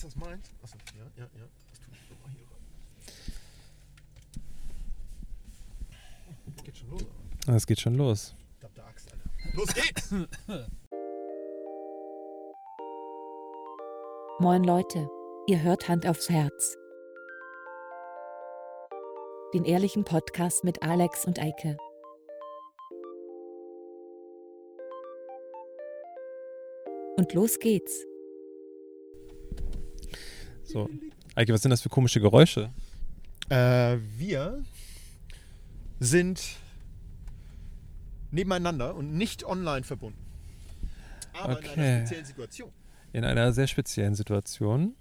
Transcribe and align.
Ist 0.00 0.06
das 0.06 0.16
meins? 0.16 0.50
Achso, 0.62 0.78
ja, 0.96 1.04
ja, 1.14 1.24
ja. 1.24 1.28
Das 1.68 1.78
tue 1.80 1.92
ich 1.92 2.00
doch 2.08 2.18
mal 2.22 2.30
hier 2.32 2.46
rein. 2.50 2.62
Geht 6.64 6.78
schon 6.78 6.88
los, 6.88 7.02
aber. 7.02 7.54
Es 7.54 7.66
geht 7.66 7.80
schon 7.80 7.96
los. 7.96 8.34
Verdammte 8.60 8.82
Axt, 8.82 9.12
Alter. 9.12 9.28
Los 9.58 9.74
geht's! 9.74 10.10
Moin 14.40 14.64
Leute, 14.64 15.06
ihr 15.48 15.62
hört 15.62 15.86
Hand 15.86 16.06
aufs 16.06 16.30
Herz. 16.30 16.78
Den 19.52 19.66
ehrlichen 19.66 20.04
Podcast 20.04 20.64
mit 20.64 20.82
Alex 20.82 21.26
und 21.26 21.38
Eike. 21.38 21.76
Und 27.18 27.34
los 27.34 27.58
geht's. 27.58 28.06
So. 30.72 30.88
Eike, 31.34 31.52
was 31.52 31.62
sind 31.62 31.70
das 31.70 31.80
für 31.82 31.88
komische 31.88 32.20
Geräusche? 32.20 32.70
Äh, 33.48 33.96
wir 34.18 34.62
sind 35.98 36.40
nebeneinander 38.30 38.94
und 38.94 39.12
nicht 39.16 39.44
online 39.44 39.82
verbunden. 39.82 40.18
Aber 41.34 41.52
in 41.52 41.58
Okay. 41.58 41.80
einer 41.80 41.98
speziellen 42.06 42.24
Situation. 42.26 42.70
In 43.12 43.24
einer 43.24 43.52
sehr 43.52 43.66
speziellen 43.66 44.14
Situation. 44.14 44.94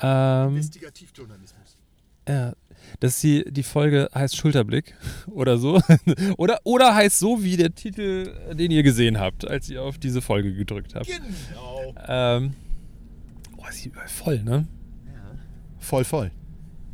Ähm, 0.00 0.50
Investigativjournalismus. 0.50 1.76
ja, 2.28 2.52
dass 3.00 3.20
die, 3.20 3.44
die 3.50 3.64
Folge 3.64 4.08
heißt 4.14 4.36
Schulterblick 4.36 4.94
oder 5.26 5.58
so. 5.58 5.80
oder, 6.36 6.60
oder 6.64 6.94
heißt 6.94 7.18
so 7.18 7.42
wie 7.42 7.56
der 7.56 7.74
Titel, 7.74 8.32
den 8.54 8.70
ihr 8.70 8.82
gesehen 8.84 9.18
habt, 9.18 9.46
als 9.46 9.68
ihr 9.68 9.82
auf 9.82 9.98
diese 9.98 10.22
Folge 10.22 10.54
gedrückt 10.54 10.94
habt. 10.94 11.06
Genau. 11.08 11.94
Ähm, 12.06 12.54
oh, 13.56 13.66
ist 13.68 13.84
die 13.84 13.88
überall 13.88 14.08
voll, 14.08 14.42
ne? 14.44 14.68
Voll, 15.78 16.04
voll. 16.04 16.30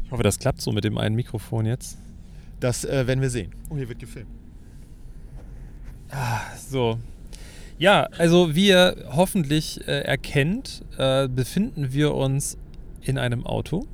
Ich 0.05 0.11
hoffe, 0.11 0.23
das 0.23 0.39
klappt 0.39 0.61
so 0.61 0.73
mit 0.73 0.85
dem 0.85 0.99
einen 0.99 1.15
Mikrofon 1.15 1.67
jetzt. 1.67 1.99
Das 2.61 2.85
äh, 2.85 3.07
werden 3.07 3.21
wir 3.21 3.31
sehen. 3.31 3.53
Oh, 3.71 3.77
hier 3.77 3.89
wird 3.89 3.99
gefilmt. 3.99 4.31
So. 6.69 6.99
Ja, 7.79 8.05
also 8.19 8.55
wie 8.55 8.69
ihr 8.69 9.05
hoffentlich 9.11 9.87
äh, 9.89 10.03
erkennt, 10.03 10.85
äh, 10.97 11.29
befinden 11.29 11.93
wir 11.93 12.15
uns 12.15 12.57
in 13.01 13.19
einem 13.19 13.45
Auto. 13.45 13.87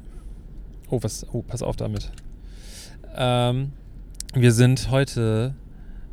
Oh, 0.91 1.03
was? 1.03 1.27
Oh, 1.33 1.43
pass 1.43 1.63
auf 1.63 1.77
damit. 1.77 2.11
Ähm, 3.17 3.73
wir 4.35 4.53
sind 4.53 4.91
heute 4.91 5.55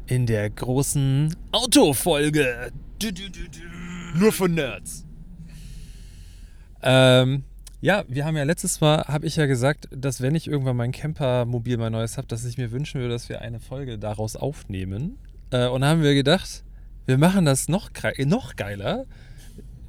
in 0.05 0.25
der 0.25 0.49
großen 0.49 1.35
Autofolge. 1.51 2.71
Du, 2.99 3.11
du, 3.11 3.29
du, 3.29 3.49
du. 3.49 4.17
Nur 4.17 4.31
für 4.31 4.47
Nerds. 4.47 5.05
Ähm, 6.81 7.43
ja, 7.81 8.03
wir 8.07 8.25
haben 8.25 8.35
ja 8.35 8.43
letztes 8.43 8.81
Mal, 8.81 9.03
habe 9.03 9.27
ich 9.27 9.35
ja 9.35 9.45
gesagt, 9.45 9.87
dass 9.91 10.21
wenn 10.21 10.35
ich 10.35 10.47
irgendwann 10.47 10.77
mein 10.77 10.91
Campermobil 10.91 11.77
mal 11.77 11.89
neues 11.89 12.17
habe, 12.17 12.27
dass 12.27 12.43
ich 12.45 12.57
mir 12.57 12.71
wünschen 12.71 12.99
würde, 12.99 13.13
dass 13.13 13.29
wir 13.29 13.41
eine 13.41 13.59
Folge 13.59 13.99
daraus 13.99 14.35
aufnehmen. 14.35 15.17
Äh, 15.51 15.67
und 15.67 15.81
da 15.81 15.89
haben 15.89 16.01
wir 16.01 16.13
gedacht, 16.15 16.63
wir 17.05 17.17
machen 17.17 17.45
das 17.45 17.69
noch, 17.69 17.93
grei- 17.93 18.25
noch 18.25 18.55
geiler. 18.55 19.05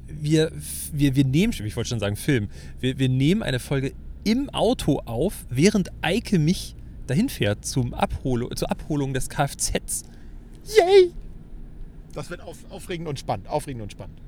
Wir, 0.07 0.51
wir, 0.91 1.15
wir 1.15 1.25
nehmen, 1.25 1.53
ich 1.53 1.75
wollte 1.75 1.89
schon 1.89 1.99
sagen 1.99 2.15
Film, 2.15 2.49
wir, 2.79 2.97
wir 2.99 3.09
nehmen 3.09 3.43
eine 3.43 3.59
Folge 3.59 3.93
im 4.23 4.49
Auto 4.49 4.99
auf, 5.05 5.45
während 5.49 5.91
Eike 6.01 6.39
mich 6.39 6.75
dahin 7.07 7.29
fährt 7.29 7.65
zum 7.65 7.93
Abholo, 7.93 8.49
zur 8.53 8.69
Abholung 8.69 9.13
des 9.13 9.29
Kfz. 9.29 10.03
Yay! 10.77 11.11
Das 12.13 12.29
wird 12.29 12.41
auf, 12.41 12.57
aufregend 12.69 13.07
und 13.07 13.19
spannend. 13.19 13.47
Aufregend 13.47 13.81
und 13.83 13.91
spannend. 13.91 14.19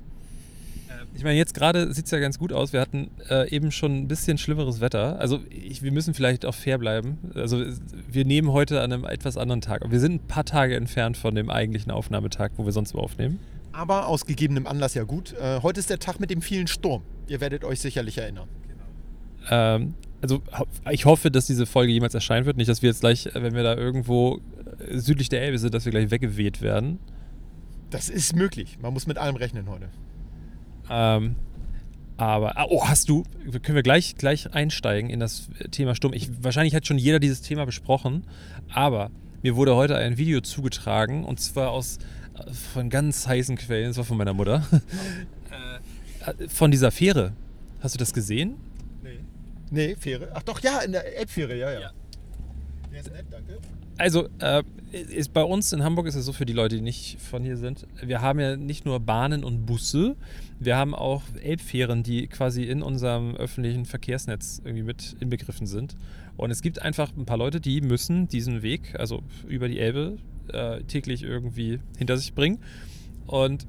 Ich 1.14 1.24
meine, 1.24 1.36
jetzt 1.36 1.54
gerade 1.54 1.92
sieht 1.92 2.06
es 2.06 2.10
ja 2.10 2.18
ganz 2.18 2.38
gut 2.38 2.52
aus. 2.52 2.72
Wir 2.72 2.80
hatten 2.80 3.10
äh, 3.28 3.48
eben 3.50 3.70
schon 3.70 3.96
ein 3.96 4.08
bisschen 4.08 4.38
schlimmeres 4.38 4.80
Wetter. 4.80 5.18
Also 5.18 5.40
ich, 5.50 5.82
wir 5.82 5.92
müssen 5.92 6.14
vielleicht 6.14 6.46
auch 6.46 6.54
fair 6.54 6.78
bleiben. 6.78 7.18
Also 7.34 7.64
wir 8.10 8.24
nehmen 8.24 8.52
heute 8.52 8.80
an 8.80 8.92
einem 8.92 9.04
etwas 9.04 9.36
anderen 9.36 9.60
Tag. 9.60 9.82
Wir 9.90 10.00
sind 10.00 10.14
ein 10.14 10.26
paar 10.26 10.44
Tage 10.44 10.76
entfernt 10.76 11.16
von 11.16 11.34
dem 11.34 11.50
eigentlichen 11.50 11.92
Aufnahmetag, 11.92 12.52
wo 12.56 12.64
wir 12.64 12.72
sonst 12.72 12.94
aufnehmen. 12.94 13.38
Aber 13.72 14.06
aus 14.06 14.26
gegebenem 14.26 14.66
Anlass 14.66 14.94
ja 14.94 15.04
gut. 15.04 15.34
Äh, 15.34 15.60
heute 15.62 15.80
ist 15.80 15.90
der 15.90 15.98
Tag 15.98 16.20
mit 16.20 16.30
dem 16.30 16.42
vielen 16.42 16.66
Sturm. 16.66 17.02
Ihr 17.26 17.40
werdet 17.40 17.64
euch 17.64 17.80
sicherlich 17.80 18.18
erinnern. 18.18 18.48
Ähm, 19.50 19.94
also 20.20 20.42
ich 20.90 21.04
hoffe, 21.04 21.30
dass 21.30 21.46
diese 21.46 21.66
Folge 21.66 21.92
jemals 21.92 22.14
erscheinen 22.14 22.46
wird. 22.46 22.56
Nicht, 22.56 22.68
dass 22.68 22.82
wir 22.82 22.90
jetzt 22.90 23.00
gleich, 23.00 23.26
äh, 23.26 23.42
wenn 23.42 23.54
wir 23.54 23.62
da 23.62 23.74
irgendwo 23.74 24.40
äh, 24.78 24.98
südlich 24.98 25.28
der 25.28 25.42
Elbe 25.42 25.58
sind, 25.58 25.74
dass 25.74 25.84
wir 25.84 25.92
gleich 25.92 26.10
weggeweht 26.10 26.62
werden. 26.62 26.98
Das 27.90 28.08
ist 28.08 28.34
möglich. 28.34 28.78
Man 28.80 28.92
muss 28.92 29.06
mit 29.06 29.18
allem 29.18 29.36
rechnen 29.36 29.68
heute. 29.68 29.88
Ähm, 30.90 31.36
aber, 32.16 32.56
ah, 32.56 32.66
oh, 32.68 32.86
hast 32.86 33.08
du, 33.08 33.24
können 33.62 33.74
wir 33.74 33.82
gleich, 33.82 34.16
gleich 34.16 34.54
einsteigen 34.54 35.10
in 35.10 35.18
das 35.18 35.48
Thema 35.70 35.94
Sturm. 35.94 36.12
Ich, 36.12 36.30
wahrscheinlich 36.42 36.74
hat 36.74 36.86
schon 36.86 36.98
jeder 36.98 37.18
dieses 37.18 37.42
Thema 37.42 37.64
besprochen, 37.64 38.24
aber 38.72 39.10
mir 39.42 39.56
wurde 39.56 39.74
heute 39.74 39.96
ein 39.96 40.18
Video 40.18 40.40
zugetragen 40.40 41.24
und 41.24 41.40
zwar 41.40 41.70
aus 41.70 41.98
von 42.74 42.90
ganz 42.90 43.26
heißen 43.26 43.56
Quellen, 43.56 43.88
das 43.88 43.96
war 43.96 44.04
von 44.04 44.16
meiner 44.16 44.34
Mutter, 44.34 44.66
äh, 46.26 46.48
von 46.48 46.70
dieser 46.70 46.90
Fähre. 46.90 47.32
Hast 47.80 47.94
du 47.94 47.98
das 47.98 48.12
gesehen? 48.12 48.56
Nee. 49.02 49.20
Nee, 49.70 49.96
Fähre. 49.96 50.30
Ach 50.34 50.42
doch, 50.42 50.60
ja, 50.60 50.80
in 50.80 50.92
der 50.92 51.18
Elbfähre, 51.18 51.56
ja, 51.56 51.72
ja. 51.72 51.80
Ja. 51.80 51.90
Der 52.92 53.00
ist 53.00 53.12
nett, 53.12 53.26
danke. 53.30 53.58
Also, 53.98 54.28
äh, 54.38 54.62
ist 54.92 55.32
bei 55.32 55.42
uns 55.42 55.72
in 55.72 55.82
Hamburg 55.82 56.06
ist 56.06 56.16
es 56.16 56.24
so 56.24 56.32
für 56.32 56.44
die 56.44 56.52
Leute, 56.52 56.76
die 56.76 56.82
nicht 56.82 57.18
von 57.20 57.42
hier 57.42 57.56
sind. 57.56 57.86
Wir 58.02 58.20
haben 58.20 58.40
ja 58.40 58.56
nicht 58.56 58.84
nur 58.84 59.00
Bahnen 59.00 59.42
und 59.42 59.64
Busse, 59.64 60.16
wir 60.58 60.76
haben 60.76 60.94
auch 60.94 61.22
Elbfähren, 61.42 62.02
die 62.02 62.26
quasi 62.26 62.64
in 62.64 62.82
unserem 62.82 63.34
öffentlichen 63.36 63.86
Verkehrsnetz 63.86 64.60
irgendwie 64.64 64.82
mit 64.82 65.16
inbegriffen 65.20 65.66
sind. 65.66 65.96
Und 66.36 66.50
es 66.50 66.62
gibt 66.62 66.80
einfach 66.82 67.10
ein 67.16 67.24
paar 67.24 67.38
Leute, 67.38 67.60
die 67.60 67.80
müssen 67.80 68.28
diesen 68.28 68.62
Weg, 68.62 68.94
also 68.98 69.22
über 69.48 69.68
die 69.68 69.78
Elbe, 69.78 70.18
äh, 70.52 70.82
täglich 70.82 71.22
irgendwie 71.22 71.80
hinter 71.96 72.16
sich 72.16 72.34
bringen. 72.34 72.58
Und 73.26 73.66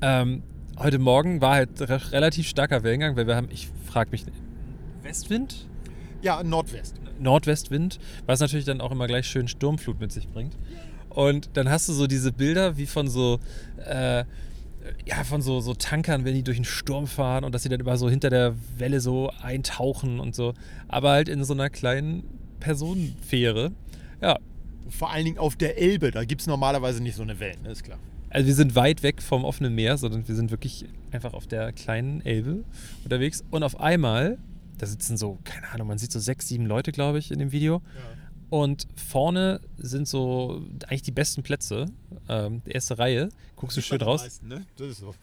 ähm, 0.00 0.42
heute 0.78 0.98
Morgen 0.98 1.40
war 1.40 1.54
halt 1.54 1.80
re 1.80 2.00
relativ 2.12 2.48
starker 2.48 2.82
Wellengang, 2.82 3.16
weil 3.16 3.26
wir 3.26 3.36
haben, 3.36 3.48
ich 3.50 3.68
frage 3.86 4.10
mich, 4.10 4.24
Westwind? 5.02 5.66
Ja, 6.22 6.42
Nordwest. 6.42 6.96
Nordwestwind, 7.20 7.98
was 8.26 8.40
natürlich 8.40 8.64
dann 8.64 8.80
auch 8.80 8.92
immer 8.92 9.06
gleich 9.06 9.26
schön 9.26 9.48
Sturmflut 9.48 10.00
mit 10.00 10.12
sich 10.12 10.28
bringt. 10.28 10.56
Und 11.10 11.50
dann 11.54 11.68
hast 11.68 11.88
du 11.88 11.92
so 11.92 12.06
diese 12.06 12.32
Bilder 12.32 12.76
wie 12.76 12.86
von 12.86 13.08
so, 13.08 13.38
äh, 13.86 14.24
ja, 15.06 15.24
von 15.24 15.42
so, 15.42 15.60
so 15.60 15.74
Tankern, 15.74 16.24
wenn 16.24 16.34
die 16.34 16.42
durch 16.42 16.58
einen 16.58 16.64
Sturm 16.64 17.06
fahren 17.06 17.44
und 17.44 17.54
dass 17.54 17.62
sie 17.62 17.68
dann 17.68 17.80
immer 17.80 17.96
so 17.96 18.10
hinter 18.10 18.30
der 18.30 18.54
Welle 18.76 19.00
so 19.00 19.30
eintauchen 19.40 20.18
und 20.18 20.34
so. 20.34 20.54
Aber 20.88 21.12
halt 21.12 21.28
in 21.28 21.42
so 21.44 21.54
einer 21.54 21.70
kleinen 21.70 22.24
Personenfähre. 22.60 23.72
Ja, 24.20 24.38
Vor 24.90 25.10
allen 25.10 25.24
Dingen 25.24 25.38
auf 25.38 25.56
der 25.56 25.78
Elbe. 25.78 26.10
Da 26.10 26.24
gibt 26.24 26.40
es 26.40 26.46
normalerweise 26.46 27.02
nicht 27.02 27.14
so 27.14 27.22
eine 27.22 27.38
Wellen, 27.38 27.62
ne? 27.62 27.70
ist 27.70 27.84
klar. 27.84 27.98
also 28.30 28.46
wir 28.46 28.54
sind 28.54 28.74
weit 28.74 29.02
weg 29.02 29.22
vom 29.22 29.44
offenen 29.44 29.74
Meer, 29.74 29.96
sondern 29.96 30.26
wir 30.26 30.34
sind 30.34 30.50
wirklich 30.50 30.86
einfach 31.12 31.32
auf 31.32 31.46
der 31.46 31.72
kleinen 31.72 32.24
Elbe 32.26 32.64
unterwegs. 33.04 33.44
Und 33.50 33.62
auf 33.62 33.78
einmal, 33.80 34.38
da 34.78 34.86
sitzen 34.86 35.16
so, 35.16 35.38
keine 35.44 35.70
Ahnung, 35.70 35.88
man 35.88 35.98
sieht 35.98 36.12
so 36.12 36.18
sechs, 36.18 36.48
sieben 36.48 36.66
Leute, 36.66 36.92
glaube 36.92 37.18
ich, 37.18 37.30
in 37.30 37.38
dem 37.38 37.52
Video. 37.52 37.82
Und 38.50 38.86
vorne 38.94 39.60
sind 39.78 40.06
so 40.06 40.62
eigentlich 40.86 41.02
die 41.02 41.10
besten 41.10 41.42
Plätze. 41.42 41.86
Ähm, 42.28 42.62
die 42.66 42.70
erste 42.70 42.98
Reihe. 42.98 43.28
Guckst 43.56 43.76
du 43.76 43.80
schön 43.80 44.00
raus. 44.00 44.22
Meisten, 44.22 44.48
ne? 44.48 44.66
Das 44.76 44.88
ist 44.88 44.98
so. 44.98 45.14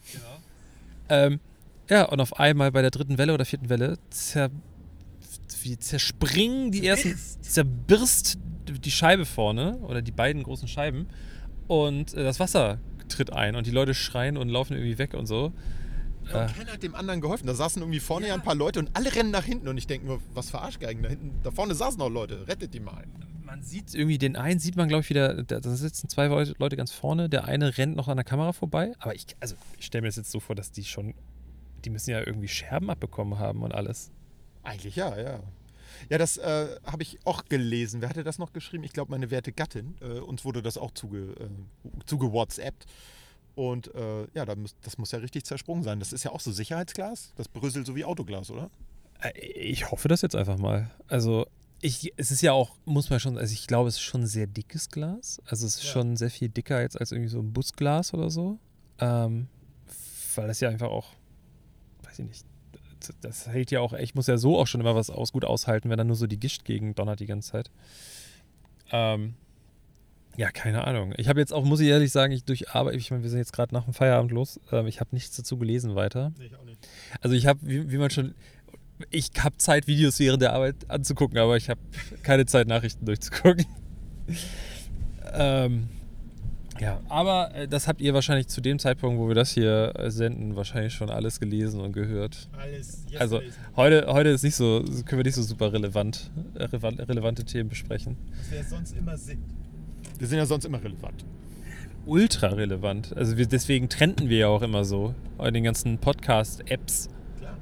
Ähm, 1.08 1.40
ja, 1.88 2.04
und 2.04 2.20
auf 2.20 2.38
einmal 2.38 2.72
bei 2.72 2.82
der 2.82 2.90
dritten 2.90 3.18
Welle 3.18 3.32
oder 3.34 3.44
vierten 3.44 3.68
Welle 3.68 3.98
zer, 4.10 4.50
wie 5.62 5.78
zerspringen 5.78 6.72
die 6.72 6.86
ersten, 6.86 7.16
zerbirst 7.40 8.38
die 8.66 8.90
Scheibe 8.90 9.24
vorne 9.24 9.78
oder 9.78 10.02
die 10.02 10.12
beiden 10.12 10.42
großen 10.42 10.68
Scheiben 10.68 11.06
und 11.66 12.14
äh, 12.14 12.22
das 12.22 12.40
Wasser 12.40 12.78
tritt 13.08 13.32
ein 13.32 13.56
und 13.56 13.66
die 13.66 13.70
Leute 13.70 13.94
schreien 13.94 14.36
und 14.36 14.48
laufen 14.48 14.74
irgendwie 14.74 14.98
weg 14.98 15.14
und 15.14 15.26
so. 15.26 15.52
Ja, 16.30 16.46
und 16.46 16.56
keiner 16.56 16.72
hat 16.72 16.82
dem 16.82 16.94
anderen 16.94 17.20
geholfen. 17.20 17.46
Da 17.46 17.54
saßen 17.54 17.82
irgendwie 17.82 18.00
vorne 18.00 18.28
ja 18.28 18.34
ein 18.34 18.42
paar 18.42 18.54
Leute 18.54 18.78
und 18.78 18.90
alle 18.94 19.14
rennen 19.14 19.30
nach 19.30 19.44
hinten. 19.44 19.68
Und 19.68 19.76
ich 19.78 19.86
denke 19.86 20.06
nur, 20.06 20.20
was 20.34 20.50
für 20.50 20.60
Arschgeigen 20.60 21.02
da 21.02 21.08
hinten. 21.08 21.32
Da 21.42 21.50
vorne 21.50 21.74
saßen 21.74 21.98
noch 21.98 22.08
Leute. 22.08 22.46
Rettet 22.46 22.74
die 22.74 22.80
mal. 22.80 23.04
man 23.44 23.62
sieht 23.62 23.94
irgendwie 23.94 24.18
den 24.18 24.36
einen, 24.36 24.58
sieht 24.58 24.76
man 24.76 24.88
glaube 24.88 25.02
ich 25.02 25.10
wieder, 25.10 25.42
da 25.42 25.60
da 25.60 25.70
sitzen 25.74 26.08
zwei 26.08 26.26
Leute 26.26 26.54
Leute 26.58 26.76
ganz 26.76 26.90
vorne, 26.92 27.28
der 27.28 27.44
eine 27.44 27.76
rennt 27.76 27.96
noch 27.96 28.08
an 28.08 28.16
der 28.16 28.24
Kamera 28.24 28.52
vorbei, 28.52 28.92
aber 28.98 29.14
ich, 29.14 29.26
also 29.40 29.56
ich 29.78 29.86
stelle 29.86 30.02
mir 30.02 30.08
das 30.08 30.16
jetzt 30.16 30.30
so 30.30 30.40
vor, 30.40 30.56
dass 30.56 30.70
die 30.70 30.84
schon, 30.84 31.14
die 31.84 31.90
müssen 31.90 32.10
ja 32.10 32.20
irgendwie 32.20 32.48
Scherben 32.48 32.88
abbekommen 32.88 33.38
haben 33.38 33.62
und 33.62 33.74
alles. 33.74 34.10
Eigentlich 34.62 34.96
ja, 34.96 35.18
ja. 35.20 35.40
Ja, 36.08 36.18
das 36.18 36.36
äh, 36.38 36.66
habe 36.84 37.02
ich 37.02 37.18
auch 37.24 37.44
gelesen. 37.44 38.00
Wer 38.00 38.08
hatte 38.08 38.24
das 38.24 38.38
noch 38.38 38.52
geschrieben? 38.52 38.84
Ich 38.84 38.92
glaube, 38.92 39.10
meine 39.10 39.30
werte 39.30 39.52
Gattin. 39.52 39.96
Äh, 40.00 40.20
uns 40.20 40.44
wurde 40.44 40.62
das 40.62 40.78
auch 40.78 40.90
zuge, 40.92 41.34
äh, 41.38 41.48
zuge 42.06 42.32
WhatsAppt. 42.32 42.86
Und 43.54 43.94
äh, 43.94 44.26
ja, 44.34 44.46
muss, 44.56 44.74
das 44.82 44.98
muss 44.98 45.12
ja 45.12 45.18
richtig 45.18 45.44
zersprungen 45.44 45.82
sein. 45.82 45.98
Das 45.98 46.12
ist 46.12 46.24
ja 46.24 46.30
auch 46.32 46.40
so 46.40 46.52
Sicherheitsglas. 46.52 47.32
Das 47.36 47.48
bröselt 47.48 47.86
so 47.86 47.94
wie 47.94 48.04
Autoglas, 48.04 48.50
oder? 48.50 48.70
Äh, 49.20 49.38
Ich 49.40 49.90
hoffe 49.90 50.08
das 50.08 50.22
jetzt 50.22 50.34
einfach 50.36 50.58
mal. 50.58 50.90
Also, 51.08 51.46
ich, 51.80 52.12
es 52.16 52.30
ist 52.30 52.42
ja 52.42 52.52
auch, 52.52 52.76
muss 52.84 53.10
man 53.10 53.20
schon, 53.20 53.36
also 53.36 53.52
ich 53.52 53.66
glaube, 53.66 53.88
es 53.88 53.96
ist 53.96 54.02
schon 54.02 54.26
sehr 54.26 54.46
dickes 54.46 54.88
Glas. 54.88 55.42
Also 55.46 55.66
es 55.66 55.76
ist 55.76 55.84
Ja. 55.84 55.90
schon 55.92 56.16
sehr 56.16 56.30
viel 56.30 56.48
dicker 56.48 56.80
jetzt 56.80 56.98
als 56.98 57.12
irgendwie 57.12 57.28
so 57.28 57.40
ein 57.40 57.52
Busglas 57.52 58.14
oder 58.14 58.30
so. 58.30 58.58
Ähm, 59.00 59.48
weil 60.36 60.46
das 60.46 60.60
ja 60.60 60.68
einfach 60.68 60.88
auch, 60.88 61.08
weiß 62.04 62.20
ich 62.20 62.26
nicht, 62.26 62.46
das 63.20 63.48
hält 63.48 63.72
ja 63.72 63.80
auch, 63.80 63.92
ich 63.94 64.14
muss 64.14 64.28
ja 64.28 64.38
so 64.38 64.58
auch 64.60 64.68
schon 64.68 64.80
immer 64.80 64.94
was 64.94 65.10
aus, 65.10 65.32
gut 65.32 65.44
aushalten, 65.44 65.90
wenn 65.90 65.98
dann 65.98 66.06
nur 66.06 66.14
so 66.16 66.28
die 66.28 66.38
Gischt 66.38 66.64
gegen 66.64 66.94
donnert 66.94 67.18
die 67.18 67.26
ganze 67.26 67.50
Zeit. 67.50 67.70
Ähm, 68.92 69.34
ja, 70.36 70.50
keine 70.50 70.84
Ahnung. 70.86 71.12
Ich 71.16 71.28
habe 71.28 71.40
jetzt 71.40 71.52
auch, 71.52 71.64
muss 71.64 71.80
ich 71.80 71.88
ehrlich 71.88 72.10
sagen, 72.12 72.32
ich 72.32 72.44
durch 72.44 72.70
Arbeit, 72.74 72.94
ich 72.96 73.10
meine, 73.10 73.22
wir 73.22 73.30
sind 73.30 73.38
jetzt 73.38 73.52
gerade 73.52 73.74
nach 73.74 73.84
dem 73.84 73.92
Feierabend 73.94 74.32
los, 74.32 74.58
ähm, 74.70 74.86
ich 74.86 75.00
habe 75.00 75.10
nichts 75.12 75.36
dazu 75.36 75.56
gelesen 75.58 75.94
weiter. 75.94 76.32
Nee, 76.38 76.46
ich 76.46 76.56
auch 76.56 76.64
nicht. 76.64 76.78
Also 77.20 77.36
ich 77.36 77.46
habe, 77.46 77.60
wie, 77.62 77.90
wie 77.92 77.98
man 77.98 78.10
schon, 78.10 78.34
ich 79.10 79.30
habe 79.38 79.56
Zeit, 79.58 79.86
Videos 79.86 80.18
während 80.20 80.42
der 80.42 80.52
Arbeit 80.54 80.76
anzugucken, 80.88 81.38
aber 81.38 81.56
ich 81.56 81.68
habe 81.68 81.80
keine 82.22 82.46
Zeit, 82.46 82.66
Nachrichten 82.68 83.04
durchzugucken. 83.04 83.66
ähm, 85.34 85.88
ja, 86.80 87.00
aber 87.08 87.54
äh, 87.54 87.68
das 87.68 87.86
habt 87.86 88.00
ihr 88.00 88.14
wahrscheinlich 88.14 88.48
zu 88.48 88.60
dem 88.60 88.78
Zeitpunkt, 88.78 89.20
wo 89.20 89.28
wir 89.28 89.34
das 89.34 89.50
hier 89.52 89.92
äh, 89.96 90.10
senden, 90.10 90.56
wahrscheinlich 90.56 90.94
schon 90.94 91.10
alles 91.10 91.38
gelesen 91.38 91.80
und 91.80 91.92
gehört. 91.92 92.48
Alles 92.58 93.04
jetzt 93.08 93.20
Also 93.20 93.38
lesen. 93.40 93.54
heute, 93.76 94.06
heute 94.08 94.30
ist 94.30 94.42
nicht 94.42 94.56
so, 94.56 94.82
können 95.04 95.18
wir 95.18 95.24
nicht 95.24 95.34
so 95.34 95.42
super 95.42 95.72
relevant, 95.72 96.30
äh, 96.54 96.64
revan- 96.64 96.98
relevante 97.06 97.44
Themen 97.44 97.68
besprechen. 97.68 98.16
Was 98.38 98.50
wir 98.50 98.64
sonst 98.64 98.96
immer 98.96 99.16
sind. 99.16 99.42
Wir 100.22 100.28
sind 100.28 100.38
ja 100.38 100.46
sonst 100.46 100.64
immer 100.64 100.78
relevant. 100.80 101.24
Ultra 102.06 102.46
relevant. 102.46 103.12
Also 103.16 103.36
wir, 103.36 103.44
deswegen 103.46 103.88
trennten 103.88 104.28
wir 104.28 104.38
ja 104.38 104.46
auch 104.46 104.62
immer 104.62 104.84
so 104.84 105.16
bei 105.36 105.50
den 105.50 105.64
ganzen 105.64 105.98
Podcast-Apps 105.98 107.08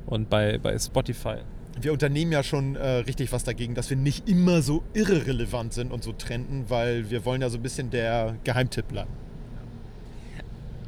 und 0.04 0.28
bei, 0.28 0.58
bei 0.58 0.78
Spotify. 0.78 1.36
Wir 1.80 1.90
unternehmen 1.94 2.32
ja 2.32 2.42
schon 2.42 2.76
äh, 2.76 2.86
richtig 2.96 3.32
was 3.32 3.44
dagegen, 3.44 3.74
dass 3.74 3.88
wir 3.88 3.96
nicht 3.96 4.28
immer 4.28 4.60
so 4.60 4.82
irrelevant 4.92 5.72
sind 5.72 5.90
und 5.90 6.04
so 6.04 6.12
trenden, 6.12 6.66
weil 6.68 7.08
wir 7.08 7.24
wollen 7.24 7.40
ja 7.40 7.48
so 7.48 7.56
ein 7.56 7.62
bisschen 7.62 7.88
der 7.88 8.36
Geheimtipp 8.44 8.88
bleiben. 8.88 9.08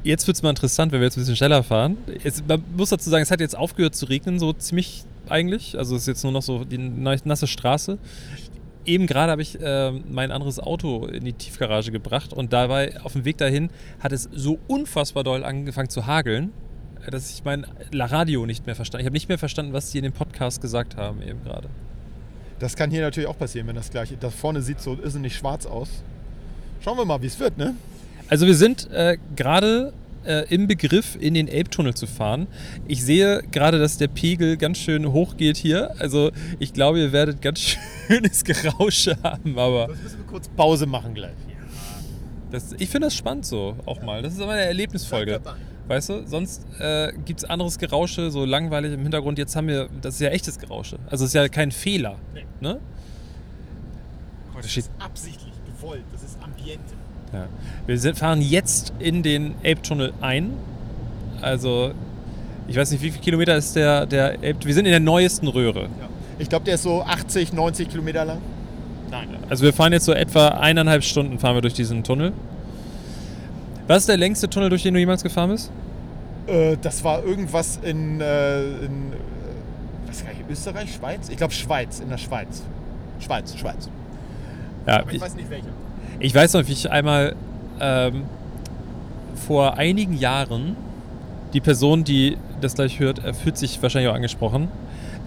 Jetzt 0.03 0.27
wird 0.27 0.37
es 0.37 0.43
mal 0.43 0.51
interessant, 0.51 0.91
wenn 0.91 0.99
wir 0.99 1.05
jetzt 1.05 1.17
ein 1.17 1.21
bisschen 1.21 1.37
schneller 1.37 1.63
fahren. 1.63 1.97
Jetzt, 2.23 2.47
man 2.47 2.63
muss 2.77 2.89
dazu 2.89 3.09
sagen, 3.09 3.23
es 3.23 3.31
hat 3.31 3.39
jetzt 3.39 3.57
aufgehört 3.57 3.95
zu 3.95 4.05
regnen, 4.05 4.37
so 4.37 4.53
ziemlich 4.53 5.05
eigentlich. 5.27 5.75
Also 5.75 5.95
es 5.95 6.03
ist 6.03 6.07
jetzt 6.07 6.23
nur 6.23 6.33
noch 6.33 6.43
so 6.43 6.65
die 6.65 6.77
na- 6.77 7.15
nasse 7.23 7.47
Straße. 7.47 7.97
Eben 8.85 9.07
gerade 9.07 9.31
habe 9.31 9.41
ich 9.41 9.57
ähm, 9.61 10.03
mein 10.09 10.31
anderes 10.31 10.59
Auto 10.59 11.05
in 11.05 11.23
die 11.23 11.33
Tiefgarage 11.33 11.91
gebracht 11.91 12.33
und 12.33 12.51
dabei 12.51 12.99
auf 13.01 13.13
dem 13.13 13.23
Weg 13.23 13.37
dahin 13.37 13.69
hat 13.99 14.11
es 14.11 14.29
so 14.33 14.59
unfassbar 14.67 15.23
doll 15.23 15.43
angefangen 15.43 15.89
zu 15.89 16.05
hageln, 16.05 16.51
äh, 17.05 17.11
dass 17.11 17.31
ich 17.31 17.45
mein 17.45 17.65
La 17.91 18.05
Radio 18.05 18.45
nicht 18.45 18.65
mehr 18.65 18.75
verstanden. 18.75 19.03
Ich 19.03 19.05
habe 19.05 19.13
nicht 19.13 19.29
mehr 19.29 19.37
verstanden, 19.37 19.73
was 19.73 19.91
die 19.91 19.99
in 19.99 20.03
dem 20.03 20.13
Podcast 20.13 20.61
gesagt 20.61 20.97
haben 20.97 21.21
eben 21.21 21.43
gerade. 21.43 21.69
Das 22.59 22.75
kann 22.75 22.91
hier 22.91 23.01
natürlich 23.01 23.27
auch 23.27 23.37
passieren, 23.37 23.67
wenn 23.67 23.75
das 23.75 23.89
gleiche. 23.89 24.17
Da 24.17 24.29
vorne 24.29 24.61
sieht 24.61 24.79
so 24.79 24.97
irrsinnig 25.01 25.35
schwarz 25.35 25.65
aus. 25.65 25.89
Schauen 26.81 26.97
wir 26.97 27.05
mal, 27.05 27.21
wie 27.21 27.27
es 27.27 27.39
wird, 27.39 27.57
ne? 27.57 27.75
Also 28.27 28.45
wir 28.45 28.55
sind 28.55 28.89
äh, 28.91 29.17
gerade 29.35 29.93
äh, 30.25 30.45
im 30.53 30.67
Begriff, 30.67 31.17
in 31.19 31.33
den 31.33 31.47
Elbtunnel 31.47 31.93
zu 31.93 32.07
fahren. 32.07 32.47
Ich 32.87 33.03
sehe 33.03 33.41
gerade, 33.51 33.79
dass 33.79 33.97
der 33.97 34.07
Pegel 34.07 34.57
ganz 34.57 34.77
schön 34.77 35.11
hoch 35.11 35.37
geht 35.37 35.57
hier. 35.57 35.93
Also 35.99 36.31
ich 36.59 36.73
glaube, 36.73 36.99
ihr 36.99 37.11
werdet 37.11 37.41
ganz 37.41 37.59
schönes 38.07 38.43
Gerausche 38.43 39.17
haben, 39.23 39.57
aber 39.57 39.87
Das 39.87 40.01
müssen 40.01 40.17
wir 40.19 40.25
kurz 40.25 40.47
Pause 40.49 40.85
machen 40.85 41.13
gleich. 41.13 41.35
das, 42.51 42.73
ich 42.77 42.89
finde 42.89 43.07
das 43.07 43.15
spannend 43.15 43.45
so 43.45 43.75
auch 43.85 44.01
mal. 44.01 44.21
Das 44.21 44.33
ist 44.33 44.41
aber 44.41 44.53
eine 44.53 44.63
Erlebnisfolge. 44.65 45.41
Weißt 45.87 46.09
du, 46.09 46.25
sonst 46.25 46.65
äh, 46.79 47.11
gibt 47.25 47.39
es 47.39 47.45
anderes 47.49 47.77
Gerausche, 47.77 48.31
so 48.31 48.45
langweilig 48.45 48.93
im 48.93 49.01
Hintergrund. 49.01 49.37
Jetzt 49.37 49.55
haben 49.57 49.67
wir, 49.67 49.89
das 50.01 50.15
ist 50.15 50.21
ja 50.21 50.29
echtes 50.29 50.57
Gerausche. 50.57 50.97
Also 51.07 51.25
es 51.25 51.31
ist 51.31 51.35
ja 51.35 51.47
kein 51.49 51.71
Fehler. 51.71 52.15
Nee. 52.33 52.45
Ne? 52.61 52.79
Das 54.55 54.77
ist 54.77 54.89
absichtlich 54.99 55.51
gewollt. 55.65 56.03
Das 56.13 56.23
ist 56.23 56.37
Ambiente. 56.41 56.95
Ja. 57.33 57.45
Wir 57.85 57.97
sind, 57.97 58.17
fahren 58.17 58.41
jetzt 58.41 58.93
in 58.99 59.23
den 59.23 59.55
Elbtunnel 59.63 60.13
ein. 60.21 60.51
Also, 61.41 61.91
ich 62.67 62.77
weiß 62.77 62.91
nicht, 62.91 63.01
wie 63.01 63.11
viele 63.11 63.23
Kilometer 63.23 63.55
ist 63.57 63.75
der, 63.75 64.05
der 64.05 64.41
Elb... 64.41 64.65
Wir 64.65 64.73
sind 64.73 64.85
in 64.85 64.91
der 64.91 64.99
neuesten 64.99 65.47
Röhre. 65.47 65.83
Ja. 65.83 66.09
Ich 66.39 66.49
glaube, 66.49 66.65
der 66.65 66.75
ist 66.75 66.83
so 66.83 67.01
80, 67.03 67.53
90 67.53 67.89
Kilometer 67.89 68.25
lang. 68.25 68.39
Nein. 69.11 69.27
Also 69.49 69.63
wir 69.63 69.73
fahren 69.73 69.93
jetzt 69.93 70.05
so 70.05 70.13
etwa 70.13 70.47
eineinhalb 70.47 71.03
Stunden 71.03 71.37
fahren 71.37 71.55
wir 71.55 71.61
durch 71.61 71.75
diesen 71.75 72.03
Tunnel. 72.03 72.33
Was 73.87 73.99
ist 73.99 74.09
der 74.09 74.17
längste 74.17 74.49
Tunnel, 74.49 74.69
durch 74.69 74.83
den 74.83 74.93
du 74.93 74.99
jemals 74.99 75.21
gefahren 75.21 75.51
bist? 75.51 75.71
Äh, 76.47 76.77
das 76.81 77.03
war 77.03 77.23
irgendwas 77.23 77.79
in, 77.83 78.21
äh, 78.21 78.61
in 78.61 79.13
was 80.07 80.23
kann 80.23 80.33
ich, 80.33 80.51
Österreich, 80.51 80.93
Schweiz? 80.93 81.29
Ich 81.29 81.37
glaube 81.37 81.53
Schweiz, 81.53 81.99
in 81.99 82.09
der 82.09 82.17
Schweiz. 82.17 82.63
Schweiz, 83.19 83.55
Schweiz. 83.55 83.89
Ja, 84.87 85.01
Aber 85.01 85.09
ich 85.09 85.15
ich, 85.15 85.21
weiß 85.21 85.35
nicht 85.35 85.49
welcher. 85.49 85.67
Ich 86.19 86.33
weiß 86.33 86.53
noch, 86.53 86.67
wie 86.67 86.71
ich 86.73 86.91
einmal 86.91 87.35
ähm, 87.79 88.23
vor 89.35 89.77
einigen 89.77 90.13
Jahren, 90.13 90.75
die 91.53 91.61
Person, 91.61 92.03
die 92.03 92.37
das 92.61 92.75
gleich 92.75 92.99
hört, 92.99 93.23
äh, 93.23 93.33
fühlt 93.33 93.57
sich 93.57 93.81
wahrscheinlich 93.81 94.09
auch 94.09 94.15
angesprochen, 94.15 94.69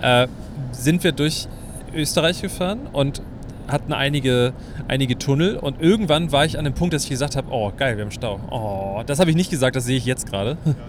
äh, 0.01 0.27
sind 0.73 1.05
wir 1.05 1.13
durch 1.13 1.49
Österreich 1.95 2.43
gefahren 2.43 2.81
und 2.93 3.23
hatten 3.69 3.93
einige, 3.93 4.53
einige 4.89 5.19
Tunnel 5.19 5.57
und 5.57 5.81
irgendwann 5.81 6.31
war 6.33 6.45
ich 6.45 6.59
an 6.59 6.65
dem 6.65 6.75
Punkt, 6.75 6.95
dass 6.95 7.05
ich 7.05 7.11
gesagt 7.11 7.37
habe, 7.37 7.49
oh 7.51 7.73
geil, 7.77 7.97
wir 7.97 8.05
haben 8.05 8.13
Stau. 8.13 8.41
Oh, 8.51 9.03
das 9.05 9.19
habe 9.19 9.31
ich 9.31 9.37
nicht 9.37 9.51
gesagt, 9.51 9.77
das 9.77 9.85
sehe 9.85 9.97
ich 9.97 10.07
jetzt 10.07 10.31
gerade. 10.31 10.57
Ja. 10.65 10.75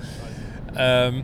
Ähm, 0.79 1.23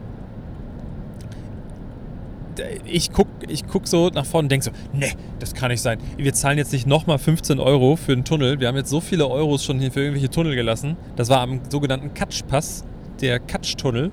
ich 2.85 3.11
guck, 3.11 3.27
ich 3.47 3.65
guck 3.67 3.88
so 3.88 4.09
nach 4.09 4.25
vorne 4.25 4.45
und 4.45 4.51
denke 4.51 4.65
so, 4.65 4.71
ne, 4.97 5.11
das 5.39 5.53
kann 5.53 5.69
nicht 5.69 5.81
sein. 5.81 6.00
Wir 6.17 6.33
zahlen 6.33 6.57
jetzt 6.57 6.73
nicht 6.73 6.88
nochmal 6.88 7.17
15 7.17 7.59
Euro 7.59 7.95
für 7.95 8.13
einen 8.13 8.25
Tunnel. 8.25 8.59
Wir 8.59 8.67
haben 8.67 8.75
jetzt 8.75 8.89
so 8.89 9.01
viele 9.01 9.27
Euros 9.27 9.63
schon 9.63 9.79
hier 9.79 9.91
für 9.91 10.01
irgendwelche 10.01 10.29
Tunnel 10.29 10.55
gelassen. 10.55 10.97
Das 11.15 11.29
war 11.29 11.41
am 11.41 11.61
sogenannten 11.69 12.13
Katschpass, 12.13 12.83
der 13.21 13.39
Katschtunnel. 13.39 14.11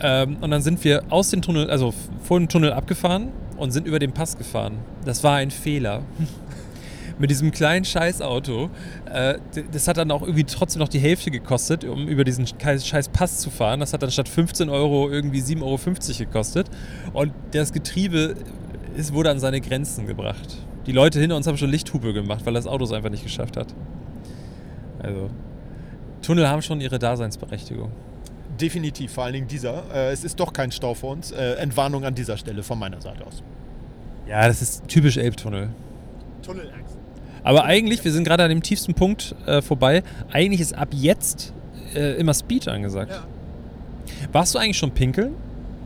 Ähm, 0.00 0.36
und 0.40 0.50
dann 0.50 0.62
sind 0.62 0.82
wir 0.84 1.04
aus 1.10 1.30
dem 1.30 1.42
Tunnel, 1.42 1.70
also 1.70 1.94
vor 2.22 2.38
dem 2.38 2.48
Tunnel 2.48 2.72
abgefahren 2.72 3.28
und 3.56 3.70
sind 3.70 3.86
über 3.86 3.98
den 3.98 4.12
Pass 4.12 4.36
gefahren. 4.36 4.78
Das 5.04 5.22
war 5.22 5.36
ein 5.36 5.50
Fehler. 5.50 6.02
Mit 7.22 7.30
diesem 7.30 7.52
kleinen 7.52 7.84
Scheißauto. 7.84 8.68
Äh, 9.04 9.38
das 9.70 9.86
hat 9.86 9.96
dann 9.96 10.10
auch 10.10 10.22
irgendwie 10.22 10.42
trotzdem 10.42 10.80
noch 10.80 10.88
die 10.88 10.98
Hälfte 10.98 11.30
gekostet, 11.30 11.84
um 11.84 12.08
über 12.08 12.24
diesen 12.24 12.48
Scheiß 12.48 12.84
scheiß 12.84 13.10
Pass 13.10 13.38
zu 13.38 13.48
fahren. 13.48 13.78
Das 13.78 13.92
hat 13.92 14.02
dann 14.02 14.10
statt 14.10 14.28
15 14.28 14.68
Euro 14.68 15.08
irgendwie 15.08 15.38
7,50 15.38 15.62
Euro 15.62 15.78
gekostet. 16.18 16.68
Und 17.12 17.32
das 17.52 17.72
Getriebe 17.72 18.34
ist, 18.96 19.12
wurde 19.12 19.30
an 19.30 19.38
seine 19.38 19.60
Grenzen 19.60 20.08
gebracht. 20.08 20.66
Die 20.86 20.90
Leute 20.90 21.20
hinter 21.20 21.36
uns 21.36 21.46
haben 21.46 21.56
schon 21.56 21.70
Lichthupe 21.70 22.12
gemacht, 22.12 22.44
weil 22.44 22.54
das 22.54 22.66
Auto 22.66 22.82
es 22.82 22.90
einfach 22.90 23.10
nicht 23.10 23.22
geschafft 23.22 23.56
hat. 23.56 23.72
Also, 24.98 25.30
Tunnel 26.22 26.48
haben 26.48 26.60
schon 26.60 26.80
ihre 26.80 26.98
Daseinsberechtigung. 26.98 27.92
Definitiv, 28.60 29.12
vor 29.12 29.22
allen 29.22 29.34
Dingen 29.34 29.46
dieser. 29.46 29.84
Äh, 29.94 30.10
es 30.10 30.24
ist 30.24 30.40
doch 30.40 30.52
kein 30.52 30.72
Stau 30.72 30.94
vor 30.94 31.12
uns. 31.12 31.30
Äh, 31.30 31.52
Entwarnung 31.52 32.04
an 32.04 32.16
dieser 32.16 32.36
Stelle 32.36 32.64
von 32.64 32.80
meiner 32.80 33.00
Seite 33.00 33.24
aus. 33.24 33.44
Ja, 34.26 34.48
das 34.48 34.60
ist 34.60 34.88
typisch 34.88 35.18
Elbtunnel. 35.18 35.70
Tunnelangst. 36.42 36.81
Aber 37.44 37.64
eigentlich, 37.64 38.04
wir 38.04 38.12
sind 38.12 38.24
gerade 38.24 38.44
an 38.44 38.50
dem 38.50 38.62
tiefsten 38.62 38.94
Punkt 38.94 39.34
äh, 39.46 39.62
vorbei. 39.62 40.02
Eigentlich 40.32 40.60
ist 40.60 40.76
ab 40.76 40.88
jetzt 40.92 41.52
äh, 41.94 42.14
immer 42.14 42.34
Speed 42.34 42.68
angesagt. 42.68 43.10
Ja. 43.10 43.24
Warst 44.32 44.54
du 44.54 44.58
eigentlich 44.58 44.78
schon 44.78 44.92
pinkeln? 44.92 45.34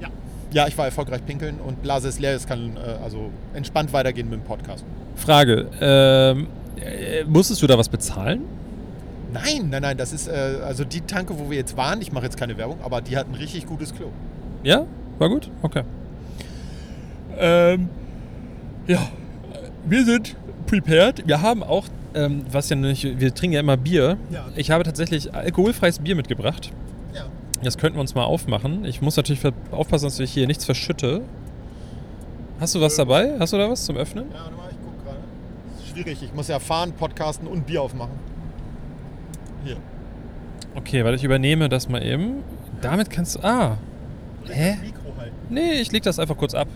Ja. 0.00 0.08
ja, 0.52 0.66
ich 0.68 0.76
war 0.76 0.84
erfolgreich 0.84 1.24
pinkeln 1.24 1.58
und 1.60 1.82
Blase 1.82 2.08
ist 2.08 2.20
leer. 2.20 2.34
Es 2.34 2.46
kann 2.46 2.76
äh, 2.76 3.02
also 3.02 3.30
entspannt 3.54 3.92
weitergehen 3.92 4.28
mit 4.28 4.40
dem 4.40 4.44
Podcast. 4.44 4.84
Frage, 5.16 5.68
ähm, 5.80 6.48
äh, 6.76 7.24
musstest 7.24 7.62
du 7.62 7.66
da 7.66 7.78
was 7.78 7.88
bezahlen? 7.88 8.42
Nein, 9.32 9.68
nein, 9.70 9.82
nein, 9.82 9.96
das 9.96 10.12
ist 10.12 10.28
äh, 10.28 10.60
also 10.64 10.84
die 10.84 11.00
Tanke, 11.00 11.38
wo 11.38 11.50
wir 11.50 11.56
jetzt 11.56 11.76
waren. 11.76 12.00
Ich 12.00 12.12
mache 12.12 12.24
jetzt 12.24 12.36
keine 12.36 12.56
Werbung, 12.56 12.78
aber 12.82 13.00
die 13.00 13.16
hat 13.16 13.28
ein 13.28 13.34
richtig 13.34 13.66
gutes 13.66 13.94
Klo. 13.94 14.06
Ja? 14.62 14.86
War 15.18 15.28
gut? 15.28 15.50
Okay. 15.62 15.82
Ähm, 17.38 17.88
ja, 18.86 19.00
wir 19.86 20.04
sind 20.04 20.36
prepared. 20.66 21.26
Wir 21.26 21.42
haben 21.42 21.62
auch, 21.62 21.86
ähm, 22.14 22.44
was 22.50 22.68
ja 22.68 22.76
nicht, 22.76 23.20
wir 23.20 23.34
trinken 23.34 23.54
ja 23.54 23.60
immer 23.60 23.76
Bier. 23.76 24.18
Ja. 24.30 24.46
Ich 24.56 24.70
habe 24.70 24.84
tatsächlich 24.84 25.34
alkoholfreies 25.34 26.00
Bier 26.00 26.16
mitgebracht. 26.16 26.72
Ja. 27.14 27.26
Das 27.62 27.78
könnten 27.78 27.96
wir 27.96 28.00
uns 28.00 28.14
mal 28.14 28.24
aufmachen. 28.24 28.84
Ich 28.84 29.00
muss 29.00 29.16
natürlich 29.16 29.42
aufpassen, 29.70 30.06
dass 30.06 30.20
ich 30.20 30.32
hier 30.32 30.46
nichts 30.46 30.64
verschütte. 30.64 31.22
Hast 32.60 32.74
du 32.74 32.80
was 32.80 32.96
dabei? 32.96 33.38
Hast 33.38 33.52
du 33.52 33.58
da 33.58 33.70
was 33.70 33.84
zum 33.84 33.96
Öffnen? 33.96 34.26
Ja, 34.30 34.40
warte 34.40 34.56
mal, 34.56 34.70
ich 34.70 34.76
guck 34.82 35.04
gerade. 35.04 35.18
Ist 35.78 35.88
Schwierig, 35.90 36.22
ich 36.22 36.34
muss 36.34 36.48
ja 36.48 36.58
fahren, 36.58 36.92
podcasten 36.92 37.46
und 37.46 37.66
Bier 37.66 37.82
aufmachen. 37.82 38.14
Hier. 39.64 39.76
Okay, 40.74 41.04
weil 41.04 41.14
ich 41.14 41.24
übernehme 41.24 41.68
das 41.68 41.88
mal 41.88 42.02
eben. 42.02 42.42
Damit 42.80 43.10
kannst 43.10 43.36
du. 43.36 43.44
Ah. 43.44 43.78
Hä? 44.48 44.76
Das 44.80 45.06
halten. 45.26 45.36
Nee, 45.50 45.72
ich 45.80 45.92
leg 45.92 46.02
das 46.02 46.18
einfach 46.18 46.36
kurz 46.36 46.54
ab. 46.54 46.68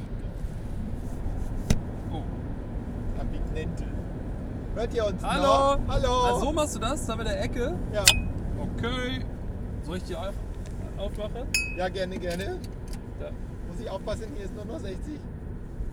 Hört 4.80 4.94
ihr 4.94 5.04
uns 5.04 5.22
Hallo? 5.22 5.42
noch? 5.76 5.78
Hallo? 5.88 6.08
Ah, 6.08 6.40
so 6.40 6.52
machst 6.52 6.74
du 6.74 6.78
das? 6.78 7.04
Da 7.04 7.14
mit 7.14 7.26
der 7.26 7.42
Ecke? 7.42 7.76
Ja. 7.92 8.02
Okay. 8.58 9.20
Soll 9.82 9.98
ich 9.98 10.04
die 10.04 10.16
auf 10.16 10.32
aufmachen? 10.96 11.46
ja, 11.76 11.86
gerne, 11.90 12.18
gerne. 12.18 12.58
Da. 13.18 13.30
Muss 13.68 13.78
ich 13.78 13.90
aufpassen, 13.90 14.32
hier 14.34 14.46
ist 14.46 14.54
nur 14.54 14.64
noch 14.64 14.78
60. 14.78 14.96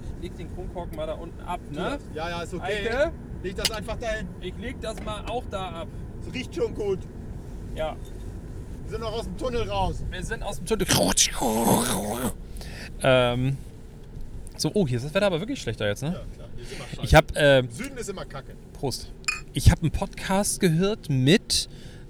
Ich 0.03 0.23
leg 0.23 0.37
den 0.37 0.55
Kronkorken 0.55 0.95
mal 0.95 1.05
da 1.05 1.15
unten 1.15 1.41
ab, 1.41 1.59
ne? 1.69 1.99
Ja, 2.13 2.29
ja, 2.29 2.41
ist 2.43 2.53
okay. 2.53 2.87
Eike? 2.87 3.11
Leg 3.43 3.57
das 3.57 3.71
einfach 3.71 3.97
dahin. 3.97 4.25
Ich 4.39 4.57
leg 4.57 4.79
das 4.79 5.03
mal 5.03 5.25
auch 5.25 5.43
da 5.51 5.81
ab. 5.81 5.87
Es 6.21 6.33
riecht 6.33 6.55
schon 6.55 6.73
gut. 6.73 6.99
Ja. 7.75 7.97
Wir 8.83 8.91
sind 8.91 9.01
noch 9.01 9.11
aus 9.11 9.25
dem 9.25 9.37
Tunnel 9.37 9.69
raus. 9.69 10.01
Wir 10.09 10.23
sind 10.23 10.43
aus 10.43 10.59
dem 10.59 10.65
Tunnel. 10.65 10.87
Ähm, 13.03 13.57
so, 14.55 14.71
oh, 14.73 14.87
hier 14.87 14.95
ist 14.95 15.05
das 15.05 15.13
Wetter 15.13 15.25
aber 15.25 15.41
wirklich 15.41 15.61
schlechter 15.61 15.87
jetzt, 15.87 16.03
ne? 16.03 16.11
klar. 16.11 16.36
Ich 17.03 17.13
habe, 17.15 17.35
äh, 17.35 17.63
Süden 17.69 17.97
ist 17.97 18.09
immer 18.09 18.25
kacke. 18.25 18.53
Prost. 18.73 19.11
Ich 19.53 19.71
habe 19.71 19.81
einen 19.81 19.91
Podcast 19.91 20.59
gehört 20.59 21.09
mit, 21.09 21.69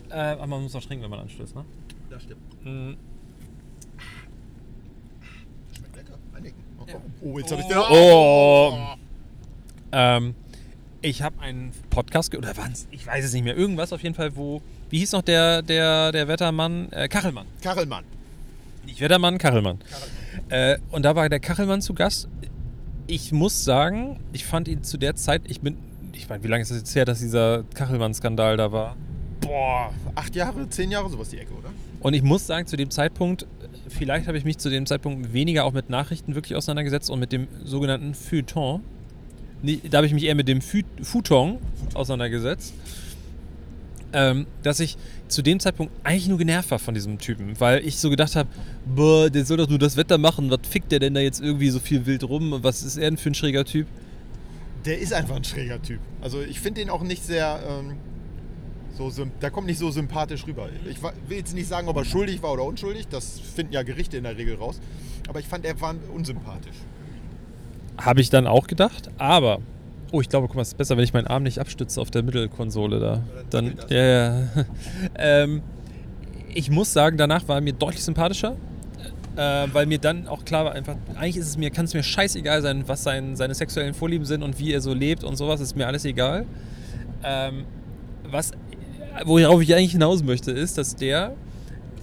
äh, 0.09 0.13
aber 0.13 0.47
man 0.47 0.63
muss 0.63 0.75
auch 0.75 0.83
trinken, 0.83 1.03
wenn 1.03 1.09
man 1.11 1.19
anstößt, 1.21 1.55
ne? 1.55 1.65
Das 2.09 2.23
stimmt. 2.23 2.65
Mm, 2.65 2.93
Schmeckt 5.75 5.95
lecker. 5.95 6.17
Oh, 6.79 7.27
oh, 7.33 7.39
jetzt 7.39 7.51
habe 7.51 7.61
ich 7.61 7.67
Oh. 7.75 8.71
den. 8.71 8.79
Oh. 8.81 8.95
Ähm, 9.91 10.35
ich 11.01 11.21
habe 11.21 11.39
einen 11.41 11.71
Podcast 11.89 12.31
gehört, 12.31 12.45
oder 12.45 12.57
waren's? 12.57 12.87
Ich 12.91 13.05
weiß 13.05 13.23
es 13.25 13.33
nicht 13.33 13.43
mehr. 13.43 13.55
Irgendwas 13.55 13.93
auf 13.93 14.01
jeden 14.03 14.15
Fall, 14.15 14.35
wo, 14.35 14.61
wie 14.89 14.99
hieß 14.99 15.11
noch 15.13 15.21
der, 15.21 15.61
der, 15.61 16.11
der 16.11 16.27
Wettermann? 16.27 16.91
Äh, 16.91 17.07
Kachelmann. 17.07 17.45
Kachelmann. 17.61 18.03
Nicht 18.85 18.99
Wettermann, 19.01 19.37
Kachelmann. 19.37 19.79
Kachelmann. 19.79 20.49
Äh, 20.49 20.77
und 20.91 21.03
da 21.03 21.15
war 21.15 21.27
der 21.29 21.39
Kachelmann 21.39 21.81
zu 21.81 21.93
Gast. 21.93 22.27
Ich 23.09 23.31
muss 23.31 23.63
sagen, 23.63 24.19
ich 24.33 24.45
fand 24.45 24.67
ihn 24.67 24.83
zu 24.83 24.97
der 24.97 25.15
Zeit, 25.15 25.43
ich 25.47 25.61
bin, 25.61 25.77
ich 26.11 26.27
meine, 26.27 26.43
wie 26.43 26.47
lange 26.49 26.61
ist 26.61 26.71
es 26.71 26.79
jetzt 26.79 26.93
her, 26.93 27.05
dass 27.05 27.19
dieser 27.19 27.63
Kachelmann-Skandal 27.73 28.57
da 28.57 28.73
war? 28.73 28.97
Boah, 29.39 29.93
acht 30.15 30.35
Jahre, 30.35 30.67
zehn 30.69 30.91
Jahre, 30.91 31.09
sowas 31.09 31.29
die 31.29 31.37
Ecke, 31.37 31.53
oder? 31.53 31.69
Und 32.01 32.13
ich 32.13 32.21
muss 32.21 32.45
sagen, 32.45 32.67
zu 32.67 32.75
dem 32.75 32.89
Zeitpunkt, 32.89 33.47
vielleicht 33.87 34.27
habe 34.27 34.37
ich 34.37 34.43
mich 34.43 34.57
zu 34.57 34.69
dem 34.69 34.85
Zeitpunkt 34.85 35.31
weniger 35.31 35.63
auch 35.63 35.71
mit 35.71 35.89
Nachrichten 35.89 36.35
wirklich 36.35 36.57
auseinandergesetzt 36.57 37.09
und 37.09 37.19
mit 37.19 37.31
dem 37.31 37.47
sogenannten 37.63 38.13
Feuilleton. 38.13 38.81
Nee, 39.61 39.79
Da 39.89 39.97
habe 39.99 40.07
ich 40.07 40.13
mich 40.13 40.25
eher 40.25 40.35
mit 40.35 40.49
dem 40.49 40.61
Fouton 40.61 41.59
auseinandergesetzt. 41.93 42.73
Ähm, 44.13 44.47
dass 44.63 44.79
ich 44.79 44.97
zu 45.27 45.41
dem 45.41 45.59
Zeitpunkt 45.59 45.93
eigentlich 46.03 46.29
nur 46.29 46.37
genervt 46.37 46.71
war 46.71 46.79
von 46.79 46.93
diesem 46.93 47.19
Typen, 47.19 47.59
weil 47.59 47.85
ich 47.85 47.97
so 47.97 48.09
gedacht 48.09 48.35
habe, 48.37 48.47
boah, 48.85 49.29
der 49.29 49.43
soll 49.43 49.57
doch 49.57 49.67
nur 49.67 49.79
das 49.79 49.97
Wetter 49.97 50.17
machen, 50.17 50.49
was 50.49 50.59
fickt 50.69 50.91
der 50.93 50.99
denn 50.99 51.13
da 51.13 51.19
jetzt 51.19 51.41
irgendwie 51.41 51.69
so 51.69 51.79
viel 51.79 52.05
wild 52.05 52.23
rum 52.23 52.53
und 52.53 52.63
was 52.63 52.83
ist 52.83 52.95
er 52.95 53.09
denn 53.09 53.17
für 53.17 53.29
ein 53.29 53.35
schräger 53.35 53.65
Typ? 53.65 53.87
Der 54.85 54.99
ist 54.99 55.11
einfach 55.11 55.35
ein 55.35 55.43
schräger 55.43 55.81
Typ. 55.81 55.99
Also 56.21 56.41
ich 56.41 56.61
finde 56.61 56.81
den 56.81 56.89
auch 56.89 57.03
nicht 57.03 57.25
sehr. 57.25 57.59
Ähm, 57.67 57.97
so, 58.97 59.11
der 59.41 59.51
kommt 59.51 59.67
nicht 59.67 59.77
so 59.77 59.91
sympathisch 59.91 60.47
rüber. 60.47 60.69
Ich 60.89 61.03
will 61.03 61.37
jetzt 61.37 61.53
nicht 61.53 61.67
sagen, 61.67 61.87
ob 61.87 61.97
er 61.97 62.05
schuldig 62.05 62.41
war 62.41 62.53
oder 62.53 62.63
unschuldig. 62.63 63.07
Das 63.07 63.39
finden 63.39 63.73
ja 63.73 63.83
Gerichte 63.83 64.17
in 64.17 64.23
der 64.23 64.37
Regel 64.37 64.55
raus. 64.55 64.79
Aber 65.27 65.39
ich 65.39 65.45
fand, 65.45 65.65
er 65.65 65.79
war 65.79 65.93
unsympathisch. 66.15 66.77
Habe 67.99 68.21
ich 68.21 68.29
dann 68.29 68.47
auch 68.47 68.65
gedacht, 68.65 69.09
aber. 69.17 69.59
Oh, 70.11 70.21
ich 70.21 70.29
glaube, 70.29 70.47
guck 70.47 70.55
mal, 70.55 70.61
es 70.61 70.69
ist 70.69 70.77
besser, 70.77 70.95
wenn 70.95 71.03
ich 71.03 71.13
meinen 71.13 71.27
Arm 71.27 71.43
nicht 71.43 71.59
abstütze 71.59 71.99
auf 71.99 72.09
der 72.11 72.23
Mittelkonsole 72.23 72.99
da. 72.99 73.23
dann 73.49 73.77
ja, 73.89 74.05
ja. 74.05 74.47
ähm, 75.17 75.61
ich 76.53 76.69
muss 76.69 76.93
sagen, 76.93 77.17
danach 77.17 77.47
war 77.47 77.57
er 77.57 77.61
mir 77.61 77.73
deutlich 77.73 78.03
sympathischer, 78.03 78.55
äh, 79.35 79.67
weil 79.71 79.85
mir 79.85 79.99
dann 79.99 80.27
auch 80.27 80.45
klar 80.45 80.65
war, 80.65 80.71
einfach, 80.71 80.95
eigentlich 81.15 81.37
ist 81.37 81.47
es 81.47 81.57
mir, 81.57 81.69
kann 81.71 81.85
es 81.85 81.93
mir 81.93 82.03
scheißegal 82.03 82.61
sein, 82.61 82.83
was 82.87 83.03
sein, 83.03 83.35
seine 83.35 83.53
sexuellen 83.53 83.93
Vorlieben 83.93 84.25
sind 84.25 84.43
und 84.43 84.57
wie 84.59 84.73
er 84.73 84.81
so 84.81 84.93
lebt 84.93 85.23
und 85.23 85.35
sowas, 85.35 85.59
ist 85.59 85.75
mir 85.75 85.87
alles 85.87 86.05
egal. 86.05 86.45
Ähm, 87.23 87.65
was, 88.23 88.51
worauf 89.25 89.61
ich 89.61 89.75
eigentlich 89.75 89.91
hinaus 89.91 90.23
möchte, 90.23 90.51
ist, 90.51 90.77
dass 90.77 90.95
der 90.95 91.33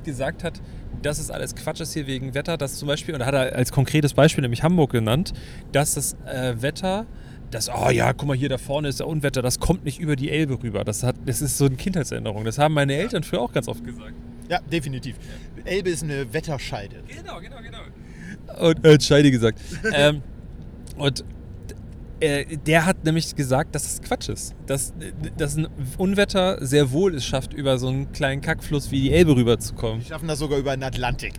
gesagt 0.04 0.44
hat, 0.44 0.60
dass 1.02 1.18
es 1.18 1.30
alles 1.30 1.54
Quatsch 1.54 1.80
ist 1.80 1.94
hier 1.94 2.06
wegen 2.06 2.34
Wetter, 2.34 2.56
dass 2.56 2.76
zum 2.76 2.88
Beispiel, 2.88 3.14
und 3.14 3.20
da 3.20 3.26
hat 3.26 3.34
er 3.34 3.54
als 3.54 3.72
konkretes 3.72 4.14
Beispiel 4.14 4.42
nämlich 4.42 4.62
Hamburg 4.62 4.92
genannt, 4.92 5.32
dass 5.72 5.94
das 5.94 6.16
äh, 6.26 6.54
Wetter, 6.60 7.06
das, 7.54 7.70
oh 7.70 7.90
ja, 7.90 8.12
guck 8.12 8.26
mal, 8.26 8.36
hier 8.36 8.48
da 8.48 8.58
vorne 8.58 8.88
ist 8.88 8.98
der 8.98 9.06
Unwetter, 9.06 9.40
das 9.40 9.60
kommt 9.60 9.84
nicht 9.84 10.00
über 10.00 10.16
die 10.16 10.30
Elbe 10.30 10.60
rüber. 10.60 10.82
Das, 10.82 11.04
hat, 11.04 11.14
das 11.24 11.40
ist 11.40 11.56
so 11.56 11.66
eine 11.66 11.76
Kindheitserinnerung. 11.76 12.44
Das 12.44 12.58
haben 12.58 12.74
meine 12.74 12.94
Eltern 12.94 13.22
früher 13.22 13.40
auch 13.40 13.52
ganz 13.52 13.68
oft 13.68 13.84
gesagt. 13.84 14.12
Ja, 14.48 14.60
definitiv. 14.60 15.16
Elbe 15.64 15.90
ist 15.90 16.02
eine 16.02 16.32
Wetterscheide. 16.32 16.96
Genau, 17.06 17.40
genau, 17.40 17.56
genau. 17.62 18.68
Und 18.68 18.84
hat 18.84 19.02
Scheide 19.02 19.30
gesagt. 19.30 19.60
ähm, 19.94 20.22
und 20.96 21.24
äh, 22.20 22.56
der 22.56 22.86
hat 22.86 23.04
nämlich 23.04 23.34
gesagt, 23.36 23.74
dass 23.74 23.84
es 23.84 24.02
Quatsch 24.02 24.28
ist. 24.28 24.54
Dass, 24.66 24.92
dass 25.36 25.56
ein 25.56 25.68
Unwetter 25.96 26.64
sehr 26.64 26.90
wohl 26.90 27.14
es 27.14 27.24
schafft, 27.24 27.54
über 27.54 27.78
so 27.78 27.88
einen 27.88 28.10
kleinen 28.12 28.40
Kackfluss 28.40 28.90
wie 28.90 29.00
die 29.00 29.12
Elbe 29.12 29.36
rüberzukommen. 29.36 30.00
Die 30.00 30.06
schaffen 30.06 30.26
das 30.26 30.40
sogar 30.40 30.58
über 30.58 30.76
den 30.76 30.82
Atlantik. 30.82 31.34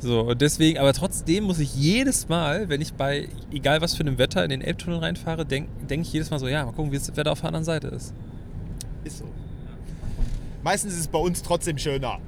So, 0.00 0.20
und 0.20 0.40
deswegen, 0.40 0.78
aber 0.78 0.94
trotzdem 0.94 1.44
muss 1.44 1.58
ich 1.58 1.74
jedes 1.74 2.28
Mal, 2.28 2.70
wenn 2.70 2.80
ich 2.80 2.94
bei, 2.94 3.28
egal 3.52 3.82
was 3.82 3.94
für 3.94 4.00
einem 4.00 4.16
Wetter, 4.16 4.42
in 4.42 4.48
den 4.48 4.62
Elbtunnel 4.62 4.98
reinfahre, 4.98 5.44
denke 5.44 5.68
denk 5.86 6.06
ich 6.06 6.12
jedes 6.12 6.30
Mal 6.30 6.38
so, 6.38 6.48
ja, 6.48 6.64
mal 6.64 6.72
gucken, 6.72 6.90
wie 6.90 6.96
das 6.96 7.14
Wetter 7.16 7.30
auf 7.30 7.40
der 7.40 7.48
anderen 7.48 7.64
Seite 7.64 7.88
ist. 7.88 8.14
Ist 9.04 9.18
so. 9.18 9.26
Meistens 10.62 10.94
ist 10.94 11.00
es 11.00 11.08
bei 11.08 11.18
uns 11.18 11.42
trotzdem 11.42 11.76
schöner. 11.76 12.18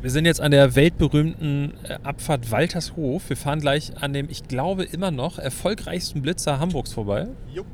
Wir 0.00 0.10
sind 0.10 0.24
jetzt 0.26 0.40
an 0.40 0.50
der 0.50 0.76
weltberühmten 0.76 1.74
äh, 1.84 1.98
Abfahrt 2.02 2.50
Waltershof. 2.50 3.28
Wir 3.28 3.36
fahren 3.36 3.60
gleich 3.60 3.92
an 4.00 4.12
dem, 4.12 4.28
ich 4.30 4.46
glaube 4.48 4.84
immer 4.84 5.10
noch, 5.10 5.38
erfolgreichsten 5.38 6.22
Blitzer 6.22 6.58
Hamburgs 6.58 6.92
vorbei. 6.92 7.28
Jupp. 7.52 7.66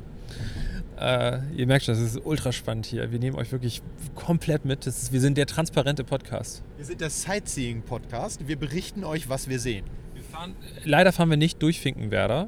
Äh, 1.01 1.39
ihr 1.55 1.65
merkt 1.65 1.85
schon, 1.85 1.95
das 1.95 2.03
ist 2.03 2.23
ultra 2.23 2.51
spannend 2.51 2.85
hier. 2.85 3.11
Wir 3.11 3.17
nehmen 3.17 3.35
euch 3.35 3.51
wirklich 3.51 3.81
komplett 4.13 4.65
mit. 4.65 4.85
Ist, 4.85 5.11
wir 5.11 5.19
sind 5.19 5.35
der 5.35 5.47
transparente 5.47 6.03
Podcast. 6.03 6.61
Wir 6.77 6.85
sind 6.85 7.01
der 7.01 7.09
Sightseeing-Podcast. 7.09 8.47
Wir 8.47 8.55
berichten 8.55 9.03
euch, 9.03 9.27
was 9.27 9.49
wir 9.49 9.59
sehen. 9.59 9.85
Wir 10.13 10.21
fahren, 10.21 10.55
leider 10.83 11.11
fahren 11.11 11.31
wir 11.31 11.37
nicht 11.37 11.59
durch 11.63 11.79
Finkenwerder. 11.79 12.47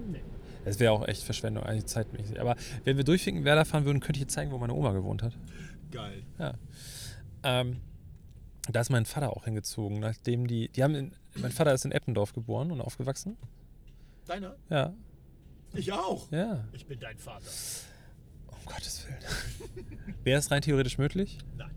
Das 0.65 0.79
wäre 0.79 0.91
auch 0.91 1.07
echt 1.07 1.24
Verschwendung, 1.24 1.63
eigentlich 1.63 1.88
zeitmäßig. 1.88 2.39
Aber 2.39 2.55
wenn 2.83 2.95
wir 2.95 3.03
durch 3.03 3.24
Finkenwerder 3.24 3.65
fahren 3.65 3.86
würden, 3.86 4.00
könnte 4.00 4.17
ich 4.17 4.22
jetzt 4.22 4.33
zeigen, 4.33 4.51
wo 4.51 4.60
meine 4.60 4.74
Oma 4.74 4.91
gewohnt 4.91 5.24
hat. 5.24 5.33
Geil. 5.91 6.22
Ja. 6.38 6.53
Ähm, 7.41 7.77
da 8.69 8.81
ist 8.81 8.91
mein 8.91 9.05
Vater 9.05 9.36
auch 9.36 9.45
hingezogen, 9.45 10.00
nachdem 10.00 10.45
die. 10.45 10.69
Die 10.69 10.83
haben 10.83 10.93
in, 10.93 11.12
mein 11.41 11.51
Vater 11.51 11.74
ist 11.74 11.86
in 11.86 11.91
Eppendorf 11.91 12.33
geboren 12.33 12.72
und 12.72 12.81
aufgewachsen. 12.81 13.36
Deiner? 14.27 14.55
Ja. 14.69 14.93
Ich 15.74 15.91
auch. 15.91 16.31
Ja. 16.31 16.65
Ich 16.72 16.86
bin 16.86 17.00
dein 17.00 17.17
Vater. 17.17 17.50
Um 18.65 18.72
Gottes 18.74 19.05
Willen. 19.08 20.15
Wäre 20.24 20.39
es 20.39 20.51
rein 20.51 20.62
theoretisch 20.62 20.98
möglich? 20.98 21.38
Nein. 21.58 21.72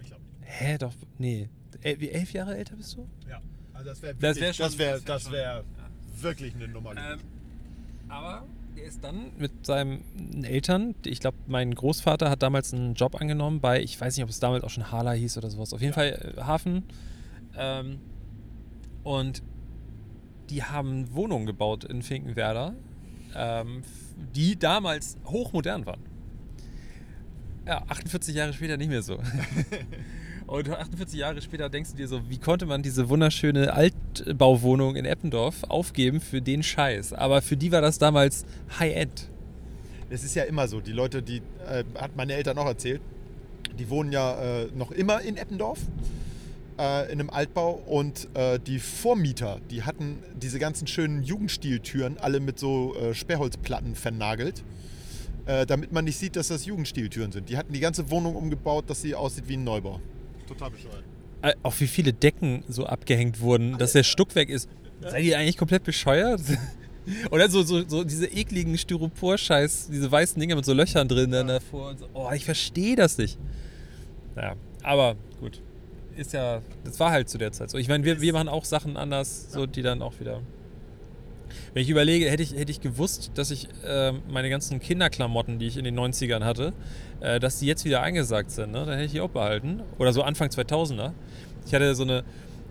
Ich 0.00 0.06
glaube 0.08 0.22
nicht. 0.40 0.50
Hä, 0.50 0.78
doch. 0.78 0.94
Nee. 1.18 1.48
El, 1.82 2.00
wie 2.00 2.10
elf 2.10 2.32
Jahre 2.32 2.56
älter 2.56 2.76
bist 2.76 2.96
du? 2.96 3.08
Ja. 3.28 3.40
Also 3.72 3.90
das 3.90 4.02
wäre 4.02 4.14
Das 4.16 4.40
wär 4.40 4.52
schon- 4.52 4.66
das 4.66 4.78
wär, 4.78 4.92
das 4.94 5.04
wär 5.06 5.14
das 5.14 5.22
schon- 5.24 5.32
wär 5.32 5.64
wirklich 6.20 6.54
eine 6.54 6.66
Nummer. 6.68 6.90
Ähm, 6.96 7.20
aber 8.08 8.46
der 8.76 8.84
ist 8.84 9.04
dann 9.04 9.30
mit 9.38 9.64
seinen 9.66 10.42
Eltern, 10.44 10.94
ich 11.04 11.20
glaube, 11.20 11.36
mein 11.46 11.72
Großvater 11.74 12.28
hat 12.30 12.42
damals 12.42 12.72
einen 12.74 12.94
Job 12.94 13.20
angenommen 13.20 13.60
bei, 13.60 13.80
ich 13.82 14.00
weiß 14.00 14.16
nicht, 14.16 14.24
ob 14.24 14.30
es 14.30 14.40
damals 14.40 14.64
auch 14.64 14.70
schon 14.70 14.90
Hala 14.90 15.12
hieß 15.12 15.38
oder 15.38 15.50
sowas, 15.50 15.72
auf 15.72 15.80
jeden 15.80 15.94
Fall 15.94 16.34
äh, 16.36 16.40
Hafen. 16.40 16.82
Ähm, 17.56 18.00
und 19.04 19.42
die 20.50 20.64
haben 20.64 21.14
Wohnungen 21.14 21.46
gebaut 21.46 21.84
in 21.84 22.02
Finkenwerder, 22.02 22.74
ähm, 23.36 23.82
die 24.34 24.58
damals 24.58 25.16
hochmodern 25.26 25.86
waren. 25.86 26.00
Ja, 27.68 27.82
48 27.86 28.34
Jahre 28.34 28.54
später 28.54 28.78
nicht 28.78 28.88
mehr 28.88 29.02
so. 29.02 29.18
Und 30.46 30.70
48 30.70 31.20
Jahre 31.20 31.42
später 31.42 31.68
denkst 31.68 31.90
du 31.90 31.98
dir 31.98 32.08
so, 32.08 32.22
wie 32.30 32.38
konnte 32.38 32.64
man 32.64 32.82
diese 32.82 33.10
wunderschöne 33.10 33.74
Altbauwohnung 33.74 34.96
in 34.96 35.04
Eppendorf 35.04 35.64
aufgeben 35.64 36.22
für 36.22 36.40
den 36.40 36.62
Scheiß? 36.62 37.12
Aber 37.12 37.42
für 37.42 37.58
die 37.58 37.70
war 37.70 37.82
das 37.82 37.98
damals 37.98 38.46
High-End. 38.78 39.28
Es 40.08 40.24
ist 40.24 40.34
ja 40.34 40.44
immer 40.44 40.66
so. 40.66 40.80
Die 40.80 40.92
Leute, 40.92 41.22
die, 41.22 41.42
äh, 41.68 41.84
hat 41.96 42.16
meine 42.16 42.32
Eltern 42.32 42.56
auch 42.56 42.64
erzählt, 42.64 43.02
die 43.78 43.90
wohnen 43.90 44.12
ja 44.12 44.62
äh, 44.62 44.68
noch 44.74 44.90
immer 44.90 45.20
in 45.20 45.36
Eppendorf, 45.36 45.80
äh, 46.78 47.12
in 47.12 47.20
einem 47.20 47.28
Altbau. 47.28 47.72
Und 47.84 48.28
äh, 48.32 48.58
die 48.58 48.78
Vormieter, 48.78 49.60
die 49.70 49.82
hatten 49.82 50.20
diese 50.40 50.58
ganzen 50.58 50.86
schönen 50.86 51.22
Jugendstiltüren 51.22 52.16
alle 52.16 52.40
mit 52.40 52.58
so 52.58 52.96
äh, 52.96 53.12
Sperrholzplatten 53.12 53.94
vernagelt, 53.94 54.64
äh, 55.48 55.64
damit 55.64 55.92
man 55.92 56.04
nicht 56.04 56.18
sieht, 56.18 56.36
dass 56.36 56.48
das 56.48 56.66
Jugendstiltüren 56.66 57.32
sind. 57.32 57.48
Die 57.48 57.56
hatten 57.56 57.72
die 57.72 57.80
ganze 57.80 58.10
Wohnung 58.10 58.36
umgebaut, 58.36 58.84
dass 58.88 59.00
sie 59.00 59.14
aussieht 59.14 59.48
wie 59.48 59.56
ein 59.56 59.64
Neubau. 59.64 59.98
Total 60.46 60.70
bescheuert. 60.70 61.02
Äh, 61.40 61.54
Auch 61.62 61.74
wie 61.80 61.86
viele 61.86 62.12
Decken 62.12 62.64
so 62.68 62.84
abgehängt 62.84 63.40
wurden, 63.40 63.78
dass 63.78 63.92
der 63.92 64.02
Stuck 64.02 64.34
weg 64.34 64.50
ist. 64.50 64.68
Seid 65.00 65.24
ihr 65.24 65.38
eigentlich 65.38 65.56
komplett 65.56 65.84
bescheuert? 65.84 66.42
Oder 67.30 67.48
so, 67.48 67.62
so, 67.62 67.88
so 67.88 68.04
diese 68.04 68.26
ekligen 68.26 68.76
Styropor-Scheiß, 68.76 69.88
diese 69.90 70.12
weißen 70.12 70.38
Dinger 70.38 70.54
mit 70.56 70.66
so 70.66 70.74
Löchern 70.74 71.08
drin 71.08 71.30
dann 71.30 71.46
davor. 71.48 71.90
Und 71.90 72.00
so. 72.00 72.08
Oh, 72.12 72.30
ich 72.34 72.44
verstehe 72.44 72.96
das 72.96 73.16
nicht. 73.16 73.38
Naja, 74.34 74.54
aber 74.82 75.16
gut. 75.40 75.62
Ist 76.16 76.34
ja, 76.34 76.60
das 76.84 77.00
war 77.00 77.10
halt 77.10 77.30
zu 77.30 77.38
der 77.38 77.52
Zeit 77.52 77.70
so. 77.70 77.78
Ich 77.78 77.88
meine, 77.88 78.04
wir, 78.04 78.20
wir 78.20 78.32
machen 78.34 78.48
auch 78.48 78.66
Sachen 78.66 78.98
anders, 78.98 79.50
so 79.50 79.64
die 79.64 79.82
dann 79.82 80.02
auch 80.02 80.20
wieder. 80.20 80.42
Wenn 81.74 81.82
ich 81.82 81.90
überlege, 81.90 82.30
hätte 82.30 82.42
ich, 82.42 82.54
hätte 82.54 82.70
ich 82.70 82.80
gewusst, 82.80 83.32
dass 83.34 83.50
ich 83.50 83.68
äh, 83.84 84.12
meine 84.28 84.50
ganzen 84.50 84.80
Kinderklamotten, 84.80 85.58
die 85.58 85.66
ich 85.66 85.76
in 85.76 85.84
den 85.84 85.98
90ern 85.98 86.44
hatte, 86.44 86.72
äh, 87.20 87.40
dass 87.40 87.58
die 87.58 87.66
jetzt 87.66 87.84
wieder 87.84 88.02
eingesagt 88.02 88.50
sind, 88.50 88.72
ne? 88.72 88.80
dann 88.80 88.94
hätte 88.94 89.04
ich 89.04 89.12
die 89.12 89.20
auch 89.20 89.30
behalten. 89.30 89.82
Oder 89.98 90.12
so 90.12 90.22
Anfang 90.22 90.48
2000er. 90.48 91.12
Ich 91.66 91.74
hatte 91.74 91.94
so 91.94 92.02
eine, 92.02 92.24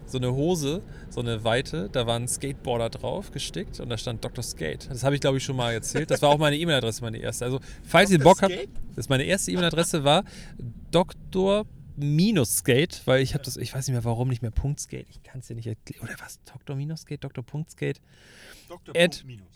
so 0.05 0.17
eine 0.17 0.33
Hose, 0.33 0.81
so 1.09 1.21
eine 1.21 1.43
weite, 1.43 1.89
da 1.91 2.07
war 2.07 2.15
ein 2.15 2.27
Skateboarder 2.27 2.89
drauf 2.89 3.31
gestickt 3.31 3.79
und 3.79 3.89
da 3.89 3.97
stand 3.97 4.23
Dr. 4.23 4.43
Skate. 4.43 4.89
Das 4.89 5.03
habe 5.03 5.15
ich, 5.15 5.21
glaube 5.21 5.37
ich, 5.37 5.43
schon 5.43 5.55
mal 5.55 5.73
erzählt. 5.73 6.09
Das 6.09 6.21
war 6.21 6.29
auch 6.29 6.37
meine 6.37 6.57
E-Mail-Adresse, 6.57 7.01
meine 7.01 7.17
erste. 7.17 7.45
Also, 7.45 7.59
falls 7.83 8.09
ihr 8.11 8.17
Dr. 8.17 8.33
Bock 8.33 8.41
habt, 8.43 8.53
Skate? 8.53 8.69
das 8.95 9.09
meine 9.09 9.23
erste 9.23 9.51
E-Mail-Adresse 9.51 10.03
war 10.03 10.23
Dr. 10.91 11.65
Minus-Skate, 11.97 13.01
weil 13.05 13.21
ich 13.21 13.33
habe 13.33 13.43
das, 13.43 13.57
ich 13.57 13.73
weiß 13.73 13.87
nicht 13.87 13.93
mehr 13.93 14.03
warum, 14.03 14.29
nicht 14.29 14.41
mehr 14.41 14.51
Punkt-Skate. 14.51 15.07
Ich 15.09 15.23
kann 15.23 15.39
es 15.39 15.47
dir 15.47 15.55
nicht 15.55 15.67
erklären. 15.67 16.03
Oder 16.03 16.15
was? 16.19 16.39
Dr. 16.45 16.75
Minus-Skate, 16.75 17.23
Dr. 17.23 17.43
Punkt-Skate. 17.43 17.99
Dr. 18.69 18.95
Ed. 18.95 19.11
Punkt 19.11 19.25
Minus. 19.25 19.47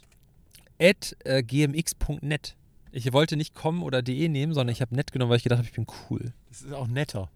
At 0.79 1.15
äh, 1.24 1.43
gmx.net. 1.43 2.55
Ich 2.91 3.13
wollte 3.13 3.38
nicht 3.38 3.53
com 3.53 3.83
oder 3.83 4.01
de 4.01 4.27
nehmen, 4.27 4.53
sondern 4.53 4.74
ich 4.74 4.81
habe 4.81 4.95
net 4.95 5.12
genommen, 5.12 5.29
weil 5.29 5.38
ich 5.38 5.43
gedacht 5.43 5.60
habe, 5.60 5.67
ich 5.67 5.74
bin 5.74 5.86
cool. 6.10 6.33
Das 6.50 6.62
ist 6.62 6.74
auch 6.74 6.88
netter. 6.88 7.29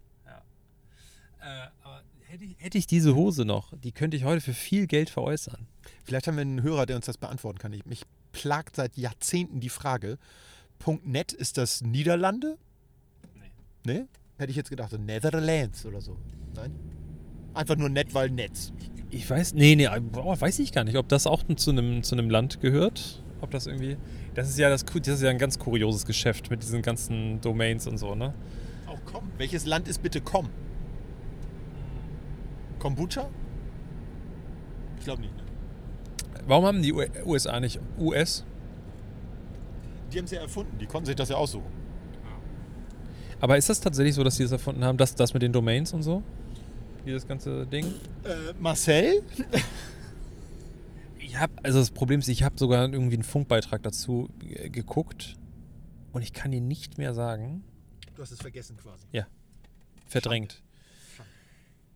Äh, 1.46 1.68
aber 1.82 2.02
hätte 2.26 2.44
ich, 2.44 2.56
hätte 2.58 2.76
ich 2.76 2.86
diese 2.88 3.14
Hose 3.14 3.44
noch, 3.44 3.72
die 3.78 3.92
könnte 3.92 4.16
ich 4.16 4.24
heute 4.24 4.40
für 4.40 4.52
viel 4.52 4.88
Geld 4.88 5.10
veräußern. 5.10 5.68
Vielleicht 6.02 6.26
haben 6.26 6.36
wir 6.36 6.42
einen 6.42 6.62
Hörer, 6.62 6.86
der 6.86 6.96
uns 6.96 7.06
das 7.06 7.18
beantworten 7.18 7.58
kann. 7.58 7.72
Ich, 7.72 7.86
mich 7.86 8.02
plagt 8.32 8.76
seit 8.76 8.96
Jahrzehnten 8.96 9.60
die 9.60 9.68
Frage: 9.68 10.18
Punkt 10.80 11.06
.net, 11.06 11.32
ist 11.32 11.56
das 11.56 11.82
Niederlande? 11.82 12.58
Nee. 13.34 13.52
Nee? 13.84 14.06
Hätte 14.38 14.50
ich 14.50 14.56
jetzt 14.56 14.70
gedacht, 14.70 14.90
so 14.90 14.98
Netherlands 14.98 15.86
oder 15.86 16.00
so. 16.00 16.16
Nein? 16.54 16.72
Einfach 17.54 17.76
nur 17.76 17.88
nett, 17.88 18.12
weil 18.14 18.28
Netz. 18.30 18.72
Ich 19.10 19.28
weiß, 19.28 19.54
nee, 19.54 19.76
nee, 19.76 19.88
boah, 20.12 20.38
weiß 20.38 20.58
ich 20.58 20.72
gar 20.72 20.84
nicht, 20.84 20.96
ob 20.96 21.08
das 21.08 21.26
auch 21.26 21.42
zu 21.56 21.70
einem, 21.70 22.02
zu 22.02 22.14
einem 22.14 22.28
Land 22.28 22.60
gehört. 22.60 23.22
Ob 23.40 23.50
das 23.50 23.66
irgendwie. 23.66 23.96
Das 24.34 24.48
ist 24.48 24.58
ja 24.58 24.68
das, 24.68 24.84
das 24.84 25.08
ist 25.08 25.22
ja 25.22 25.30
ein 25.30 25.38
ganz 25.38 25.58
kurioses 25.58 26.04
Geschäft 26.04 26.50
mit 26.50 26.62
diesen 26.62 26.82
ganzen 26.82 27.40
Domains 27.40 27.86
und 27.86 27.98
so, 27.98 28.14
ne? 28.14 28.34
Auch 28.86 28.98
komm. 29.04 29.30
Welches 29.38 29.64
Land 29.66 29.88
ist 29.88 30.02
bitte 30.02 30.20
komm? 30.20 30.48
Kombucha? 32.78 33.28
Ich 34.98 35.04
glaube 35.04 35.22
nicht. 35.22 35.36
Ne? 35.36 35.42
Warum 36.46 36.64
haben 36.64 36.82
die 36.82 36.92
USA 36.92 37.58
nicht 37.60 37.80
US? 37.98 38.44
Die 40.12 40.18
haben 40.18 40.26
es 40.26 40.30
ja 40.30 40.40
erfunden. 40.40 40.78
Die 40.78 40.86
konnten 40.86 41.06
sich 41.06 41.16
das 41.16 41.28
ja 41.28 41.36
aussuchen. 41.36 41.75
Aber 43.40 43.56
ist 43.58 43.68
das 43.68 43.80
tatsächlich 43.80 44.14
so, 44.14 44.24
dass 44.24 44.36
sie 44.36 44.42
das 44.42 44.52
erfunden 44.52 44.84
haben, 44.84 44.96
dass 44.96 45.14
das 45.14 45.34
mit 45.34 45.42
den 45.42 45.52
Domains 45.52 45.92
und 45.92 46.02
so? 46.02 46.22
Dieses 47.04 47.26
ganze 47.26 47.66
Ding? 47.66 47.86
Äh, 48.24 48.52
Marcel? 48.58 49.22
Ich 51.18 51.38
habe, 51.38 51.52
also 51.62 51.78
das 51.78 51.90
Problem 51.90 52.20
ist, 52.20 52.28
ich 52.28 52.42
habe 52.42 52.58
sogar 52.58 52.90
irgendwie 52.90 53.16
einen 53.16 53.22
Funkbeitrag 53.22 53.82
dazu 53.82 54.30
äh, 54.42 54.70
geguckt 54.70 55.36
und 56.12 56.22
ich 56.22 56.32
kann 56.32 56.52
ihn 56.52 56.66
nicht 56.66 56.98
mehr 56.98 57.14
sagen. 57.14 57.62
Du 58.14 58.22
hast 58.22 58.30
es 58.30 58.40
vergessen 58.40 58.76
quasi. 58.76 59.06
Verdrängt. 60.06 60.62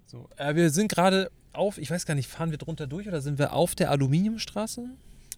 So, 0.07 0.29
äh, 0.37 0.55
wir 0.55 0.71
sind 0.71 0.91
gerade 0.91 1.31
auf, 1.53 1.79
ich 1.79 1.91
weiß 1.91 2.05
gar 2.05 2.15
nicht, 2.15 2.29
fahren 2.29 2.51
wir 2.51 2.59
drunter 2.59 2.87
durch 2.87 3.09
oder 3.09 3.21
sind 3.21 3.39
wir 3.39 3.53
auf 3.53 3.75
der 3.75 3.91
Aluminiumstraße? 3.91 4.91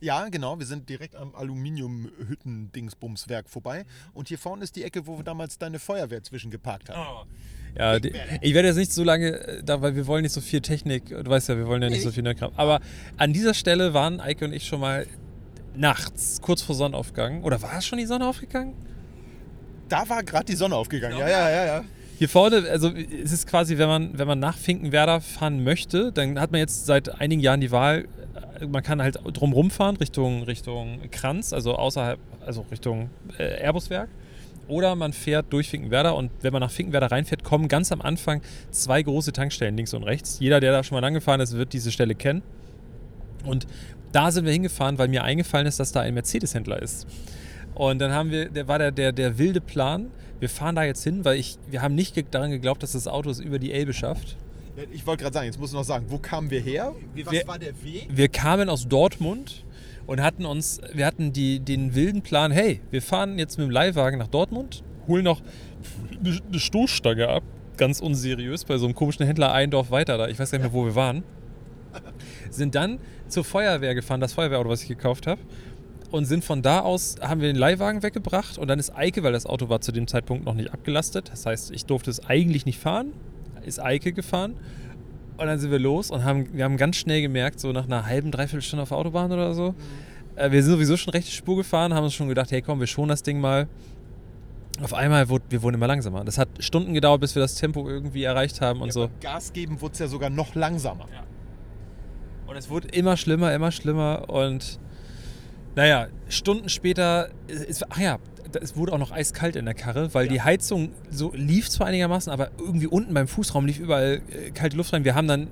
Ja, 0.02 0.28
genau. 0.28 0.58
Wir 0.58 0.66
sind 0.66 0.86
direkt 0.88 1.14
am 1.14 1.32
Aluminiumhütten-Dingsbumswerk 1.36 3.48
vorbei. 3.48 3.84
Und 4.12 4.26
hier 4.26 4.38
vorne 4.38 4.64
ist 4.64 4.74
die 4.74 4.82
Ecke, 4.82 5.06
wo 5.06 5.16
wir 5.16 5.22
damals 5.22 5.58
deine 5.58 5.78
Feuerwehr 5.78 6.24
zwischengeparkt 6.24 6.90
haben. 6.90 7.28
Ja, 7.78 8.00
die, 8.00 8.12
ich 8.40 8.52
werde 8.52 8.66
jetzt 8.68 8.78
nicht 8.78 8.92
so 8.92 9.04
lange 9.04 9.28
äh, 9.28 9.62
da, 9.62 9.80
weil 9.80 9.94
wir 9.94 10.08
wollen 10.08 10.24
nicht 10.24 10.32
so 10.32 10.40
viel 10.40 10.60
Technik, 10.60 11.08
du 11.08 11.24
weißt 11.24 11.48
ja, 11.48 11.56
wir 11.56 11.68
wollen 11.68 11.82
ja 11.82 11.88
nicht 11.88 12.02
so 12.02 12.10
viel 12.10 12.24
Nerdkram. 12.24 12.50
Aber 12.56 12.80
an 13.16 13.32
dieser 13.32 13.54
Stelle 13.54 13.94
waren 13.94 14.18
Eike 14.20 14.44
und 14.44 14.52
ich 14.52 14.66
schon 14.66 14.80
mal 14.80 15.06
nachts, 15.74 16.40
kurz 16.42 16.62
vor 16.62 16.74
Sonnenaufgang. 16.74 17.44
Oder 17.44 17.62
war 17.62 17.78
es 17.78 17.86
schon 17.86 17.98
die 17.98 18.06
Sonne 18.06 18.26
aufgegangen? 18.26 18.74
Da 19.88 20.08
war 20.08 20.24
gerade 20.24 20.46
die 20.46 20.56
Sonne 20.56 20.74
aufgegangen. 20.74 21.16
Ja, 21.16 21.28
ja, 21.28 21.48
ja, 21.48 21.64
ja. 21.64 21.84
Hier 22.18 22.28
vorne, 22.28 22.68
also 22.68 22.90
es 22.90 23.30
ist 23.32 23.46
quasi, 23.46 23.78
wenn 23.78 23.88
man, 23.88 24.18
wenn 24.18 24.26
man 24.26 24.38
nach 24.38 24.56
Finkenwerder 24.56 25.20
fahren 25.20 25.64
möchte, 25.64 26.12
dann 26.12 26.40
hat 26.40 26.50
man 26.50 26.58
jetzt 26.58 26.86
seit 26.86 27.20
einigen 27.20 27.40
Jahren 27.40 27.60
die 27.60 27.70
Wahl, 27.70 28.06
man 28.68 28.82
kann 28.82 29.02
halt 29.02 29.18
drumrum 29.24 29.70
fahren, 29.70 29.96
Richtung, 29.96 30.42
Richtung 30.44 31.00
Kranz, 31.10 31.52
also 31.52 31.74
außerhalb, 31.76 32.18
also 32.44 32.64
Richtung 32.70 33.10
äh, 33.38 33.62
Airbuswerk. 33.62 34.08
Oder 34.68 34.94
man 34.94 35.12
fährt 35.12 35.52
durch 35.52 35.68
Finkenwerder 35.68 36.14
und 36.14 36.30
wenn 36.40 36.52
man 36.52 36.60
nach 36.60 36.70
Finkenwerder 36.70 37.10
reinfährt, 37.10 37.42
kommen 37.42 37.68
ganz 37.68 37.90
am 37.92 38.00
Anfang 38.00 38.42
zwei 38.70 39.02
große 39.02 39.32
Tankstellen 39.32 39.76
links 39.76 39.92
und 39.92 40.04
rechts. 40.04 40.38
Jeder, 40.38 40.60
der 40.60 40.72
da 40.72 40.84
schon 40.84 40.98
mal 40.98 41.06
angefahren 41.06 41.40
ist, 41.40 41.56
wird 41.56 41.72
diese 41.72 41.90
Stelle 41.90 42.14
kennen. 42.14 42.42
Und 43.44 43.66
da 44.12 44.30
sind 44.30 44.44
wir 44.44 44.52
hingefahren, 44.52 44.98
weil 44.98 45.08
mir 45.08 45.24
eingefallen 45.24 45.66
ist, 45.66 45.80
dass 45.80 45.92
da 45.92 46.00
ein 46.00 46.14
Mercedes-Händler 46.14 46.80
ist. 46.80 47.06
Und 47.74 47.98
dann 48.00 48.12
haben 48.12 48.30
wir, 48.30 48.50
der 48.50 48.68
war 48.68 48.78
der, 48.78 48.92
der, 48.92 49.12
der 49.12 49.38
wilde 49.38 49.60
Plan. 49.60 50.10
Wir 50.38 50.48
fahren 50.48 50.76
da 50.76 50.84
jetzt 50.84 51.02
hin, 51.02 51.24
weil 51.24 51.38
ich, 51.38 51.58
wir 51.70 51.82
haben 51.82 51.94
nicht 51.94 52.16
daran 52.32 52.50
geglaubt, 52.50 52.82
dass 52.82 52.92
das 52.92 53.08
Auto 53.08 53.30
es 53.30 53.40
über 53.40 53.58
die 53.58 53.72
Elbe 53.72 53.92
schafft. 53.92 54.36
Ich 54.92 55.06
wollte 55.06 55.22
gerade 55.22 55.34
sagen, 55.34 55.46
jetzt 55.46 55.60
muss 55.60 55.70
ich 55.70 55.74
noch 55.74 55.84
sagen, 55.84 56.06
wo 56.08 56.18
kamen 56.18 56.50
wir 56.50 56.60
her? 56.60 56.94
Was 57.24 57.32
Wir- 57.32 57.46
war 57.46 57.58
der 57.58 57.72
Weg? 57.84 58.08
Wir 58.10 58.28
kamen 58.28 58.68
aus 58.68 58.88
Dortmund 58.88 59.64
und 60.06 60.22
hatten 60.22 60.46
uns, 60.46 60.80
wir 60.94 61.04
hatten 61.06 61.32
die, 61.32 61.60
den 61.60 61.94
wilden 61.94 62.22
Plan, 62.22 62.50
hey, 62.50 62.80
wir 62.90 63.02
fahren 63.02 63.38
jetzt 63.38 63.58
mit 63.58 63.66
dem 63.66 63.70
Leihwagen 63.70 64.18
nach 64.18 64.28
Dortmund, 64.28 64.82
holen 65.06 65.24
noch 65.24 65.42
eine 66.24 66.38
eine 66.48 66.58
Stoßstange 66.58 67.28
ab, 67.28 67.42
ganz 67.76 68.00
unseriös, 68.00 68.64
bei 68.64 68.78
so 68.78 68.86
einem 68.86 68.94
komischen 68.94 69.26
Händler 69.26 69.52
ein 69.52 69.70
Dorf 69.70 69.90
weiter 69.90 70.16
da, 70.16 70.28
ich 70.28 70.38
weiß 70.38 70.50
gar 70.50 70.58
nicht 70.58 70.72
mehr, 70.72 70.72
wo 70.72 70.84
wir 70.86 70.94
waren. 70.94 71.22
Sind 72.50 72.74
dann 72.74 72.98
zur 73.28 73.44
Feuerwehr 73.44 73.94
gefahren, 73.94 74.20
das 74.20 74.32
Feuerwehrauto, 74.32 74.68
was 74.70 74.82
ich 74.82 74.88
gekauft 74.88 75.26
habe. 75.26 75.40
Und 76.10 76.26
sind 76.26 76.44
von 76.44 76.60
da 76.60 76.80
aus, 76.80 77.16
haben 77.22 77.40
wir 77.40 77.48
den 77.48 77.56
Leihwagen 77.56 78.02
weggebracht 78.02 78.58
und 78.58 78.68
dann 78.68 78.78
ist 78.78 78.94
Eike, 78.94 79.22
weil 79.22 79.32
das 79.32 79.46
Auto 79.46 79.70
war 79.70 79.80
zu 79.80 79.92
dem 79.92 80.06
Zeitpunkt 80.06 80.44
noch 80.44 80.52
nicht 80.52 80.70
abgelastet. 80.70 81.30
Das 81.30 81.46
heißt, 81.46 81.70
ich 81.70 81.86
durfte 81.86 82.10
es 82.10 82.20
eigentlich 82.26 82.66
nicht 82.66 82.78
fahren. 82.78 83.12
Ist 83.64 83.80
Eike 83.80 84.12
gefahren. 84.12 84.54
Und 85.36 85.46
dann 85.46 85.58
sind 85.58 85.70
wir 85.70 85.78
los 85.78 86.10
und 86.10 86.24
haben, 86.24 86.48
wir 86.52 86.64
haben 86.64 86.76
ganz 86.76 86.96
schnell 86.96 87.22
gemerkt, 87.22 87.58
so 87.58 87.72
nach 87.72 87.86
einer 87.86 88.06
halben, 88.06 88.30
dreiviertel 88.30 88.62
Stunde 88.62 88.82
auf 88.82 88.90
der 88.90 88.98
Autobahn 88.98 89.32
oder 89.32 89.54
so, 89.54 89.74
äh, 90.36 90.50
wir 90.50 90.62
sind 90.62 90.72
sowieso 90.72 90.96
schon 90.96 91.12
rechte 91.12 91.30
Spur 91.30 91.56
gefahren, 91.56 91.94
haben 91.94 92.04
uns 92.04 92.14
schon 92.14 92.28
gedacht, 92.28 92.50
hey 92.52 92.62
komm, 92.62 92.80
wir 92.80 92.86
schonen 92.86 93.08
das 93.08 93.22
Ding 93.22 93.40
mal. 93.40 93.66
Auf 94.82 94.94
einmal, 94.94 95.28
wurde, 95.28 95.44
wir 95.50 95.62
wurden 95.62 95.74
immer 95.74 95.86
langsamer. 95.86 96.24
Das 96.24 96.38
hat 96.38 96.48
Stunden 96.58 96.94
gedauert, 96.94 97.20
bis 97.20 97.34
wir 97.34 97.42
das 97.42 97.54
Tempo 97.54 97.88
irgendwie 97.88 98.24
erreicht 98.24 98.60
haben 98.60 98.80
und 98.80 98.88
Ja, 98.88 98.92
so. 98.92 99.10
Gas 99.20 99.52
geben 99.52 99.80
wurde 99.80 99.92
es 99.92 99.98
ja 99.98 100.06
sogar 100.06 100.30
noch 100.30 100.54
langsamer. 100.54 101.06
Und 102.46 102.56
es 102.56 102.68
wurde 102.70 102.88
immer 102.88 103.16
schlimmer, 103.16 103.54
immer 103.54 103.70
schlimmer 103.70 104.28
und 104.28 104.78
naja, 105.74 106.08
Stunden 106.28 106.68
später, 106.68 107.30
es, 107.48 107.82
ach 107.88 107.98
ja, 107.98 108.18
es 108.60 108.76
wurde 108.76 108.92
auch 108.92 108.98
noch 108.98 109.12
eiskalt 109.12 109.56
in 109.56 109.64
der 109.64 109.72
Karre, 109.72 110.12
weil 110.12 110.26
Ja. 110.26 110.32
die 110.32 110.42
Heizung 110.42 110.90
so 111.10 111.32
lief 111.34 111.70
zwar 111.70 111.86
einigermaßen, 111.86 112.30
aber 112.30 112.50
irgendwie 112.58 112.86
unten 112.86 113.14
beim 113.14 113.26
Fußraum 113.26 113.64
lief 113.64 113.78
überall 113.78 114.20
äh, 114.30 114.50
kalte 114.50 114.76
Luft 114.76 114.92
rein. 114.92 115.04
Wir 115.04 115.14
haben 115.14 115.26
dann 115.26 115.48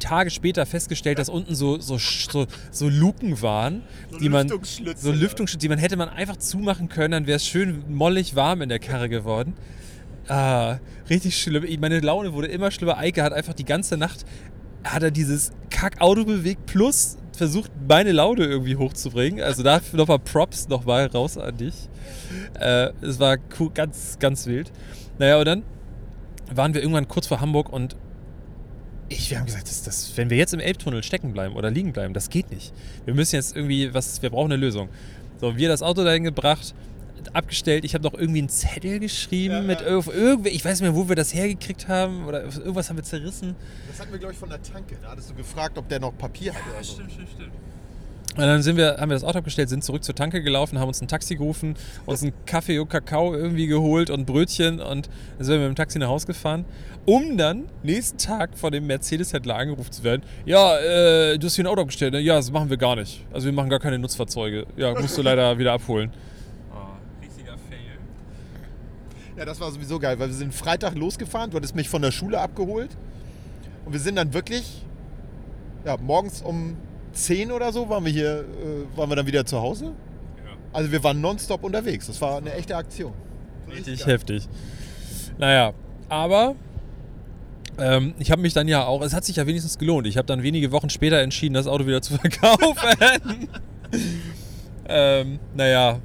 Tage 0.00 0.30
später 0.30 0.66
festgestellt, 0.66 1.20
dass 1.20 1.28
unten 1.28 1.54
so, 1.54 1.78
so, 1.80 1.96
so, 1.98 2.46
so 2.72 2.88
Luken 2.88 3.40
waren, 3.40 3.82
die 4.20 4.28
man 4.28 4.48
Lüftungsschlitze. 4.48 5.00
so 5.04 5.12
Lüftungsschutz, 5.12 5.60
die 5.60 5.68
man 5.68 5.78
hätte 5.78 5.96
man 5.96 6.08
einfach 6.08 6.36
zumachen 6.38 6.88
können, 6.88 7.12
dann 7.12 7.26
wäre 7.28 7.36
es 7.36 7.46
schön 7.46 7.84
mollig 7.88 8.34
warm 8.34 8.62
in 8.62 8.68
der 8.68 8.80
Karre 8.80 9.08
geworden. 9.08 9.54
Ah, 10.26 10.78
richtig 11.08 11.40
schlimm. 11.40 11.64
Meine 11.80 12.00
Laune 12.00 12.32
wurde 12.32 12.48
immer 12.48 12.70
schlimmer. 12.72 12.98
Eike 12.98 13.22
hat 13.22 13.32
einfach 13.32 13.54
die 13.54 13.64
ganze 13.64 13.96
Nacht 13.96 14.24
hat 14.82 15.02
er 15.02 15.10
dieses 15.10 15.52
Kack-Auto 15.70 16.24
bewegt 16.24 16.66
plus 16.66 17.16
versucht, 17.40 17.70
meine 17.88 18.12
Laune 18.12 18.44
irgendwie 18.44 18.76
hochzubringen. 18.76 19.42
Also 19.42 19.62
dafür 19.62 19.96
nochmal 19.96 20.18
Props 20.18 20.68
nochmal 20.68 21.06
raus 21.06 21.38
an 21.38 21.56
dich. 21.56 21.88
Äh, 22.60 22.90
es 23.00 23.18
war 23.18 23.38
cool, 23.58 23.70
ganz, 23.72 24.18
ganz 24.18 24.44
wild. 24.44 24.70
Naja, 25.18 25.38
und 25.38 25.46
dann 25.46 25.62
waren 26.52 26.74
wir 26.74 26.82
irgendwann 26.82 27.08
kurz 27.08 27.26
vor 27.28 27.40
Hamburg 27.40 27.72
und 27.72 27.96
ich, 29.08 29.30
wir 29.30 29.38
haben 29.38 29.46
gesagt, 29.46 29.68
das, 29.68 29.82
das, 29.82 30.12
wenn 30.16 30.28
wir 30.28 30.36
jetzt 30.36 30.52
im 30.52 30.60
Elbtunnel 30.60 31.02
stecken 31.02 31.32
bleiben 31.32 31.56
oder 31.56 31.70
liegen 31.70 31.94
bleiben, 31.94 32.12
das 32.12 32.28
geht 32.28 32.50
nicht. 32.50 32.74
Wir 33.06 33.14
müssen 33.14 33.36
jetzt 33.36 33.56
irgendwie 33.56 33.94
was, 33.94 34.20
wir 34.20 34.28
brauchen 34.28 34.52
eine 34.52 34.60
Lösung. 34.60 34.90
So, 35.40 35.56
wir 35.56 35.68
das 35.70 35.80
Auto 35.80 36.04
dahin 36.04 36.24
gebracht, 36.24 36.74
abgestellt. 37.34 37.84
Ich 37.84 37.94
habe 37.94 38.04
noch 38.04 38.14
irgendwie 38.14 38.40
einen 38.40 38.48
Zettel 38.48 38.98
geschrieben 39.00 39.54
Ja, 39.54 39.60
mit 39.62 39.80
ja. 39.80 39.86
irg- 39.88 40.12
irgendwie, 40.12 40.50
ich 40.50 40.64
weiß 40.64 40.80
nicht 40.80 40.90
mehr, 40.90 40.96
wo 40.96 41.08
wir 41.08 41.16
das 41.16 41.34
hergekriegt 41.34 41.88
haben 41.88 42.26
oder 42.26 42.42
irgendwas 42.44 42.88
haben 42.88 42.96
wir 42.96 43.04
zerrissen. 43.04 43.54
Das 43.90 44.00
hatten 44.00 44.12
wir, 44.12 44.18
glaube 44.18 44.32
ich, 44.32 44.38
von 44.38 44.48
der 44.48 44.62
Tanke. 44.62 44.96
Da 45.02 45.10
hattest 45.10 45.30
du 45.30 45.34
gefragt, 45.34 45.76
ob 45.78 45.88
der 45.88 46.00
noch 46.00 46.16
Papier 46.16 46.54
hat 46.54 46.62
oder 46.72 46.82
so. 46.84 46.94
stimmt, 46.94 47.12
stimmt. 47.12 47.50
Und 48.36 48.42
dann 48.46 48.62
sind 48.62 48.76
wir, 48.76 48.96
haben 48.98 49.10
wir 49.10 49.16
das 49.16 49.24
Auto 49.24 49.38
abgestellt, 49.38 49.68
sind 49.68 49.82
zurück 49.82 50.04
zur 50.04 50.14
Tanke 50.14 50.40
gelaufen, 50.40 50.78
haben 50.78 50.86
uns 50.86 51.02
ein 51.02 51.08
Taxi 51.08 51.34
gerufen, 51.34 51.74
uns 52.06 52.22
einen 52.22 52.32
Kaffee 52.46 52.78
und 52.78 52.88
Kakao 52.88 53.34
irgendwie 53.34 53.66
geholt 53.66 54.08
und 54.08 54.24
Brötchen 54.24 54.78
und 54.78 55.08
dann 55.36 55.44
sind 55.44 55.54
wir 55.54 55.68
mit 55.68 55.68
dem 55.68 55.74
Taxi 55.76 55.98
nach 55.98 56.06
Hause 56.08 56.28
gefahren, 56.28 56.64
um 57.06 57.36
dann 57.36 57.64
nächsten 57.82 58.18
Tag 58.18 58.56
von 58.56 58.70
dem 58.70 58.86
Mercedes-Händler 58.86 59.56
angerufen 59.56 59.90
zu 59.90 60.04
werden. 60.04 60.22
Ja, 60.46 60.78
äh, 60.78 61.38
du 61.38 61.46
hast 61.48 61.56
hier 61.56 61.64
ein 61.64 61.66
Auto 61.66 61.80
abgestellt, 61.80 62.12
ne? 62.14 62.20
Ja, 62.20 62.36
das 62.36 62.52
machen 62.52 62.70
wir 62.70 62.76
gar 62.76 62.94
nicht. 62.94 63.26
Also 63.32 63.46
wir 63.46 63.52
machen 63.52 63.68
gar 63.68 63.80
keine 63.80 63.98
Nutzfahrzeuge. 63.98 64.64
Ja, 64.76 64.94
musst 64.98 65.18
du 65.18 65.22
leider 65.22 65.58
wieder 65.58 65.72
abholen. 65.72 66.12
Ja, 69.40 69.46
das 69.46 69.58
war 69.58 69.72
sowieso 69.72 69.98
geil, 69.98 70.18
weil 70.18 70.28
wir 70.28 70.34
sind 70.34 70.52
Freitag 70.52 70.94
losgefahren. 70.96 71.50
Du 71.50 71.56
hattest 71.56 71.74
mich 71.74 71.88
von 71.88 72.02
der 72.02 72.10
Schule 72.10 72.38
abgeholt. 72.38 72.90
Und 73.86 73.94
wir 73.94 73.98
sind 73.98 74.16
dann 74.16 74.34
wirklich, 74.34 74.84
ja, 75.82 75.96
morgens 75.96 76.42
um 76.42 76.76
10 77.14 77.50
oder 77.50 77.72
so 77.72 77.88
waren 77.88 78.04
wir 78.04 78.12
hier, 78.12 78.40
äh, 78.40 78.98
waren 78.98 79.08
wir 79.08 79.16
dann 79.16 79.26
wieder 79.26 79.46
zu 79.46 79.58
Hause. 79.58 79.92
Also 80.74 80.92
wir 80.92 81.02
waren 81.02 81.22
nonstop 81.22 81.64
unterwegs. 81.64 82.08
Das 82.08 82.20
war 82.20 82.36
eine 82.36 82.52
echte 82.52 82.76
Aktion. 82.76 83.14
Richtig 83.66 84.04
heftig. 84.04 84.46
Naja, 85.38 85.72
aber 86.10 86.54
ähm, 87.78 88.12
ich 88.18 88.30
habe 88.30 88.42
mich 88.42 88.52
dann 88.52 88.68
ja 88.68 88.84
auch, 88.84 89.00
es 89.00 89.14
hat 89.14 89.24
sich 89.24 89.36
ja 89.36 89.46
wenigstens 89.46 89.78
gelohnt. 89.78 90.06
Ich 90.06 90.18
habe 90.18 90.26
dann 90.26 90.42
wenige 90.42 90.70
Wochen 90.70 90.90
später 90.90 91.18
entschieden, 91.18 91.54
das 91.54 91.66
Auto 91.66 91.86
wieder 91.86 92.02
zu 92.02 92.12
verkaufen. 92.18 92.76
ähm, 94.86 95.38
naja, 95.54 95.98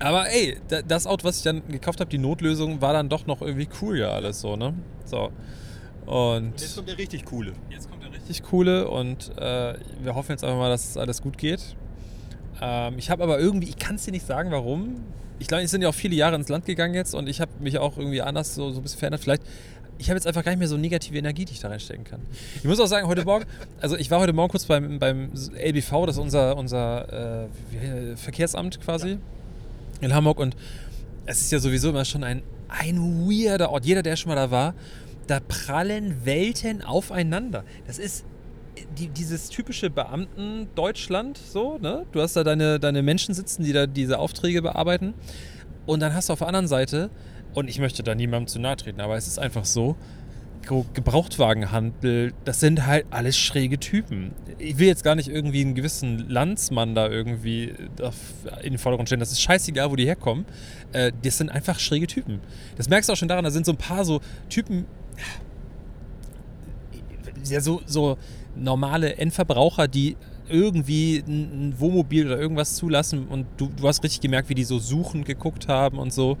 Aber 0.00 0.28
ey, 0.30 0.56
da- 0.68 0.82
das 0.82 1.06
Auto, 1.06 1.24
was 1.24 1.38
ich 1.38 1.42
dann 1.44 1.66
gekauft 1.68 2.00
habe, 2.00 2.10
die 2.10 2.18
Notlösung, 2.18 2.80
war 2.80 2.92
dann 2.92 3.08
doch 3.08 3.26
noch 3.26 3.40
irgendwie 3.42 3.68
cool 3.82 3.98
ja 3.98 4.10
alles 4.10 4.40
so, 4.40 4.56
ne? 4.56 4.74
So. 5.04 5.30
Und 6.06 6.60
Jetzt 6.60 6.74
kommt 6.76 6.88
der 6.88 6.98
richtig 6.98 7.24
coole. 7.24 7.52
Jetzt 7.70 7.90
kommt 7.90 8.02
der 8.02 8.12
richtig 8.12 8.42
coole 8.42 8.88
und 8.88 9.30
äh, 9.38 9.74
wir 10.02 10.14
hoffen 10.14 10.32
jetzt 10.32 10.44
einfach 10.44 10.58
mal, 10.58 10.68
dass 10.68 10.96
alles 10.96 11.22
gut 11.22 11.38
geht. 11.38 11.76
Ähm, 12.60 12.94
ich 12.98 13.10
habe 13.10 13.22
aber 13.22 13.38
irgendwie, 13.38 13.68
ich 13.68 13.78
kann 13.78 13.96
es 13.96 14.04
dir 14.04 14.10
nicht 14.10 14.26
sagen, 14.26 14.50
warum. 14.50 14.96
Ich 15.38 15.48
glaube, 15.48 15.62
es 15.64 15.70
sind 15.70 15.82
ja 15.82 15.88
auch 15.88 15.94
viele 15.94 16.14
Jahre 16.14 16.36
ins 16.36 16.48
Land 16.48 16.66
gegangen 16.66 16.94
jetzt 16.94 17.14
und 17.14 17.28
ich 17.28 17.40
habe 17.40 17.50
mich 17.60 17.78
auch 17.78 17.96
irgendwie 17.96 18.20
anders 18.22 18.54
so, 18.54 18.70
so 18.70 18.80
ein 18.80 18.82
bisschen 18.82 18.98
verändert. 18.98 19.22
Vielleicht, 19.22 19.42
ich 19.98 20.08
habe 20.10 20.16
jetzt 20.16 20.26
einfach 20.26 20.44
gar 20.44 20.52
nicht 20.52 20.58
mehr 20.58 20.68
so 20.68 20.76
negative 20.76 21.16
Energie, 21.16 21.44
die 21.44 21.52
ich 21.52 21.60
da 21.60 21.68
reinstecken 21.68 22.04
kann. 22.04 22.20
Ich 22.56 22.64
muss 22.64 22.78
auch 22.80 22.86
sagen, 22.86 23.06
heute 23.08 23.24
Morgen, 23.24 23.44
also 23.80 23.96
ich 23.96 24.10
war 24.10 24.20
heute 24.20 24.32
Morgen 24.32 24.50
kurz 24.50 24.66
beim, 24.66 24.98
beim 24.98 25.30
LBV, 25.56 26.06
das 26.06 26.16
ist 26.16 26.22
unser, 26.22 26.56
unser 26.56 27.44
äh, 27.44 28.16
Verkehrsamt 28.16 28.80
quasi 28.80 29.18
in 30.04 30.14
Hamburg 30.14 30.38
und 30.38 30.56
es 31.26 31.40
ist 31.40 31.52
ja 31.52 31.58
sowieso 31.58 31.90
immer 31.90 32.04
schon 32.04 32.24
ein, 32.24 32.42
ein 32.68 32.98
weirder 33.26 33.70
Ort. 33.70 33.84
Jeder, 33.84 34.02
der 34.02 34.16
schon 34.16 34.28
mal 34.28 34.36
da 34.36 34.50
war, 34.50 34.74
da 35.26 35.40
prallen 35.40 36.24
Welten 36.24 36.82
aufeinander. 36.82 37.64
Das 37.86 37.98
ist 37.98 38.24
die, 38.98 39.08
dieses 39.08 39.48
typische 39.48 39.90
Beamten-Deutschland, 39.90 41.38
so, 41.38 41.78
ne? 41.78 42.06
Du 42.12 42.20
hast 42.20 42.36
da 42.36 42.44
deine, 42.44 42.78
deine 42.80 43.02
Menschen 43.02 43.34
sitzen, 43.34 43.62
die 43.64 43.72
da 43.72 43.86
diese 43.86 44.18
Aufträge 44.18 44.62
bearbeiten. 44.62 45.14
Und 45.86 46.00
dann 46.00 46.14
hast 46.14 46.28
du 46.28 46.32
auf 46.32 46.40
der 46.40 46.48
anderen 46.48 46.68
Seite, 46.68 47.10
und 47.54 47.68
ich 47.68 47.78
möchte 47.78 48.02
da 48.02 48.14
niemandem 48.14 48.48
zu 48.48 48.58
nahe 48.58 48.76
treten, 48.76 49.00
aber 49.00 49.16
es 49.16 49.26
ist 49.26 49.38
einfach 49.38 49.64
so, 49.64 49.96
Gebrauchtwagenhandel, 50.66 52.32
das 52.44 52.60
sind 52.60 52.86
halt 52.86 53.06
alles 53.10 53.36
schräge 53.36 53.78
Typen. 53.78 54.32
Ich 54.58 54.78
will 54.78 54.86
jetzt 54.86 55.04
gar 55.04 55.14
nicht 55.14 55.28
irgendwie 55.28 55.62
einen 55.62 55.74
gewissen 55.74 56.28
Landsmann 56.28 56.94
da 56.94 57.08
irgendwie 57.08 57.72
in 58.62 58.72
den 58.72 58.78
Vordergrund 58.78 59.08
stellen. 59.08 59.20
Das 59.20 59.32
ist 59.32 59.40
scheißegal, 59.40 59.90
wo 59.90 59.96
die 59.96 60.06
herkommen. 60.06 60.44
Äh, 60.92 61.12
das 61.22 61.38
sind 61.38 61.50
einfach 61.50 61.78
schräge 61.78 62.06
Typen. 62.06 62.40
Das 62.76 62.88
merkst 62.88 63.08
du 63.08 63.12
auch 63.12 63.16
schon 63.16 63.28
daran, 63.28 63.44
da 63.44 63.50
sind 63.50 63.66
so 63.66 63.72
ein 63.72 63.78
paar 63.78 64.04
so 64.04 64.20
Typen, 64.48 64.86
ja, 67.48 67.60
so, 67.60 67.82
so 67.86 68.16
normale 68.56 69.16
Endverbraucher, 69.16 69.88
die 69.88 70.16
irgendwie 70.48 71.24
ein 71.26 71.74
Wohnmobil 71.78 72.26
oder 72.26 72.38
irgendwas 72.38 72.74
zulassen 72.74 73.26
und 73.28 73.46
du, 73.56 73.70
du 73.74 73.88
hast 73.88 74.02
richtig 74.04 74.20
gemerkt, 74.20 74.48
wie 74.48 74.54
die 74.54 74.64
so 74.64 74.78
suchend 74.78 75.24
geguckt 75.24 75.68
haben 75.68 75.98
und 75.98 76.12
so, 76.12 76.36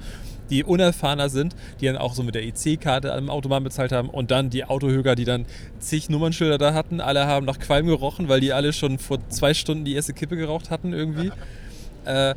die 0.50 0.64
unerfahrener 0.64 1.28
sind, 1.28 1.54
die 1.80 1.86
dann 1.86 1.96
auch 1.96 2.14
so 2.14 2.22
mit 2.22 2.34
der 2.34 2.44
EC-Karte 2.44 3.12
am 3.12 3.30
Autobahn 3.30 3.64
bezahlt 3.64 3.92
haben 3.92 4.10
und 4.10 4.30
dann 4.30 4.50
die 4.50 4.64
Autohöger, 4.64 5.14
die 5.14 5.24
dann 5.24 5.46
zig 5.78 6.08
Nummernschilder 6.10 6.58
da 6.58 6.74
hatten, 6.74 7.00
alle 7.00 7.26
haben 7.26 7.46
nach 7.46 7.58
Qualm 7.58 7.86
gerochen, 7.86 8.28
weil 8.28 8.40
die 8.40 8.52
alle 8.52 8.72
schon 8.72 8.98
vor 8.98 9.18
zwei 9.28 9.54
Stunden 9.54 9.84
die 9.84 9.94
erste 9.94 10.12
Kippe 10.12 10.36
geraucht 10.36 10.70
hatten 10.70 10.92
irgendwie. 10.92 11.32
äh, 12.04 12.34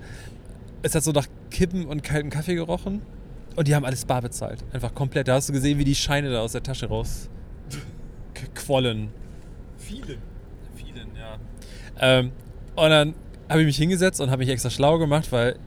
es 0.81 0.95
hat 0.95 1.03
so 1.03 1.11
nach 1.11 1.27
Kippen 1.51 1.85
und 1.85 2.03
kaltem 2.03 2.29
Kaffee 2.29 2.55
gerochen 2.55 3.01
und 3.55 3.67
die 3.67 3.75
haben 3.75 3.85
alles 3.85 4.05
bar 4.05 4.21
bezahlt, 4.21 4.63
einfach 4.71 4.93
komplett. 4.93 5.27
Da 5.27 5.33
hast 5.33 5.49
du 5.49 5.53
gesehen, 5.53 5.79
wie 5.79 5.85
die 5.85 5.95
Scheine 5.95 6.31
da 6.31 6.41
aus 6.41 6.53
der 6.53 6.63
Tasche 6.63 6.87
raus 6.87 7.29
quollen. 8.53 9.09
Viele. 9.77 10.17
Vielen, 10.75 11.15
ja. 11.15 11.37
Ähm, 11.99 12.31
und 12.75 12.89
dann 12.89 13.15
habe 13.49 13.61
ich 13.61 13.65
mich 13.65 13.77
hingesetzt 13.77 14.19
und 14.21 14.29
habe 14.29 14.39
mich 14.39 14.49
extra 14.49 14.69
schlau 14.69 14.97
gemacht, 14.99 15.31
weil 15.31 15.57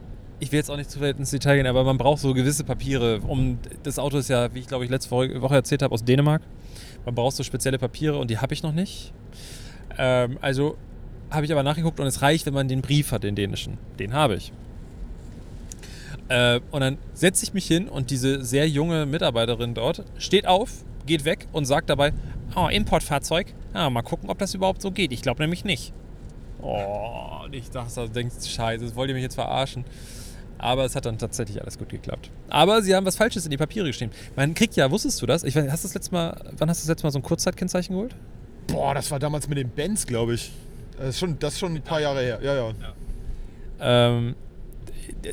ich 0.40 0.50
will 0.53 0.59
jetzt 0.59 0.70
auch 0.70 0.76
nicht 0.76 0.90
zu 0.90 1.00
weit 1.00 1.18
ins 1.18 1.31
Detail 1.31 1.57
gehen, 1.57 1.66
aber 1.66 1.85
man 1.85 1.98
braucht 1.98 2.20
so 2.20 2.35
gewisse 2.35 2.64
Papiere. 2.64 3.20
Um 3.20 3.59
das 3.83 3.98
Auto 3.98 4.18
ist 4.18 4.29
ja, 4.29 4.53
wie 4.55 4.61
ich 4.61 4.66
glaube 4.66 4.85
ich 4.85 4.90
letzte 4.90 5.11
Woche 5.11 5.55
erzählt 5.55 5.83
habe, 5.83 5.92
aus 5.92 6.03
Dänemark. 6.05 6.42
Man 7.05 7.14
braucht 7.14 7.37
so 7.37 7.42
spezielle 7.42 7.79
Papiere 7.79 8.18
und 8.18 8.31
die 8.31 8.38
habe 8.38 8.55
ich 8.55 8.62
noch 8.62 8.72
nicht. 8.72 9.12
Ähm, 9.98 10.38
also 10.40 10.76
habe 11.31 11.44
ich 11.44 11.53
aber 11.53 11.62
nachgeguckt 11.62 12.00
und 12.00 12.07
es 12.07 12.22
reicht, 12.22 12.46
wenn 12.46 12.55
man 12.55 12.68
den 12.68 12.81
Brief 12.81 13.12
hat, 13.12 13.22
den 13.22 13.35
dänischen. 13.37 13.79
Den 13.98 14.14
habe 14.14 14.37
ich. 14.37 14.53
Äh, 16.29 16.61
und 16.70 16.81
dann 16.81 16.98
setze 17.12 17.44
ich 17.44 17.53
mich 17.53 17.66
hin 17.66 17.88
und 17.88 18.11
diese 18.11 18.44
sehr 18.44 18.68
junge 18.68 19.05
Mitarbeiterin 19.05 19.74
dort 19.74 20.05
steht 20.16 20.46
auf, 20.46 20.85
geht 21.07 21.24
weg 21.24 21.46
und 21.53 21.66
sagt 21.66 21.90
dabei, 21.90 22.12
oh, 22.57 22.68
Importfahrzeug. 22.68 23.53
Ja, 23.74 23.90
mal 23.90 24.03
gucken, 24.03 24.31
ob 24.31 24.38
das 24.38 24.55
überhaupt 24.55 24.81
so 24.81 24.90
geht. 24.90 25.12
Ich 25.12 25.22
glaube 25.22 25.42
nämlich 25.42 25.64
nicht. 25.64 25.92
Oh, 26.62 27.46
ich 27.53 27.70
dachte, 27.70 28.03
du 28.03 28.09
denkst, 28.09 28.46
scheiße, 28.48 28.85
das 28.85 28.94
wollt 28.94 29.09
ihr 29.09 29.14
mich 29.14 29.22
jetzt 29.22 29.35
verarschen. 29.35 29.85
Aber 30.62 30.85
es 30.85 30.94
hat 30.94 31.07
dann 31.07 31.16
tatsächlich 31.16 31.61
alles 31.62 31.79
gut 31.79 31.88
geklappt. 31.88 32.31
Aber 32.51 32.83
sie 32.83 32.94
haben 32.94 33.07
was 33.07 33.16
Falsches 33.16 33.46
in 33.46 33.51
die 33.51 33.57
Papiere 33.57 33.87
geschrieben. 33.87 34.12
Man 34.37 34.53
kriegt 34.55 34.77
ja, 34.77 34.90
wusstest 34.90 35.23
du 35.23 35.27
das? 35.27 35.42
Ich 35.42 35.57
weiß, 35.57 35.70
hast 35.70 35.85
du 35.85 35.88
das 35.88 35.94
letzte 35.94 36.12
Mal, 36.12 36.38
wann 36.59 36.68
hast 36.68 36.81
du 36.81 36.83
das 36.85 36.88
letzte 36.88 37.07
Mal 37.07 37.11
so 37.12 37.18
ein 37.18 37.23
Kurzzeitkennzeichen 37.23 37.94
geholt? 37.94 38.14
Boah, 38.66 38.92
das 38.94 39.11
war 39.11 39.18
damals 39.18 39.49
mit 39.49 39.57
den 39.57 39.70
Bands, 39.70 40.07
glaube 40.07 40.35
ich. 40.35 40.53
Das 40.99 41.09
ist, 41.11 41.18
schon, 41.18 41.38
das 41.38 41.55
ist 41.55 41.61
schon 41.61 41.75
ein 41.77 41.83
paar 41.83 42.01
Jahre 42.03 42.20
her. 42.20 42.40
Ja, 42.42 42.55
ja. 42.55 42.73
Ähm, 43.81 44.35
d- 44.35 44.49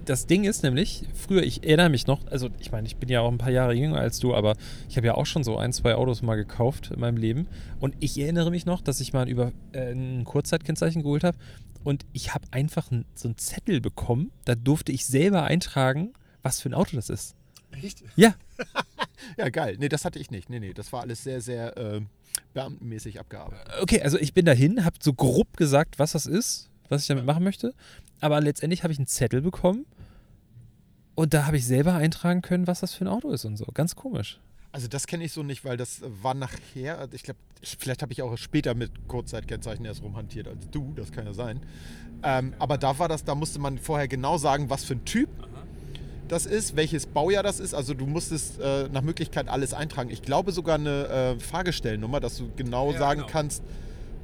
das 0.06 0.28
Ding 0.28 0.44
ist 0.44 0.64
nämlich, 0.64 1.04
früher, 1.14 1.44
ich 1.44 1.64
erinnere 1.64 1.90
mich 1.90 2.08
noch, 2.08 2.26
also 2.28 2.50
ich 2.60 2.72
meine, 2.72 2.88
ich 2.88 2.98
bin 2.98 3.10
ja 3.10 3.22
auch 3.22 3.32
ein 3.32 3.38
paar 3.38 3.52
Jahre 3.52 3.74
jünger 3.74 4.00
als 4.00 4.20
du, 4.20 4.34
aber 4.36 4.56
ich 4.90 4.98
habe 4.98 5.08
ja 5.08 5.16
auch 5.16 5.26
schon 5.26 5.44
so 5.44 5.58
ein, 5.58 5.74
zwei 5.74 5.96
Autos 5.96 6.22
mal 6.22 6.36
gekauft 6.36 6.92
in 6.92 7.00
meinem 7.00 7.18
Leben. 7.18 7.48
Und 7.80 7.96
ich 8.00 8.20
erinnere 8.20 8.52
mich 8.52 8.66
noch, 8.66 8.82
dass 8.82 9.00
ich 9.00 9.14
mal 9.14 9.30
über 9.30 9.52
äh, 9.74 9.92
ein 9.92 10.24
Kurzzeitkennzeichen 10.24 11.04
geholt 11.04 11.24
habe 11.24 11.38
und 11.84 12.06
ich 12.14 12.34
habe 12.34 12.46
einfach 12.52 12.92
ein, 12.92 13.06
so 13.16 13.28
einen 13.28 13.38
Zettel 13.38 13.82
bekommen, 13.82 14.32
da 14.46 14.56
durfte 14.56 14.92
ich 14.92 15.06
selber 15.06 15.44
eintragen, 15.44 16.14
was 16.42 16.62
für 16.62 16.70
ein 16.70 16.74
Auto 16.74 16.96
das 16.96 17.10
ist. 17.10 17.36
Echt? 17.72 18.04
Ja, 18.16 18.36
Ja, 19.38 19.50
geil. 19.50 19.78
Nee, 19.80 19.90
das 19.90 20.06
hatte 20.06 20.20
ich 20.20 20.32
nicht. 20.32 20.50
Nee, 20.50 20.60
nee, 20.60 20.74
das 20.74 20.92
war 20.94 21.02
alles 21.02 21.24
sehr, 21.24 21.42
sehr 21.42 21.78
äh, 21.78 22.02
beamtenmäßig 22.54 23.20
abgearbeitet. 23.20 23.68
okay, 23.82 24.02
also 24.02 24.18
ich 24.18 24.34
bin 24.34 24.46
dahin, 24.46 24.86
habe 24.86 24.98
so 25.02 25.14
grob 25.14 25.58
gesagt, 25.58 26.00
was 26.00 26.12
das 26.12 26.26
ist, 26.26 26.70
was 26.90 27.02
ich 27.04 27.08
damit 27.08 27.26
machen 27.26 27.44
möchte, 27.44 27.74
aber 28.20 28.42
letztendlich 28.42 28.84
habe 28.84 28.94
ich 28.94 29.00
einen 29.00 29.08
Zettel 29.08 29.42
bekommen 29.42 29.86
und 31.16 31.34
da 31.34 31.46
habe 31.46 31.58
ich 31.58 31.66
selber 31.66 31.94
eintragen 31.96 32.42
können, 32.42 32.68
was 32.68 32.82
das 32.82 32.94
für 32.94 33.06
ein 33.06 33.08
Auto 33.08 33.30
ist 33.30 33.46
und 33.46 33.58
so. 33.58 33.66
Ganz 33.74 33.96
komisch. 33.96 34.40
Also 34.72 34.88
das 34.88 35.08
kenne 35.08 35.24
ich 35.24 35.32
so 35.32 35.42
nicht, 35.44 35.66
weil 35.66 35.78
das 35.78 36.02
war 36.22 36.34
nachher, 36.34 37.00
also 37.00 37.16
ich 37.16 37.24
glaube, 37.24 37.40
ich, 37.62 37.78
vielleicht 37.80 38.02
habe 38.04 38.14
ich 38.14 38.22
auch 38.22 38.38
später 38.38 38.76
mit 38.76 39.08
Kurzzeitkennzeichen 39.08 39.84
erst 39.86 40.04
rumhantiert 40.04 40.48
als 40.48 40.70
du, 40.70 40.94
das 40.96 41.12
kann 41.12 41.26
ja 41.26 41.34
sein. 41.34 41.62
Ähm, 42.22 42.54
aber 42.60 42.78
da 42.78 43.00
war 43.00 43.08
das, 43.08 43.24
da 43.24 43.34
musste 43.34 43.60
man 43.60 43.78
vorher 43.80 44.08
genau 44.08 44.38
sagen, 44.38 44.70
was 44.70 44.84
für 44.84 44.94
ein 44.94 45.06
Typ 45.06 45.30
das 46.28 46.46
ist, 46.46 46.76
welches 46.76 47.06
Baujahr 47.06 47.42
das 47.44 47.60
ist. 47.60 47.74
Also 47.74 47.94
du 47.94 48.06
musstest 48.06 48.60
äh, 48.60 48.90
nach 48.90 49.02
Möglichkeit 49.02 49.48
alles 49.48 49.74
eintragen. 49.74 50.10
Ich 50.10 50.22
glaube 50.22 50.52
sogar 50.52 50.76
eine 50.76 51.08
äh, 51.08 51.40
Fahrgestellnummer, 51.40 52.20
dass 52.20 52.38
du 52.38 52.52
genau 52.56 52.92
Ja, 52.92 53.00
sagen 53.00 53.22
genau. 53.22 53.32
kannst, 53.32 53.64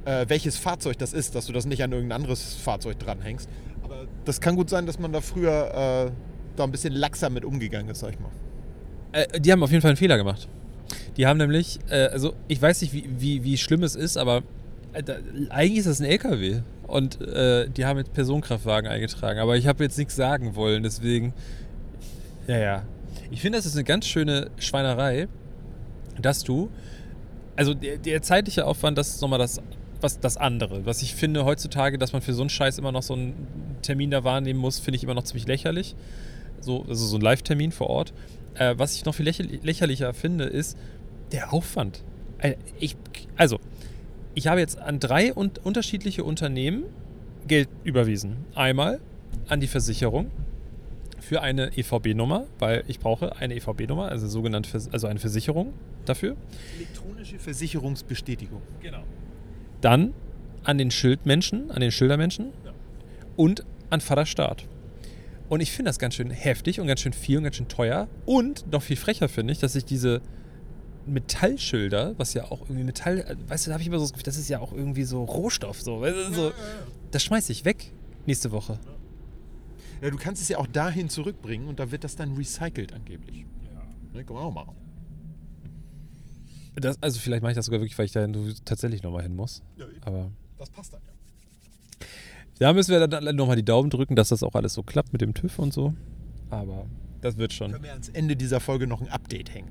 äh, 0.04 0.26
welches 0.28 0.56
Fahrzeug 0.56 0.98
das 0.98 1.12
ist, 1.12 1.34
dass 1.34 1.46
du 1.46 1.52
das 1.52 1.66
nicht 1.66 1.82
an 1.82 1.92
irgendein 1.92 2.22
anderes 2.22 2.54
Fahrzeug 2.54 2.98
dranhängst. 2.98 3.48
Aber 3.82 4.06
das 4.24 4.40
kann 4.40 4.56
gut 4.56 4.70
sein, 4.70 4.86
dass 4.86 4.98
man 4.98 5.12
da 5.12 5.20
früher 5.20 6.06
äh, 6.06 6.10
da 6.56 6.64
ein 6.64 6.72
bisschen 6.72 6.92
laxer 6.94 7.30
mit 7.30 7.44
umgegangen 7.44 7.90
ist, 7.90 8.00
sag 8.00 8.10
ich 8.10 8.20
mal. 8.20 8.30
Äh, 9.12 9.40
die 9.40 9.52
haben 9.52 9.62
auf 9.62 9.70
jeden 9.70 9.82
Fall 9.82 9.90
einen 9.90 9.96
Fehler 9.96 10.16
gemacht. 10.16 10.48
Die 11.16 11.26
haben 11.26 11.38
nämlich, 11.38 11.78
äh, 11.88 12.06
also 12.06 12.34
ich 12.48 12.60
weiß 12.60 12.82
nicht, 12.82 12.92
wie, 12.92 13.08
wie, 13.18 13.44
wie 13.44 13.56
schlimm 13.56 13.82
es 13.82 13.94
ist, 13.94 14.16
aber 14.16 14.42
äh, 14.92 15.02
eigentlich 15.50 15.78
ist 15.78 15.86
das 15.86 16.00
ein 16.00 16.06
LKW. 16.06 16.60
Und 16.86 17.20
äh, 17.20 17.68
die 17.68 17.86
haben 17.86 17.98
jetzt 17.98 18.12
Personenkraftwagen 18.12 18.90
eingetragen. 18.90 19.38
Aber 19.38 19.56
ich 19.56 19.66
habe 19.66 19.82
jetzt 19.84 19.96
nichts 19.96 20.16
sagen 20.16 20.54
wollen, 20.54 20.82
deswegen. 20.82 21.32
Ja, 22.46 22.58
ja. 22.58 22.82
Ich 23.30 23.40
finde, 23.40 23.58
das 23.58 23.66
ist 23.66 23.74
eine 23.74 23.84
ganz 23.84 24.06
schöne 24.06 24.50
Schweinerei, 24.58 25.28
dass 26.20 26.44
du. 26.44 26.70
Also 27.56 27.72
der, 27.72 27.96
der 27.98 28.20
zeitliche 28.20 28.66
Aufwand, 28.66 28.98
das 28.98 29.08
ist 29.10 29.22
nochmal 29.22 29.38
das, 29.38 29.60
was, 30.04 30.20
das 30.20 30.36
andere. 30.36 30.86
Was 30.86 31.02
ich 31.02 31.14
finde 31.14 31.44
heutzutage, 31.44 31.98
dass 31.98 32.12
man 32.12 32.22
für 32.22 32.34
so 32.34 32.42
einen 32.42 32.50
Scheiß 32.50 32.78
immer 32.78 32.92
noch 32.92 33.02
so 33.02 33.14
einen 33.14 33.78
Termin 33.82 34.10
da 34.10 34.22
wahrnehmen 34.22 34.60
muss, 34.60 34.78
finde 34.78 34.96
ich 34.96 35.02
immer 35.02 35.14
noch 35.14 35.24
ziemlich 35.24 35.46
lächerlich. 35.46 35.96
So, 36.60 36.84
also 36.86 37.06
so 37.06 37.16
ein 37.16 37.22
Live-Termin 37.22 37.72
vor 37.72 37.88
Ort. 37.88 38.12
Äh, 38.54 38.74
was 38.76 38.94
ich 38.94 39.04
noch 39.04 39.14
viel 39.14 39.24
lächer 39.24 39.44
lächerlicher 39.44 40.14
finde, 40.14 40.44
ist 40.44 40.78
der 41.32 41.52
Aufwand. 41.52 42.04
Äh, 42.38 42.54
ich, 42.78 42.96
also, 43.36 43.58
ich 44.34 44.46
habe 44.46 44.60
jetzt 44.60 44.78
an 44.78 45.00
drei 45.00 45.34
un 45.34 45.50
unterschiedliche 45.62 46.22
Unternehmen 46.22 46.84
Geld 47.48 47.68
überwiesen. 47.82 48.36
Einmal 48.54 49.00
an 49.48 49.60
die 49.60 49.66
Versicherung 49.66 50.30
für 51.20 51.40
eine 51.40 51.76
EVB-Nummer, 51.76 52.46
weil 52.58 52.84
ich 52.88 53.00
brauche 53.00 53.36
eine 53.36 53.54
EVB-Nummer, 53.56 54.08
also 54.08 54.28
sogenannte 54.28 54.78
also 54.92 55.06
eine 55.06 55.18
Versicherung 55.18 55.72
dafür. 56.04 56.36
Elektronische 56.76 57.38
Versicherungsbestätigung. 57.38 58.60
Genau. 58.82 59.02
Dann 59.84 60.14
an 60.62 60.78
den 60.78 60.90
Schildmenschen, 60.90 61.70
an 61.70 61.80
den 61.80 61.92
Schildermenschen 61.92 62.52
und 63.36 63.66
an 63.90 64.00
Vaterstaat. 64.00 64.66
Und 65.50 65.60
ich 65.60 65.72
finde 65.72 65.90
das 65.90 65.98
ganz 65.98 66.14
schön 66.14 66.30
heftig 66.30 66.80
und 66.80 66.86
ganz 66.86 67.00
schön 67.00 67.12
viel 67.12 67.36
und 67.36 67.44
ganz 67.44 67.56
schön 67.56 67.68
teuer. 67.68 68.08
Und 68.24 68.72
noch 68.72 68.82
viel 68.82 68.96
frecher 68.96 69.28
finde 69.28 69.52
ich, 69.52 69.58
dass 69.58 69.74
ich 69.74 69.84
diese 69.84 70.22
Metallschilder, 71.04 72.14
was 72.16 72.32
ja 72.32 72.44
auch 72.44 72.62
irgendwie 72.62 72.84
Metall, 72.84 73.18
äh, 73.18 73.36
weißt 73.46 73.66
du, 73.66 73.70
da 73.70 73.74
habe 73.74 73.82
ich 73.82 73.88
immer 73.88 73.98
so 73.98 74.04
das 74.04 74.12
Gefühl, 74.14 74.24
das 74.24 74.38
ist 74.38 74.48
ja 74.48 74.60
auch 74.60 74.72
irgendwie 74.72 75.04
so 75.04 75.22
Rohstoff, 75.22 75.82
so, 75.82 76.00
weißt 76.00 76.30
du, 76.30 76.34
so 76.34 76.52
das 77.10 77.22
schmeiße 77.22 77.52
ich 77.52 77.66
weg 77.66 77.92
nächste 78.24 78.52
Woche. 78.52 78.78
Ja, 80.00 80.08
du 80.08 80.16
kannst 80.16 80.40
es 80.40 80.48
ja 80.48 80.56
auch 80.56 80.66
dahin 80.66 81.10
zurückbringen 81.10 81.68
und 81.68 81.78
da 81.78 81.90
wird 81.90 82.04
das 82.04 82.16
dann 82.16 82.34
recycelt 82.36 82.94
angeblich. 82.94 83.44
Ja. 83.70 83.82
Ne, 84.14 84.24
kann 84.24 84.34
man 84.34 84.44
auch 84.44 84.54
machen. 84.54 84.83
Das, 86.76 87.00
also 87.02 87.20
vielleicht 87.20 87.42
mache 87.42 87.52
ich 87.52 87.56
das 87.56 87.66
sogar 87.66 87.80
wirklich, 87.80 87.96
weil 87.98 88.06
ich 88.06 88.12
da 88.12 88.26
tatsächlich 88.64 89.02
nochmal 89.02 89.22
hin 89.22 89.36
muss. 89.36 89.62
Ja, 89.76 89.86
Aber 90.02 90.30
das 90.58 90.70
passt 90.70 90.92
dann 90.92 91.00
ja. 91.06 92.06
Da 92.58 92.72
müssen 92.72 92.92
wir 92.92 93.06
dann 93.06 93.36
nochmal 93.36 93.56
die 93.56 93.64
Daumen 93.64 93.90
drücken, 93.90 94.14
dass 94.16 94.28
das 94.28 94.42
auch 94.42 94.54
alles 94.54 94.74
so 94.74 94.82
klappt 94.82 95.12
mit 95.12 95.20
dem 95.20 95.34
TÜV 95.34 95.58
und 95.58 95.72
so. 95.72 95.94
Aber 96.50 96.86
das 97.20 97.36
wird 97.36 97.52
schon. 97.52 97.72
Können 97.72 97.84
wir 97.84 97.92
ans 97.92 98.08
Ende 98.10 98.36
dieser 98.36 98.60
Folge 98.60 98.86
noch 98.86 99.00
ein 99.00 99.08
Update 99.08 99.52
hängen? 99.52 99.70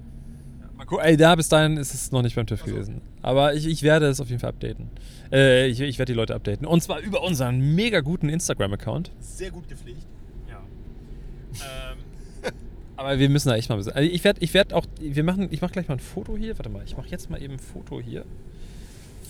Mal 0.76 0.86
gucken. 0.86 1.06
Ey, 1.06 1.16
da 1.16 1.36
bis 1.36 1.50
dahin 1.50 1.78
ist 1.78 1.94
es 1.94 2.12
noch 2.12 2.22
nicht 2.24 2.36
beim 2.36 2.46
TÜV 2.46 2.60
so. 2.60 2.66
gewesen. 2.66 3.02
Aber 3.22 3.54
ich, 3.54 3.68
ich 3.68 3.84
werde 3.84 4.08
es 4.08 4.20
auf 4.20 4.30
jeden 4.30 4.40
Fall 4.40 4.50
updaten. 4.50 4.90
Äh, 5.32 5.68
ich, 5.68 5.80
ich 5.80 6.00
werde 6.00 6.12
die 6.12 6.18
Leute 6.18 6.36
updaten. 6.36 6.66
Und 6.66 6.82
zwar 6.82 7.00
über 7.00 7.24
unseren 7.24 7.60
mega 7.76 8.02
guten 8.02 8.28
Instagram-Account. 8.28 9.12
Sehr 9.20 9.52
gut 9.52 9.68
gepflegt. 9.70 10.06
Ja. 10.50 10.62
Aber 12.96 13.18
wir 13.20 13.30
müssen 13.30 13.50
da 13.50 13.56
echt 13.56 13.70
mal 13.70 13.76
ein 13.76 13.80
bisschen. 13.80 13.94
Also 13.94 14.10
ich 14.10 14.24
werde 14.24 14.42
ich 14.44 14.54
werd 14.54 14.74
auch. 14.74 14.86
Wir 15.00 15.24
machen, 15.24 15.48
ich 15.52 15.62
mache 15.62 15.72
gleich 15.74 15.88
mal 15.88 15.96
ein 15.96 16.00
Foto 16.00 16.38
hier. 16.38 16.58
Warte 16.58 16.70
mal, 16.70 16.84
ich 16.86 16.96
mache 16.96 17.08
jetzt 17.10 17.30
mal 17.30 17.42
eben 17.42 17.54
ein 17.54 17.60
Foto 17.60 18.00
hier. 18.00 18.26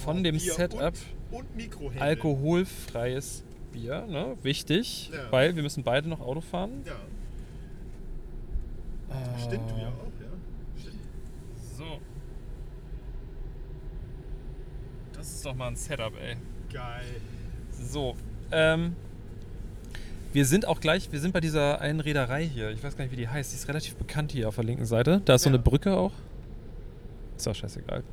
Von 0.03 0.23
dem 0.23 0.37
Bier 0.37 0.53
Setup. 0.53 0.93
Und, 1.31 1.45
und. 1.81 2.01
Alkoholfreies 2.01 3.43
Bier, 3.71 4.05
ne? 4.07 4.35
Wichtig, 4.43 5.09
Ja. 5.13 5.31
weil 5.31 5.55
wir 5.55 5.63
müssen 5.63 5.83
beide 5.83 6.09
noch 6.09 6.19
Auto 6.19 6.41
fahren. 6.41 6.83
Ja, 6.85 6.93
Äh, 9.15 9.39
stimmt, 9.39 9.69
du 9.69 9.75
ja 9.79 9.87
auch, 9.89 10.11
ja. 10.19 10.81
Stimmt. 10.81 10.99
So. 11.77 11.99
Das 15.13 15.27
ist 15.31 15.45
doch 15.45 15.55
mal 15.55 15.67
ein 15.67 15.75
Setup, 15.75 16.13
ey. 16.21 16.35
Geil. 16.71 17.03
So, 17.71 18.15
ähm, 18.51 18.95
wir 20.33 20.45
sind 20.45 20.67
auch 20.67 20.79
gleich, 20.81 21.11
wir 21.11 21.19
sind 21.19 21.31
bei 21.33 21.39
dieser 21.39 21.79
einen 21.81 21.99
Reederei 21.99 22.45
hier. 22.45 22.71
Ich 22.71 22.83
weiß 22.83 22.97
gar 22.97 23.03
nicht, 23.05 23.11
wie 23.11 23.17
die 23.17 23.27
heißt. 23.27 23.51
Die 23.51 23.55
ist 23.55 23.67
relativ 23.67 23.95
bekannt 23.95 24.31
hier 24.31 24.47
auf 24.49 24.55
der 24.55 24.63
linken 24.63 24.85
Seite. 24.85 25.21
Da 25.25 25.35
ist 25.35 25.43
so 25.43 25.49
Ja. 25.49 25.55
eine 25.55 25.63
Brücke 25.63 25.95
auch. 25.95 26.11
Ist 27.37 27.47
auch 27.47 27.55
scheißegal. 27.55 28.03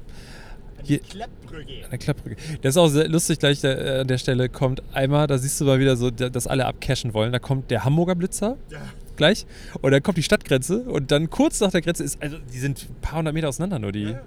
Eine 0.79 0.87
Hier- 0.87 1.01
Klappbrücke. 1.01 1.87
Eine 1.89 1.99
Klappbrücke. 1.99 2.37
Das 2.63 2.71
ist 2.75 2.77
auch 2.79 2.89
sehr 2.89 3.09
lustig, 3.09 3.39
gleich 3.39 3.61
der, 3.61 3.79
äh, 3.97 4.01
an 4.01 4.09
der 4.09 4.19
Stelle 4.19 4.49
kommt 4.49 4.83
einmal, 4.95 5.27
da 5.27 5.37
siehst 5.39 5.61
du 5.61 5.65
mal 5.67 5.79
wieder 5.79 5.97
so, 5.97 6.11
da- 6.11 6.31
dass 6.31 6.47
alle 6.47 6.65
abcashen 6.67 7.13
wollen. 7.13 7.33
Da 7.33 7.39
kommt 7.39 7.71
der 7.71 7.85
Hamburger 7.85 8.15
Blitzer 8.15 8.57
Ja. 8.71 8.81
gleich 9.17 9.45
und 9.83 9.91
dann 9.93 10.03
kommt 10.03 10.17
die 10.17 10.23
Stadtgrenze 10.23 10.81
und 10.85 11.11
dann 11.11 11.29
kurz 11.29 11.61
nach 11.61 11.71
der 11.71 11.83
Grenze 11.83 12.03
ist, 12.05 12.23
also 12.23 12.39
die 12.53 12.59
sind 12.59 12.87
ein 12.89 12.95
paar 13.03 13.19
hundert 13.19 13.35
Meter 13.35 13.49
auseinander 13.51 13.79
nur 13.79 13.93
die. 13.93 14.05
Ja. 14.05 14.23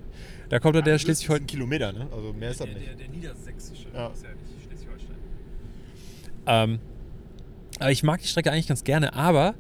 Da 0.49 0.60
kommt 0.60 0.75
dann 0.75 0.84
der 0.84 0.93
Das 0.93 1.01
ist 1.01 1.06
Schleswig-Holstein. 1.06 1.43
ein 1.45 1.47
Kilometer, 1.47 1.91
ne? 1.93 2.08
Also 2.15 2.34
mehr 2.34 2.51
ist 2.51 2.60
das 2.60 2.67
Der, 2.67 2.75
nicht. 2.75 2.88
der, 2.88 2.95
der 2.97 3.10
niedersächsische, 3.10 3.86
Ja. 3.91 4.08
ist 4.10 4.23
ja 4.23 4.29
nicht 4.29 4.67
Schleswig-Holstein. 4.67 5.15
Ähm, 6.45 6.79
aber 7.84 7.91
ich 7.91 8.04
mag 8.04 8.22
die 8.22 8.28
Strecke 8.28 8.52
eigentlich 8.52 8.67
ganz 8.67 8.84
gerne, 8.84 9.13
aber 9.13 9.56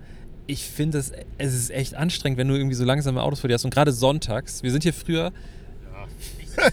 ich 0.47 0.63
finde 0.65 0.97
es, 0.97 1.11
es 1.37 1.53
ist 1.53 1.69
echt 1.71 1.95
anstrengend, 1.95 2.37
wenn 2.37 2.47
du 2.47 2.55
irgendwie 2.55 2.75
so 2.75 2.83
langsame 2.85 3.21
Autos 3.21 3.39
vor 3.41 3.47
dir 3.47 3.53
hast. 3.53 3.65
Und 3.65 3.73
gerade 3.73 3.91
sonntags, 3.91 4.63
wir 4.63 4.71
sind 4.71 4.83
hier 4.83 4.93
früher, 4.93 5.31
Ja. 6.57 6.69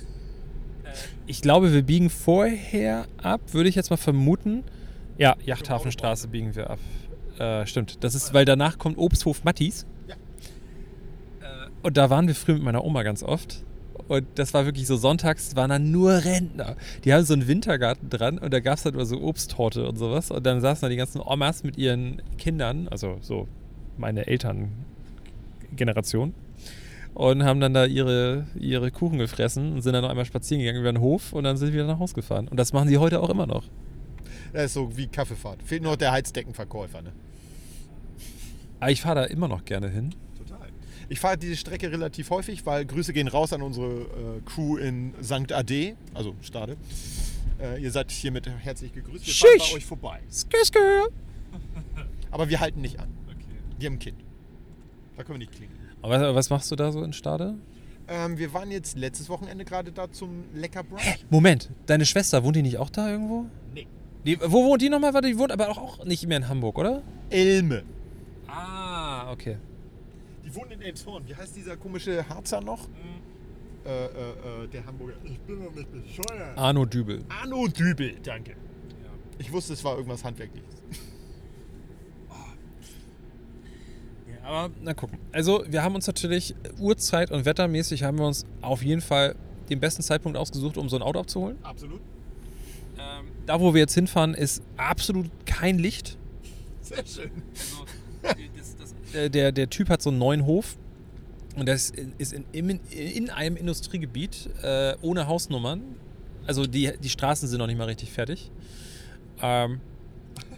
ich 1.27 1.43
glaube, 1.43 1.73
wir 1.73 1.83
biegen 1.83 2.11
vorher 2.11 3.07
ab, 3.23 3.41
würde 3.53 3.69
ich 3.69 3.75
jetzt 3.75 3.91
mal 3.91 3.97
vermuten. 3.97 4.65
Ja, 5.19 5.37
Yachthafenstraße 5.45 6.29
biegen 6.29 6.55
wir 6.57 6.71
ab. 6.71 6.79
Äh, 7.39 7.67
stimmt. 7.67 8.03
Das 8.05 8.15
ist, 8.15 8.33
weil 8.35 8.45
danach 8.45 8.79
kommt 8.79 8.99
Obsthof 8.99 9.45
Mattis. 9.45 9.87
Ja. 10.09 10.15
Und 11.83 11.97
da 11.97 12.11
waren 12.11 12.27
wir 12.27 12.35
früher 12.35 12.55
mit 12.55 12.65
meiner 12.65 12.85
Oma 12.85 13.03
ganz 13.03 13.23
oft. 13.23 13.65
Und 14.11 14.27
das 14.35 14.53
war 14.55 14.65
wirklich 14.65 14.89
so, 14.89 14.97
sonntags 14.97 15.55
waren 15.55 15.71
da 15.71 15.79
nur 15.79 16.25
Rentner. 16.25 16.75
Die 17.05 17.15
haben 17.15 17.25
so 17.25 17.33
einen 17.33 17.47
Wintergarten 17.47 18.11
dran 18.11 18.39
und 18.39 18.53
da 18.53 18.59
gab 18.59 18.77
es 18.77 18.83
dann 18.83 18.95
immer 18.95 19.07
so 19.07 19.23
Obsttorte 19.23 19.89
und 19.89 19.99
sowas. 19.99 20.33
Und 20.33 20.45
dann 20.45 20.61
saßen 20.61 20.83
da 20.83 20.89
die 20.89 20.97
ganzen 20.97 21.21
Omas 21.21 21.63
mit 21.63 21.79
ihren 21.79 22.21
Kindern, 22.37 22.89
also 22.89 23.19
so 23.21 23.47
meine 23.99 24.27
Elterngeneration, 24.27 26.35
und 27.15 27.45
haben 27.45 27.61
dann 27.61 27.73
da 27.73 27.85
ihre, 27.85 28.49
ihre 28.59 28.91
Kuchen 28.91 29.19
gefressen 29.19 29.75
und 29.75 29.83
sind 29.83 29.93
dann 29.93 30.03
noch 30.03 30.11
einmal 30.11 30.25
spazieren 30.25 30.61
gegangen 30.61 30.81
über 30.81 30.93
den 30.93 31.01
Hof 31.01 31.33
und 31.33 31.45
dann 31.45 31.57
sind 31.57 31.69
sie 31.69 31.75
wieder 31.75 31.87
nach 31.87 32.01
Hause 32.01 32.15
gefahren. 32.15 32.49
Und 32.49 32.57
das 32.57 32.73
machen 32.73 32.89
sie 32.89 32.99
heute 32.99 33.21
auch 33.21 33.31
immer 33.31 33.47
noch. 33.47 33.63
Das 34.53 34.65
ist 34.65 34.75
so 34.75 34.97
wie 34.97 35.07
Kaffeefahrt. 35.07 35.63
Fehlt 35.63 35.85
nur 35.85 35.97
der 35.97 36.11
Heizdeckenverkäufer, 36.11 37.03
ne? 37.03 37.13
Aber 38.81 38.91
ich 38.91 39.03
fahre 39.03 39.21
da 39.21 39.25
immer 39.27 39.47
noch 39.47 39.65
gerne 39.65 39.89
hin. 39.89 40.17
Ich 41.11 41.19
fahre 41.19 41.37
diese 41.37 41.57
Strecke 41.57 41.91
relativ 41.91 42.31
häufig, 42.31 42.65
weil 42.65 42.87
Grüße 42.87 43.13
gehen 43.13 43.27
raus 43.27 43.53
an 43.53 43.63
unsere 43.63 43.89
äh, 43.89 44.41
Crew 44.47 44.77
in 44.77 45.13
St. 45.21 45.53
Ade, 45.53 45.97
also 46.15 46.37
Stade. 46.41 46.77
Äh, 47.61 47.83
ihr 47.83 47.91
seid 47.91 48.13
hiermit 48.13 48.49
herzlich 48.49 48.93
gegrüßt. 48.93 49.27
Wir 49.27 49.35
fahren 49.35 49.59
Schisch. 49.59 49.71
bei 49.71 49.77
euch 49.79 49.85
vorbei. 49.87 50.21
Skr. 50.31 51.09
Aber 52.31 52.49
wir 52.49 52.61
halten 52.61 52.81
nicht 52.81 53.01
an. 53.01 53.09
Wir 53.81 53.87
haben 53.87 53.95
ein 53.95 53.99
Kind. 53.99 54.19
Da 55.17 55.25
können 55.25 55.41
wir 55.41 55.47
nicht 55.47 55.53
klingen. 55.53 55.73
Aber 56.01 56.33
was, 56.33 56.49
machst 56.49 56.71
du 56.71 56.77
da 56.77 56.93
so 56.93 57.03
in 57.03 57.13
Stade? 57.13 57.57
Ähm, 58.07 58.39
wir 58.39 58.55
waren 58.55 58.71
jetzt 58.71 58.97
letztes 58.97 59.29
Wochenende 59.29 59.65
gerade 59.65 59.91
da 59.91 60.13
zum 60.13 60.45
Lecker 60.55 60.85
Brunch. 60.85 61.03
Moment, 61.29 61.71
deine 61.87 62.07
Schwester, 62.07 62.45
wohnt 62.45 62.55
die 62.55 62.63
nicht 62.63 62.79
auch 62.79 62.89
da 62.89 63.11
irgendwo? 63.11 63.47
Nee. 63.75 63.89
Die, 64.25 64.39
wo 64.41 64.65
wohnt 64.65 64.81
die 64.81 64.89
nochmal? 64.89 65.13
Warte, 65.13 65.27
Die 65.27 65.39
wohnt 65.39 65.51
aber 65.51 65.71
auch, 65.71 65.79
auch 65.79 66.05
nicht 66.05 66.25
mehr 66.29 66.37
in 66.37 66.49
Hamburg, 66.49 66.79
oder? 66.79 67.03
Elme. 67.31 67.83
Ah, 68.47 69.33
okay. 69.33 69.57
Die 70.51 70.57
wohnen 70.57 70.73
in 70.73 70.83
Elmshorn. 70.83 71.27
Wie 71.29 71.35
heißt 71.35 71.55
dieser 71.57 71.77
komische 71.77 72.29
Harzer 72.29 72.61
noch? 72.61 72.89
Äh, 73.85 73.89
äh, 73.89 74.07
äh, 74.07 74.69
der 74.69 74.85
Hamburger. 74.85 75.15
Ich 75.25 75.39
bin 75.41 75.65
doch 75.65 75.75
nicht 75.75 75.91
bescheuert. 75.91 76.59
Arno 76.59 76.85
Dübel. 76.85 77.25
Arno 77.29 77.67
Dübel, 77.69 78.17
danke. 78.23 78.57
Ich 79.39 79.51
wusste, 79.53 79.73
es 79.73 79.83
war 79.85 79.97
irgendwas 79.97 80.25
Handwerkliches. 80.25 80.69
Ja, 84.43 84.49
aber 84.49 84.75
na 84.81 84.95
gucken. 84.95 85.19
Also 85.33 85.65
wir 85.69 85.83
haben 85.83 85.95
uns 85.95 86.07
natürlich 86.07 86.55
Uhrzeit 86.79 87.31
und 87.31 87.45
wettermäßig 87.45 88.05
haben 88.05 88.19
wir 88.19 88.27
uns 88.27 88.47
auf 88.63 88.83
jeden 88.83 89.01
Fall 89.01 89.35
den 89.69 89.81
besten 89.81 90.03
Zeitpunkt 90.03 90.39
ausgesucht, 90.39 90.79
um 90.79 90.89
so 90.89 90.97
ein 90.97 91.03
Auto 91.03 91.21
abzuholen. 91.21 91.59
Absolut. 91.63 92.01
Da, 93.47 93.61
wo 93.61 93.75
wir 93.75 93.81
jetzt 93.81 93.95
hinfahren, 93.95 94.35
ist 94.35 94.63
absolut 94.77 95.29
kein 95.45 95.79
Licht. 95.79 96.17
Sehr 96.83 97.05
schön. 97.05 97.31
Der, 97.33 97.90
der, 99.15 99.53
der 99.53 99.71
Typ 99.71 99.89
hat 99.89 100.03
so 100.03 100.11
einen 100.11 100.19
neuen 100.19 100.47
Hof 100.47 100.77
und 101.57 101.69
das 101.69 101.93
ist 102.19 102.33
in, 102.33 102.45
in, 102.53 102.81
in 102.91 103.31
einem 103.31 103.57
Industriegebiet 103.57 104.51
äh, 104.63 104.95
ohne 105.03 105.27
Hausnummern. 105.27 105.83
Also 106.47 106.67
die, 106.67 106.93
die 107.03 107.09
Straßen 107.09 107.49
sind 107.49 107.59
noch 107.59 107.67
nicht 107.67 107.79
mal 107.79 107.85
richtig 107.85 108.13
fertig. 108.13 108.51
Ähm, 109.43 109.81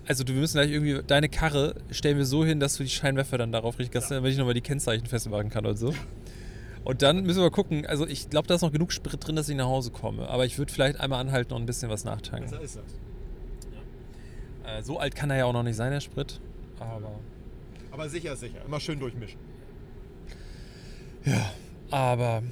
also 0.06 0.24
du 0.24 0.32
müssen 0.32 0.54
gleich 0.54 0.70
irgendwie 0.70 1.00
deine 1.06 1.28
Karre 1.28 1.76
stellen 1.90 2.18
wir 2.18 2.26
so 2.26 2.44
hin, 2.44 2.60
dass 2.60 2.76
du 2.76 2.82
die 2.82 2.90
Scheinwerfer 2.90 3.38
dann 3.38 3.52
darauf 3.52 3.78
richten 3.78 3.92
kannst, 3.92 4.10
damit 4.10 4.32
ich 4.32 4.38
nochmal 4.38 4.54
die 4.54 4.60
Kennzeichen 4.60 5.06
festmachen 5.06 5.48
kann 5.48 5.64
und 5.64 5.76
so. 5.76 5.94
Und 6.84 7.02
dann 7.02 7.22
müssen 7.22 7.40
wir 7.40 7.50
gucken, 7.50 7.86
also 7.86 8.06
ich 8.06 8.28
glaube, 8.28 8.48
da 8.48 8.56
ist 8.56 8.62
noch 8.62 8.72
genug 8.72 8.92
Sprit 8.92 9.26
drin, 9.26 9.36
dass 9.36 9.48
ich 9.48 9.56
nach 9.56 9.66
Hause 9.66 9.92
komme. 9.92 10.28
Aber 10.28 10.44
ich 10.44 10.58
würde 10.58 10.72
vielleicht 10.72 10.98
einmal 10.98 11.20
anhalten 11.20 11.54
und 11.54 11.62
ein 11.62 11.66
bisschen 11.66 11.88
was 11.88 12.04
nachtanken. 12.04 12.50
Besser 12.50 12.62
ist 12.62 12.76
das. 12.76 14.78
Äh, 14.78 14.82
so 14.82 14.98
alt 14.98 15.14
kann 15.14 15.30
er 15.30 15.38
ja 15.38 15.44
auch 15.44 15.52
noch 15.52 15.62
nicht 15.62 15.76
sein, 15.76 15.92
der 15.92 16.00
Sprit. 16.00 16.40
Aber. 16.80 17.12
Aber 17.92 18.08
sicher, 18.08 18.34
sicher. 18.34 18.64
Immer 18.64 18.80
schön 18.80 18.98
durchmischen. 18.98 19.38
Ja, 21.24 21.52
aber 21.90 22.42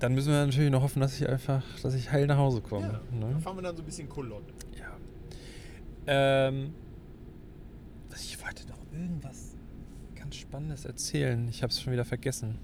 dann 0.00 0.14
müssen 0.14 0.32
wir 0.32 0.46
natürlich 0.46 0.70
noch 0.70 0.82
hoffen, 0.82 1.00
dass 1.00 1.20
ich 1.20 1.28
einfach, 1.28 1.62
dass 1.82 1.94
ich 1.94 2.10
heil 2.10 2.26
nach 2.26 2.38
Hause 2.38 2.60
komme. 2.62 3.00
Ja. 3.12 3.28
Ne? 3.28 3.38
fahren 3.40 3.56
wir 3.56 3.62
dann 3.62 3.76
so 3.76 3.82
ein 3.82 3.86
bisschen 3.86 4.08
Kolonne. 4.08 4.46
Ja. 4.76 4.96
Ähm, 6.06 6.74
ich 8.16 8.42
wollte 8.42 8.66
noch 8.66 8.80
irgendwas 8.92 9.54
ganz 10.16 10.36
Spannendes 10.36 10.84
erzählen. 10.86 11.46
Ich 11.48 11.62
habe 11.62 11.70
es 11.70 11.80
schon 11.80 11.92
wieder 11.92 12.04
vergessen. 12.04 12.58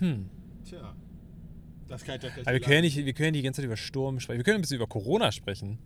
Hm. 0.00 0.28
Tja. 0.68 0.94
Das 1.88 2.04
kann 2.04 2.16
ich 2.16 2.22
doch 2.22 2.34
gleich 2.34 2.46
Aber 2.46 2.54
wir 2.54 2.60
können, 2.60 2.74
ja 2.74 2.80
nicht, 2.82 2.96
wir 2.96 3.12
können 3.12 3.26
ja 3.34 3.40
die 3.40 3.42
ganze 3.42 3.62
Zeit 3.62 3.66
über 3.66 3.76
Sturm 3.76 4.18
sprechen. 4.18 4.38
Wir 4.38 4.44
können 4.44 4.56
ein 4.56 4.62
bisschen 4.62 4.76
über 4.76 4.88
Corona 4.88 5.30
sprechen. 5.30 5.78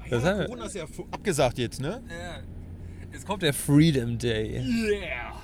Haben 0.00 0.10
Ja, 0.10 0.44
Corona 0.44 0.66
ist 0.66 0.74
ja 0.74 0.84
abgesagt 1.10 1.58
jetzt, 1.58 1.80
ne? 1.80 2.02
Ja. 2.08 2.42
Jetzt 3.12 3.26
kommt 3.26 3.42
der 3.42 3.54
Freedom 3.54 4.18
Day. 4.18 4.60
Yeah! 4.60 5.34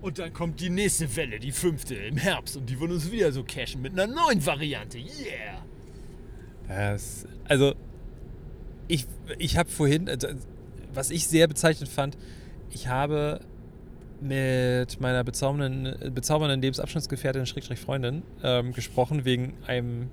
Und 0.00 0.18
dann 0.18 0.32
kommt 0.32 0.60
die 0.60 0.70
nächste 0.70 1.14
Welle, 1.16 1.38
die 1.38 1.52
fünfte 1.52 1.94
im 1.94 2.16
Herbst. 2.16 2.56
Und 2.56 2.70
die 2.70 2.78
wollen 2.78 2.92
uns 2.92 3.10
wieder 3.10 3.32
so 3.32 3.42
cashen 3.44 3.82
mit 3.82 3.92
einer 3.92 4.06
neuen 4.06 4.44
Variante. 4.44 4.98
Yeah! 4.98 5.64
Das, 6.68 7.26
also, 7.44 7.74
ich, 8.88 9.06
ich 9.38 9.56
habe 9.56 9.68
vorhin, 9.68 10.08
also, 10.08 10.28
was 10.92 11.10
ich 11.10 11.26
sehr 11.26 11.48
bezeichnend 11.48 11.90
fand, 11.90 12.16
ich 12.70 12.88
habe 12.88 13.40
mit 14.20 15.00
meiner 15.00 15.24
bezaubernden, 15.24 16.14
bezaubernden 16.14 16.60
Lebensabschnittsgefährtin, 16.62 17.46
Schrägstrich 17.46 17.78
Freundin, 17.78 18.22
ähm, 18.42 18.72
gesprochen 18.72 19.24
wegen 19.24 19.54
einem, 19.66 20.10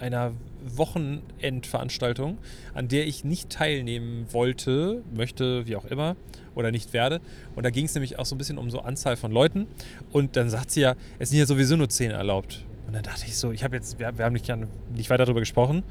einer 0.00 0.32
Wochenendveranstaltung, 0.74 2.38
an 2.74 2.88
der 2.88 3.06
ich 3.06 3.24
nicht 3.24 3.50
teilnehmen 3.50 4.26
wollte, 4.30 5.02
möchte, 5.14 5.66
wie 5.66 5.76
auch 5.76 5.84
immer, 5.84 6.16
oder 6.54 6.70
nicht 6.70 6.92
werde. 6.92 7.20
Und 7.54 7.64
da 7.64 7.70
ging 7.70 7.86
es 7.86 7.94
nämlich 7.94 8.18
auch 8.18 8.26
so 8.26 8.34
ein 8.34 8.38
bisschen 8.38 8.58
um 8.58 8.70
so 8.70 8.80
Anzahl 8.80 9.16
von 9.16 9.30
Leuten. 9.30 9.66
Und 10.12 10.36
dann 10.36 10.50
sagt 10.50 10.70
sie 10.70 10.80
ja, 10.80 10.94
es 11.18 11.30
sind 11.30 11.38
ja 11.38 11.46
sowieso 11.46 11.76
nur 11.76 11.88
zehn 11.88 12.10
erlaubt. 12.10 12.64
Und 12.86 12.94
dann 12.94 13.02
dachte 13.02 13.24
ich 13.26 13.36
so, 13.36 13.52
ich 13.52 13.64
habe 13.64 13.76
jetzt, 13.76 13.98
wir, 13.98 14.16
wir 14.16 14.24
haben 14.24 14.32
nicht, 14.32 14.50
nicht 14.94 15.10
weiter 15.10 15.24
darüber 15.24 15.40
gesprochen. 15.40 15.82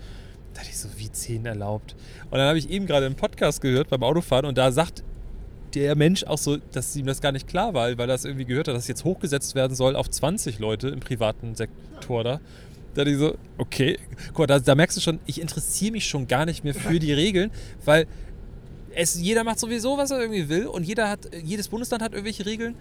Da 0.53 0.61
dachte 0.61 0.69
ich 0.71 0.77
so, 0.77 0.89
wie 0.97 1.11
zehn 1.11 1.45
erlaubt? 1.45 1.95
Und 2.25 2.37
dann 2.37 2.47
habe 2.47 2.57
ich 2.57 2.69
eben 2.69 2.85
gerade 2.85 3.05
einen 3.05 3.15
Podcast 3.15 3.61
gehört 3.61 3.89
beim 3.89 4.03
Autofahren 4.03 4.45
und 4.45 4.57
da 4.57 4.71
sagt 4.71 5.03
der 5.75 5.95
Mensch 5.95 6.23
auch 6.23 6.37
so, 6.37 6.57
dass 6.57 6.95
ihm 6.95 7.05
das 7.05 7.21
gar 7.21 7.33
nicht 7.33 7.47
klar 7.47 7.73
war, 7.73 7.89
weil 7.89 7.99
er 7.99 8.07
das 8.07 8.23
irgendwie 8.23 8.45
gehört 8.45 8.67
hat, 8.67 8.75
dass 8.75 8.87
jetzt 8.87 9.03
hochgesetzt 9.03 9.55
werden 9.55 9.75
soll 9.75 9.95
auf 9.95 10.09
20 10.09 10.59
Leute 10.59 10.87
im 10.87 11.01
privaten 11.01 11.55
Sektor 11.55 12.23
da. 12.23 12.39
Da 12.95 13.03
ich 13.03 13.17
so, 13.17 13.35
okay. 13.57 13.99
Guck 14.29 14.39
mal, 14.39 14.47
da, 14.47 14.59
da 14.59 14.73
merkst 14.73 14.97
du 14.97 15.01
schon, 15.01 15.19
ich 15.25 15.39
interessiere 15.39 15.91
mich 15.91 16.07
schon 16.07 16.27
gar 16.27 16.45
nicht 16.45 16.63
mehr 16.63 16.73
für 16.73 16.97
die 16.97 17.13
Regeln, 17.13 17.51
weil 17.83 18.07
es, 18.95 19.19
jeder 19.19 19.43
macht 19.43 19.59
sowieso, 19.59 19.97
was 19.97 20.11
er 20.11 20.21
irgendwie 20.21 20.47
will 20.49 20.67
und 20.67 20.83
jeder 20.83 21.09
hat, 21.09 21.29
jedes 21.43 21.67
Bundesland 21.67 22.01
hat 22.01 22.13
irgendwelche 22.13 22.45
Regeln. 22.45 22.75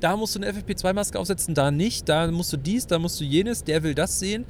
Da 0.00 0.16
musst 0.16 0.36
du 0.36 0.40
eine 0.40 0.52
FFP2-Maske 0.52 1.18
aufsetzen, 1.18 1.54
da 1.54 1.70
nicht. 1.70 2.08
Da 2.08 2.30
musst 2.30 2.52
du 2.52 2.56
dies, 2.56 2.86
da 2.86 2.98
musst 2.98 3.20
du 3.20 3.24
jenes. 3.24 3.64
Der 3.64 3.82
will 3.82 3.94
das 3.94 4.18
sehen. 4.18 4.44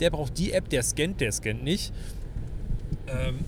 Der 0.00 0.10
braucht 0.10 0.38
die 0.38 0.52
App, 0.52 0.68
der 0.70 0.82
scannt, 0.82 1.20
der 1.20 1.32
scannt 1.32 1.62
nicht. 1.62 1.92
Ähm, 3.08 3.40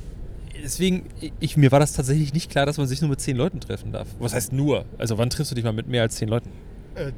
deswegen, 0.63 1.07
ich, 1.41 1.57
mir 1.57 1.73
war 1.73 1.81
das 1.81 1.93
tatsächlich 1.93 2.35
nicht 2.35 2.51
klar, 2.51 2.67
dass 2.67 2.77
man 2.77 2.87
sich 2.87 3.01
nur 3.01 3.11
mit 3.11 3.21
zehn 3.21 3.37
Leuten 3.37 3.61
treffen 3.61 3.93
darf. 3.93 4.09
Was 4.19 4.35
heißt 4.35 4.53
nur? 4.53 4.85
Also 4.99 5.17
wann 5.17 5.31
triffst 5.31 5.53
du 5.53 5.55
dich 5.55 5.65
mal 5.65 5.73
mit 5.73 5.87
mehr 5.89 6.03
als 6.03 6.17
zehn 6.17 6.29
Leuten? 6.29 6.51
Äh, 6.97 7.13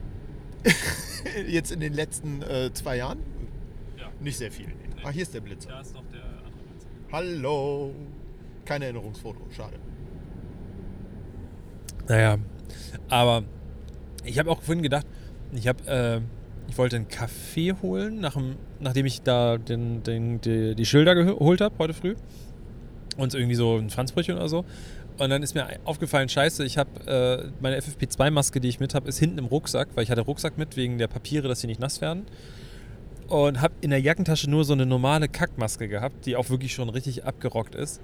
jetzt 1.48 1.72
in 1.72 1.80
den 1.80 1.94
letzten 1.94 2.42
äh, 2.42 2.70
zwei 2.72 2.98
Jahren? 2.98 3.18
Nicht 4.20 4.38
sehr 4.38 4.50
viel. 4.50 4.72
Ah, 5.04 5.10
hier 5.10 5.22
ist 5.22 5.34
der 5.34 5.40
Blitzer. 5.40 5.68
Da 5.68 5.80
ist 5.80 5.94
noch 5.94 6.04
der 6.12 6.22
andere 6.22 6.62
Blitzer. 6.68 6.88
Hallo. 7.12 7.94
Kein 8.64 8.82
Erinnerungsfoto, 8.82 9.40
schade. 9.50 9.76
Naja, 12.08 12.38
aber 13.08 13.44
ich 14.24 14.38
habe 14.38 14.50
auch 14.50 14.62
vorhin 14.62 14.82
gedacht, 14.82 15.06
ich 15.52 15.68
habe, 15.68 15.86
äh, 15.86 16.20
ich 16.70 16.78
wollte 16.78 16.96
einen 16.96 17.08
Kaffee 17.08 17.74
holen, 17.82 18.20
nach 18.20 18.34
dem, 18.34 18.56
nachdem 18.80 19.06
ich 19.06 19.22
da 19.22 19.58
den, 19.58 20.02
den, 20.02 20.40
die, 20.40 20.74
die 20.74 20.86
Schilder 20.86 21.14
geholt 21.14 21.60
habe 21.60 21.74
heute 21.78 21.94
früh 21.94 22.16
und 23.16 23.34
irgendwie 23.34 23.54
so 23.54 23.76
ein 23.76 23.90
Franzbrötchen 23.90 24.36
oder 24.36 24.48
so. 24.48 24.64
Und 25.18 25.30
dann 25.30 25.42
ist 25.42 25.54
mir 25.54 25.66
aufgefallen, 25.84 26.28
scheiße, 26.28 26.64
ich 26.64 26.76
habe 26.76 26.90
äh, 27.06 27.50
meine 27.60 27.78
FFP2-Maske, 27.78 28.60
die 28.60 28.68
ich 28.68 28.80
mit 28.80 28.94
habe, 28.94 29.08
ist 29.08 29.18
hinten 29.18 29.38
im 29.38 29.46
Rucksack, 29.46 29.88
weil 29.94 30.04
ich 30.04 30.10
hatte 30.10 30.20
Rucksack 30.20 30.58
mit 30.58 30.76
wegen 30.76 30.98
der 30.98 31.08
Papiere, 31.08 31.48
dass 31.48 31.60
sie 31.60 31.66
nicht 31.66 31.80
nass 31.80 32.00
werden. 32.00 32.26
Und 33.28 33.60
habe 33.60 33.74
in 33.80 33.90
der 33.90 34.00
Jackentasche 34.00 34.48
nur 34.48 34.64
so 34.64 34.72
eine 34.72 34.86
normale 34.86 35.28
Kackmaske 35.28 35.88
gehabt, 35.88 36.26
die 36.26 36.36
auch 36.36 36.48
wirklich 36.48 36.74
schon 36.74 36.88
richtig 36.88 37.24
abgerockt 37.24 37.74
ist. 37.74 38.00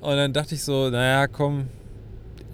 Und 0.00 0.16
dann 0.16 0.32
dachte 0.32 0.54
ich 0.54 0.64
so, 0.64 0.90
naja, 0.90 1.28
komm, 1.28 1.68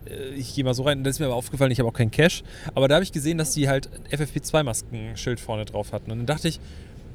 äh, 0.09 0.35
ich 0.35 0.55
gehe 0.55 0.65
mal 0.65 0.75
so 0.75 0.83
rein. 0.83 1.03
Dann 1.03 1.11
ist 1.11 1.21
mir 1.21 1.27
aber 1.27 1.37
aufgefallen, 1.37 1.71
ich 1.71 1.79
habe 1.79 1.89
auch 1.89 1.95
keinen 1.95 2.11
Cash. 2.11 2.43
Aber 2.75 2.89
da 2.89 2.97
habe 2.97 3.05
ich 3.05 3.13
gesehen, 3.13 3.39
dass 3.39 3.53
die 3.53 3.69
halt 3.69 3.89
FFP2-Masken-Schild 4.11 5.41
vorne 5.41 5.65
drauf 5.65 5.93
hatten. 5.93 6.11
Und 6.11 6.19
dann 6.19 6.27
dachte 6.27 6.49
ich, 6.49 6.61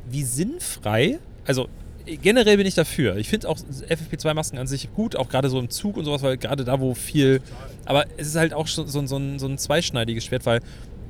wie 0.10 0.24
sinnfrei, 0.24 1.20
also 1.46 1.67
generell 2.06 2.58
bin 2.58 2.65
ich 2.65 2.76
dafür. 2.76 3.17
Ich 3.17 3.30
finde 3.30 3.50
auch 3.50 3.58
FFP2-Masken 3.58 4.58
an 4.58 4.67
sich 4.67 4.91
gut, 4.94 5.15
auch 5.15 5.30
gerade 5.30 5.50
so 5.50 5.60
im 5.60 5.70
Zug 5.70 5.98
und 5.98 6.06
sowas, 6.06 6.22
weil 6.24 6.38
gerade 6.38 6.63
da, 6.63 6.80
wo 6.80 6.94
viel. 6.94 7.41
Aber 7.86 8.06
es 8.17 8.28
ist 8.28 8.36
halt 8.36 8.54
auch 8.54 8.67
so, 8.67 8.86
so, 8.86 9.06
so, 9.06 9.17
ein, 9.17 9.39
so 9.39 9.48
ein 9.48 9.58
zweischneidiges 9.58 10.26
Schwert, 10.26 10.46
weil 10.46 10.62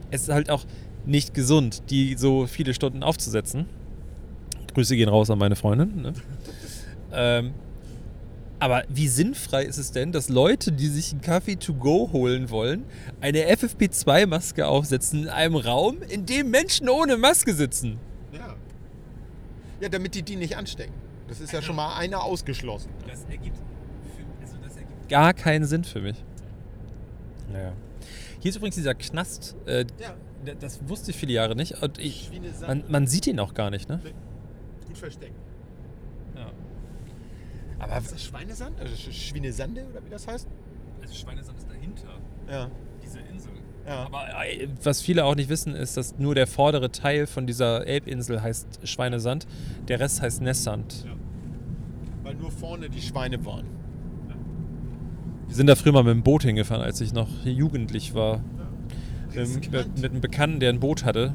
es 0.10 0.24
ist 0.24 0.30
halt 0.30 0.50
auch 0.50 0.66
nicht 1.06 1.34
gesund, 1.34 1.84
die 1.90 2.16
so 2.16 2.48
viele 2.48 2.74
Stunden 2.74 3.04
aufzusetzen. 3.04 3.66
Grüße 4.74 4.96
gehen 4.96 5.10
raus 5.10 5.30
an 5.30 5.40
meine 5.40 5.56
Freundin. 5.56 6.02
Ne? 6.02 6.14
ähm, 7.14 7.54
aber 8.60 8.84
wie 8.90 9.08
sinnfrei 9.08 9.64
ist 9.64 9.78
es 9.78 9.92
denn, 9.92 10.12
dass 10.12 10.30
Leute, 10.30 10.72
die 10.72 10.88
sich 10.88 11.12
einen 11.12 11.22
Kaffee 11.22 11.56
to 11.56 11.74
go 11.74 12.10
holen 12.14 12.52
wollen, 12.52 12.84
eine 13.20 13.52
FFP2-Maske 13.52 14.68
aufsetzen 14.68 15.24
in 15.24 15.30
einem 15.30 15.56
Raum, 15.56 16.04
in 16.08 16.28
dem 16.28 16.52
Menschen 16.52 16.88
ohne 16.88 17.18
Maske 17.18 17.56
sitzen? 17.56 17.98
Ja. 18.32 18.56
Ja, 19.82 19.90
damit 19.90 20.14
die 20.14 20.22
die 20.22 20.36
nicht 20.36 20.58
anstecken. 20.58 20.94
Das 21.28 21.40
ist 21.40 21.52
ja 21.52 21.62
schon 21.62 21.76
mal 21.76 21.96
einer 21.96 22.24
ausgeschlossen. 22.24 22.90
Das 23.08 23.24
ergibt, 23.24 23.58
also 24.42 24.56
das 24.64 24.76
ergibt 24.76 25.10
gar 25.10 25.34
keinen 25.34 25.66
Sinn 25.66 25.84
für 25.84 26.00
mich. 26.00 26.24
Naja. 27.52 27.74
Hier 28.40 28.50
ist 28.50 28.58
übrigens 28.58 28.76
dieser 28.76 28.94
Knast. 28.94 29.56
Äh, 29.66 29.86
Ja. 30.00 30.14
Das 30.60 30.80
wusste 30.88 31.12
ich 31.12 31.18
viele 31.18 31.34
Jahre 31.34 31.56
nicht. 31.56 31.82
Und 31.82 31.98
ich, 32.00 32.32
man, 32.66 32.84
man 32.88 33.08
sieht 33.08 33.28
ihn 33.28 33.40
auch 33.40 33.54
gar 33.54 33.70
nicht, 33.70 33.90
ne? 33.90 34.00
Gut 34.88 34.98
versteckt. 34.98 35.36
Ja. 36.36 36.48
Aber 37.80 37.98
Ist 37.98 38.12
das 38.14 38.24
Schweinesand? 38.24 38.80
Also 38.80 38.94
Sch- 38.96 39.12
Schweinesande 39.12 39.86
oder 39.92 40.04
wie 40.06 40.10
das 40.10 40.28
heißt? 40.28 40.48
also 41.02 41.14
Schweinesand 41.14 41.58
ist 41.58 41.68
dahinter, 41.70 42.08
Ja. 42.50 42.70
diese 43.04 43.20
Insel. 43.20 43.52
Ja. 43.88 44.06
Aber 44.06 44.28
äh, 44.46 44.68
was 44.84 45.02
viele 45.02 45.26
auch 45.26 45.36
nicht 45.36 45.50
wissen, 45.50 45.74
ist, 45.76 45.98
dass 45.98 46.18
nur 46.20 46.36
der 46.36 46.46
vordere 46.46 46.92
Teil 46.92 47.26
von 47.26 47.48
dieser 47.48 47.88
Elbinsel 47.88 48.42
heißt 48.42 48.88
Schweinesand, 48.88 49.48
der 49.88 50.00
Rest 50.00 50.22
heißt 50.22 50.42
Nessand. 50.42 51.06
Weil 52.24 52.36
nur 52.36 52.52
vorne 52.52 52.90
die 52.90 53.02
Schweine 53.02 53.44
waren. 53.46 53.66
Wir 55.48 55.56
sind 55.56 55.68
da 55.68 55.76
früher 55.76 55.92
mal 55.92 56.04
mit 56.04 56.14
dem 56.14 56.24
Boot 56.24 56.44
hingefahren, 56.44 56.84
als 56.84 57.02
ich 57.02 57.12
noch 57.14 57.28
jugendlich 57.44 58.14
war. 58.14 58.44
Mit, 59.36 60.02
mit, 60.02 60.12
einem 60.12 60.22
Bekannten, 60.22 60.60
der 60.60 60.70
ein 60.70 60.80
Boot 60.80 61.06
hatte. 61.06 61.34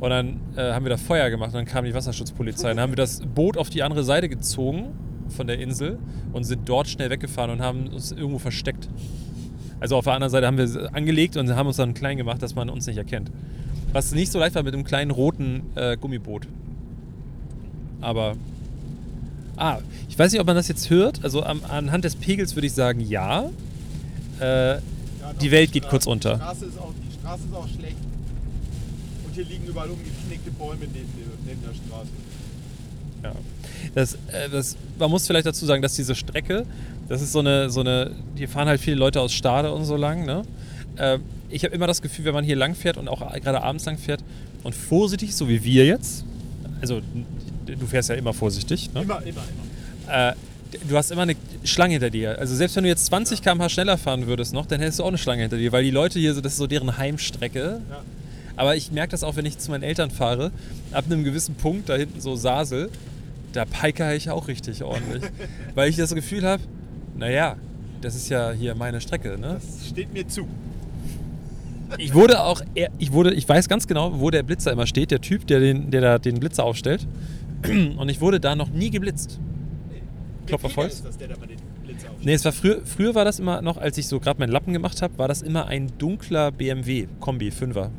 Und 0.00 0.10
dann 0.10 0.40
äh, 0.56 0.72
haben 0.72 0.84
wir 0.84 0.90
da 0.90 0.96
Feuer 0.96 1.30
gemacht 1.30 1.48
und 1.48 1.54
dann 1.54 1.64
kam 1.64 1.84
die 1.84 1.94
Wasserschutzpolizei. 1.94 2.68
Dann 2.68 2.80
haben 2.80 2.92
wir 2.92 2.96
das 2.96 3.20
Boot 3.20 3.56
auf 3.56 3.70
die 3.70 3.82
andere 3.82 4.04
Seite 4.04 4.28
gezogen 4.28 4.88
von 5.28 5.46
der 5.46 5.58
Insel 5.58 5.98
und 6.32 6.44
sind 6.44 6.68
dort 6.68 6.88
schnell 6.88 7.10
weggefahren 7.10 7.50
und 7.50 7.62
haben 7.62 7.88
uns 7.88 8.12
irgendwo 8.12 8.38
versteckt. 8.38 8.88
Also 9.80 9.96
auf 9.96 10.04
der 10.04 10.14
anderen 10.14 10.30
Seite 10.30 10.46
haben 10.46 10.56
wir 10.56 10.64
es 10.64 10.76
angelegt 10.76 11.36
und 11.36 11.54
haben 11.54 11.66
uns 11.66 11.76
dann 11.76 11.94
klein 11.94 12.16
gemacht, 12.16 12.42
dass 12.42 12.54
man 12.54 12.70
uns 12.70 12.86
nicht 12.86 12.96
erkennt. 12.96 13.30
Was 13.92 14.12
nicht 14.12 14.32
so 14.32 14.38
leicht 14.38 14.54
war 14.54 14.62
mit 14.62 14.74
einem 14.74 14.84
kleinen 14.84 15.10
roten 15.10 15.62
äh, 15.74 15.96
Gummiboot. 15.96 16.46
Aber. 18.00 18.36
Ah, 19.56 19.78
ich 20.08 20.18
weiß 20.18 20.32
nicht, 20.32 20.40
ob 20.40 20.46
man 20.46 20.56
das 20.56 20.68
jetzt 20.68 20.90
hört. 20.90 21.24
Also 21.24 21.42
am, 21.42 21.60
anhand 21.68 22.04
des 22.04 22.16
Pegels 22.16 22.56
würde 22.56 22.66
ich 22.66 22.74
sagen, 22.74 23.00
ja. 23.00 23.50
Äh, 24.38 24.78
Die 25.40 25.50
Welt 25.50 25.72
geht 25.72 25.88
kurz 25.88 26.06
unter. 26.06 26.34
Die 26.34 26.40
Straße, 26.40 26.64
ist 26.66 26.78
auch, 26.78 26.92
Straße 27.26 27.42
ist 27.50 27.54
auch 27.54 27.68
schlecht. 27.68 27.96
Und 29.26 29.34
hier 29.34 29.44
liegen 29.44 29.66
überall 29.66 29.90
umgeknickte 29.90 30.50
Bäume 30.52 30.80
neben, 30.80 30.92
der- 30.94 31.44
neben 31.46 31.60
der 31.62 31.74
Straße. 31.74 32.08
Ja. 33.24 33.32
Das, 33.94 34.14
äh, 34.32 34.48
das, 34.50 34.76
man 34.98 35.10
muss 35.10 35.26
vielleicht 35.26 35.46
dazu 35.46 35.66
sagen, 35.66 35.82
dass 35.82 35.94
diese 35.94 36.14
Strecke, 36.14 36.66
das 37.08 37.22
ist 37.22 37.32
so 37.32 37.40
eine, 37.40 37.68
so 37.70 37.80
eine, 37.80 38.12
hier 38.36 38.48
fahren 38.48 38.68
halt 38.68 38.80
viele 38.80 38.96
Leute 38.96 39.20
aus 39.20 39.32
Stade 39.32 39.72
und 39.72 39.84
so 39.84 39.96
lang, 39.96 40.24
ne? 40.24 40.42
Äh, 40.96 41.18
ich 41.50 41.64
habe 41.64 41.74
immer 41.74 41.86
das 41.88 42.00
Gefühl, 42.02 42.24
wenn 42.26 42.34
man 42.34 42.44
hier 42.44 42.56
lang 42.56 42.74
fährt 42.74 42.96
und 42.96 43.08
auch 43.08 43.20
gerade 43.40 43.62
abends 43.62 43.84
lang 43.86 43.98
fährt 43.98 44.22
und 44.62 44.74
vorsichtig, 44.74 45.34
so 45.34 45.48
wie 45.48 45.62
wir 45.64 45.84
jetzt, 45.86 46.24
also 46.80 47.00
du 47.66 47.86
fährst 47.86 48.08
ja 48.08 48.14
immer 48.14 48.34
vorsichtig, 48.34 48.92
ne? 48.94 49.02
Immer, 49.02 49.22
immer, 49.22 49.42
immer. 50.06 50.28
Äh, 50.30 50.34
du 50.88 50.96
hast 50.96 51.10
immer 51.10 51.22
eine 51.22 51.34
Schlange 51.64 51.92
hinter 51.92 52.10
dir. 52.10 52.38
Also 52.38 52.54
selbst 52.54 52.76
wenn 52.76 52.84
du 52.84 52.88
jetzt 52.88 53.06
20 53.06 53.42
km/h 53.42 53.68
schneller 53.68 53.98
fahren 53.98 54.26
würdest 54.26 54.52
noch, 54.52 54.66
dann 54.66 54.80
hättest 54.80 54.98
du 54.98 55.04
auch 55.04 55.08
eine 55.08 55.18
Schlange 55.18 55.42
hinter 55.42 55.58
dir, 55.58 55.72
weil 55.72 55.84
die 55.84 55.90
Leute 55.90 56.18
hier, 56.18 56.34
so, 56.34 56.40
das 56.40 56.52
ist 56.52 56.58
so 56.58 56.66
deren 56.66 56.96
Heimstrecke. 56.96 57.80
Ja. 57.88 58.02
Aber 58.56 58.74
ich 58.74 58.90
merke 58.90 59.10
das 59.10 59.22
auch, 59.22 59.36
wenn 59.36 59.44
ich 59.44 59.58
zu 59.58 59.70
meinen 59.70 59.82
Eltern 59.82 60.10
fahre, 60.10 60.50
ab 60.92 61.04
einem 61.06 61.24
gewissen 61.24 61.54
Punkt, 61.56 61.88
da 61.88 61.96
hinten 61.96 62.20
so 62.20 62.36
Sasel, 62.36 62.90
da 63.52 63.64
peikere 63.64 64.14
ich 64.14 64.30
auch 64.30 64.48
richtig 64.48 64.82
ordentlich. 64.82 65.22
weil 65.74 65.90
ich 65.90 65.96
das 65.96 66.14
Gefühl 66.14 66.44
habe, 66.44 66.62
naja, 67.16 67.56
das 68.00 68.14
ist 68.14 68.28
ja 68.28 68.52
hier 68.52 68.74
meine 68.74 69.00
Strecke. 69.00 69.38
Ne? 69.38 69.58
Das 69.60 69.88
steht 69.88 70.12
mir 70.12 70.26
zu. 70.26 70.48
Ich 71.98 72.14
wurde 72.14 72.42
auch, 72.42 72.62
ich 72.98 73.12
wurde, 73.12 73.32
ich 73.34 73.48
weiß 73.48 73.68
ganz 73.68 73.86
genau, 73.86 74.20
wo 74.20 74.30
der 74.30 74.42
Blitzer 74.42 74.72
immer 74.72 74.86
steht, 74.86 75.10
der 75.10 75.20
Typ, 75.20 75.46
der 75.46 75.60
den, 75.60 75.90
der 75.90 76.00
da 76.00 76.18
den 76.18 76.40
Blitzer 76.40 76.64
aufstellt. 76.64 77.06
Und 77.96 78.08
ich 78.08 78.20
wurde 78.20 78.40
da 78.40 78.56
noch 78.56 78.70
nie 78.70 78.90
geblitzt. 78.90 79.38
Klopfer 80.46 80.68
Peter 80.68 80.80
Volks? 80.82 80.94
ist 80.94 81.04
das, 81.04 81.18
der 81.18 81.28
da 81.28 81.36
mal 81.36 81.46
den 81.46 81.58
Blitzer 81.82 82.08
aufstellt. 82.08 82.26
Nee, 82.26 82.34
es 82.34 82.44
war 82.44 82.52
früher, 82.52 82.80
früher 82.84 83.14
war 83.14 83.24
das 83.24 83.38
immer 83.38 83.62
noch, 83.62 83.76
als 83.76 83.98
ich 83.98 84.08
so 84.08 84.20
gerade 84.20 84.40
meinen 84.40 84.52
Lappen 84.52 84.72
gemacht 84.72 85.02
habe, 85.02 85.18
war 85.18 85.28
das 85.28 85.42
immer 85.42 85.66
ein 85.66 85.92
dunkler 85.98 86.52
BMW 86.52 87.06
Kombi 87.20 87.48
5er. 87.50 87.90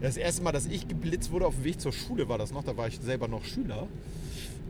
Das 0.00 0.16
erste 0.16 0.42
Mal, 0.42 0.52
dass 0.52 0.66
ich 0.66 0.86
geblitzt 0.86 1.32
wurde 1.32 1.46
auf 1.46 1.56
dem 1.56 1.64
Weg 1.64 1.80
zur 1.80 1.92
Schule, 1.92 2.28
war 2.28 2.38
das 2.38 2.52
noch. 2.52 2.62
Da 2.62 2.76
war 2.76 2.86
ich 2.86 2.98
selber 3.00 3.26
noch 3.26 3.44
Schüler. 3.44 3.88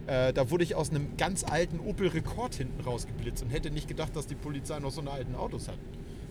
Äh, 0.06 0.32
da 0.32 0.50
wurde 0.50 0.64
ich 0.64 0.74
aus 0.74 0.88
einem 0.88 1.16
ganz 1.18 1.44
alten 1.44 1.80
Opel 1.80 2.08
Rekord 2.08 2.54
hinten 2.54 2.80
rausgeblitzt 2.80 3.42
und 3.42 3.50
hätte 3.50 3.70
nicht 3.70 3.88
gedacht, 3.88 4.16
dass 4.16 4.26
die 4.26 4.34
Polizei 4.34 4.78
noch 4.78 4.90
so 4.90 5.02
eine 5.02 5.10
alten 5.10 5.34
Autos 5.34 5.68
hat. 5.68 5.78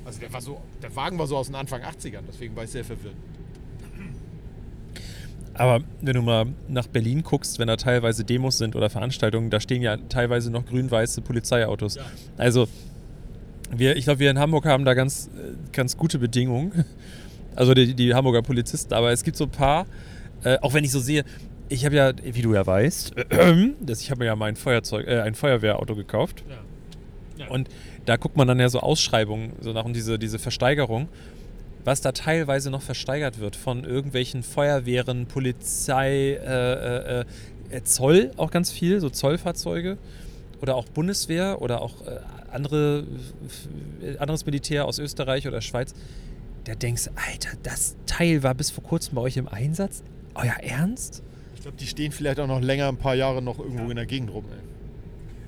Also 0.04 0.20
der, 0.20 0.34
war 0.34 0.42
so, 0.42 0.60
der 0.82 0.96
Wagen 0.96 1.20
war 1.20 1.28
so 1.28 1.38
aus 1.38 1.48
den 1.48 1.56
Anfang 1.56 1.84
80ern, 1.84 2.22
deswegen 2.28 2.56
war 2.56 2.64
ich 2.64 2.72
sehr 2.72 2.84
verwirrt. 2.84 3.16
Aber 5.58 5.84
wenn 6.02 6.14
du 6.14 6.22
mal 6.22 6.46
nach 6.68 6.88
Berlin 6.88 7.24
guckst, 7.24 7.60
wenn 7.60 7.68
da 7.68 7.76
teilweise 7.76 8.24
Demos 8.24 8.58
sind 8.58 8.76
oder 8.76 8.90
Veranstaltungen, 8.90 9.50
da 9.50 9.60
stehen 9.60 9.82
ja 9.82 9.98
teilweise 9.98 10.52
noch 10.52 10.66
grün-weiße 10.66 11.22
Polizeiautos. 11.22 11.96
Ja. 11.96 12.04
Also, 12.38 12.68
wir, 13.72 13.98
ich 13.98 14.06
glaube, 14.06 14.20
wir 14.20 14.32
in 14.32 14.40
Hamburg 14.40 14.66
haben 14.66 14.86
da 14.86 14.94
ganz, 14.94 15.30
äh, 15.36 15.56
ganz 15.72 15.98
gute 15.98 16.20
Bedingungen. 16.20 16.86
Also 17.56 17.74
die, 17.74 17.96
die 17.96 18.14
Hamburger 18.14 18.44
Polizisten. 18.44 18.94
Aber 18.94 19.12
es 19.12 19.24
gibt 19.24 19.36
so 19.36 19.46
ein 19.46 19.50
paar, 19.50 19.88
äh, 20.44 20.60
auch 20.62 20.76
wenn 20.76 20.84
ich 20.84 20.92
so 20.92 21.00
sehe, 21.00 21.24
ich 21.70 21.86
habe 21.86 21.96
ja, 21.96 22.12
wie 22.24 22.44
du 22.44 22.54
ja 22.54 22.68
weißt, 22.68 23.16
dass 23.82 24.00
ich 24.00 24.12
habe 24.12 24.20
mir 24.20 24.26
ja 24.26 24.36
mein 24.36 24.56
Feuerzeug, 24.56 25.08
äh, 25.08 25.22
ein 25.22 25.34
Feuerwehrauto 25.34 25.96
gekauft. 25.96 26.44
Ja. 27.40 27.48
Und 27.48 27.68
da 28.06 28.16
guckt 28.18 28.38
man 28.38 28.48
dann 28.48 28.60
ja 28.60 28.70
so 28.70 28.80
Ausschreibungen, 28.80 29.54
so 29.60 29.74
nach 29.74 29.86
und 29.86 29.96
diese, 29.96 30.20
diese 30.20 30.38
Versteigerung, 30.38 31.10
was 31.88 32.02
da 32.02 32.12
teilweise 32.12 32.70
noch 32.70 32.82
versteigert 32.82 33.40
wird 33.40 33.56
von 33.56 33.86
irgendwelchen 33.86 34.44
Feuerwehren, 34.44 35.26
Polizei, 35.26 36.34
äh, 36.34 37.22
äh, 37.22 37.26
äh, 37.70 37.84
Zoll 37.84 38.32
auch 38.36 38.52
ganz 38.52 38.72
viel, 38.72 39.00
so 39.00 39.10
Zollfahrzeuge 39.10 39.98
oder 40.62 40.76
auch 40.76 40.84
Bundeswehr 40.84 41.62
oder 41.62 41.82
auch 41.82 42.06
äh, 42.06 42.20
andere, 42.52 43.06
äh, 44.02 44.18
anderes 44.18 44.46
Militär 44.46 44.84
aus 44.84 45.00
Österreich 45.00 45.48
oder 45.48 45.62
Schweiz. 45.62 45.96
Da 46.66 46.76
denkst 46.76 47.06
du, 47.06 47.12
Alter, 47.16 47.58
das 47.64 47.96
Teil 48.06 48.44
war 48.44 48.54
bis 48.54 48.70
vor 48.70 48.84
kurzem 48.84 49.16
bei 49.16 49.22
euch 49.22 49.38
im 49.38 49.48
Einsatz. 49.48 50.04
Euer 50.36 50.58
Ernst? 50.62 51.24
Ich 51.56 51.62
glaube, 51.62 51.78
die 51.78 51.88
stehen 51.88 52.12
vielleicht 52.12 52.42
auch 52.42 52.48
noch 52.48 52.60
länger, 52.60 52.90
ein 52.90 52.98
paar 52.98 53.16
Jahre 53.16 53.42
noch 53.42 53.60
irgendwo 53.60 53.90
in 53.90 53.96
der 53.96 54.06
Gegend 54.06 54.34
rum. 54.34 54.44
Ey. 54.52 54.60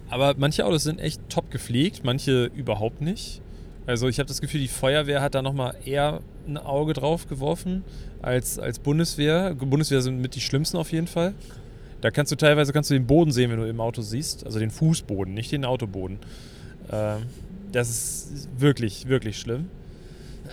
Aber 0.09 0.35
manche 0.37 0.65
Autos 0.65 0.83
sind 0.83 1.01
echt 1.01 1.19
top 1.27 1.51
gepflegt, 1.51 2.05
manche 2.05 2.45
überhaupt 2.45 3.01
nicht. 3.01 3.41
Also 3.89 4.07
ich 4.07 4.19
habe 4.19 4.27
das 4.27 4.39
Gefühl, 4.39 4.61
die 4.61 4.67
Feuerwehr 4.67 5.19
hat 5.19 5.33
da 5.33 5.41
nochmal 5.41 5.73
eher 5.83 6.21
ein 6.47 6.57
Auge 6.59 6.93
drauf 6.93 7.27
geworfen 7.27 7.83
als, 8.21 8.59
als 8.59 8.77
Bundeswehr. 8.77 9.55
Bundeswehr 9.55 10.03
sind 10.03 10.21
mit 10.21 10.35
die 10.35 10.41
schlimmsten 10.41 10.77
auf 10.77 10.91
jeden 10.91 11.07
Fall. 11.07 11.33
Da 11.99 12.11
kannst 12.11 12.31
du 12.31 12.35
teilweise 12.35 12.71
kannst 12.71 12.91
du 12.91 12.93
den 12.93 13.07
Boden 13.07 13.31
sehen, 13.31 13.49
wenn 13.49 13.57
du 13.57 13.67
im 13.67 13.81
Auto 13.81 14.03
siehst. 14.03 14.45
Also 14.45 14.59
den 14.59 14.69
Fußboden, 14.69 15.33
nicht 15.33 15.51
den 15.51 15.65
Autoboden. 15.65 16.19
Ähm, 16.91 17.23
das 17.71 17.89
ist 17.89 18.49
wirklich, 18.59 19.07
wirklich 19.07 19.39
schlimm. 19.39 19.71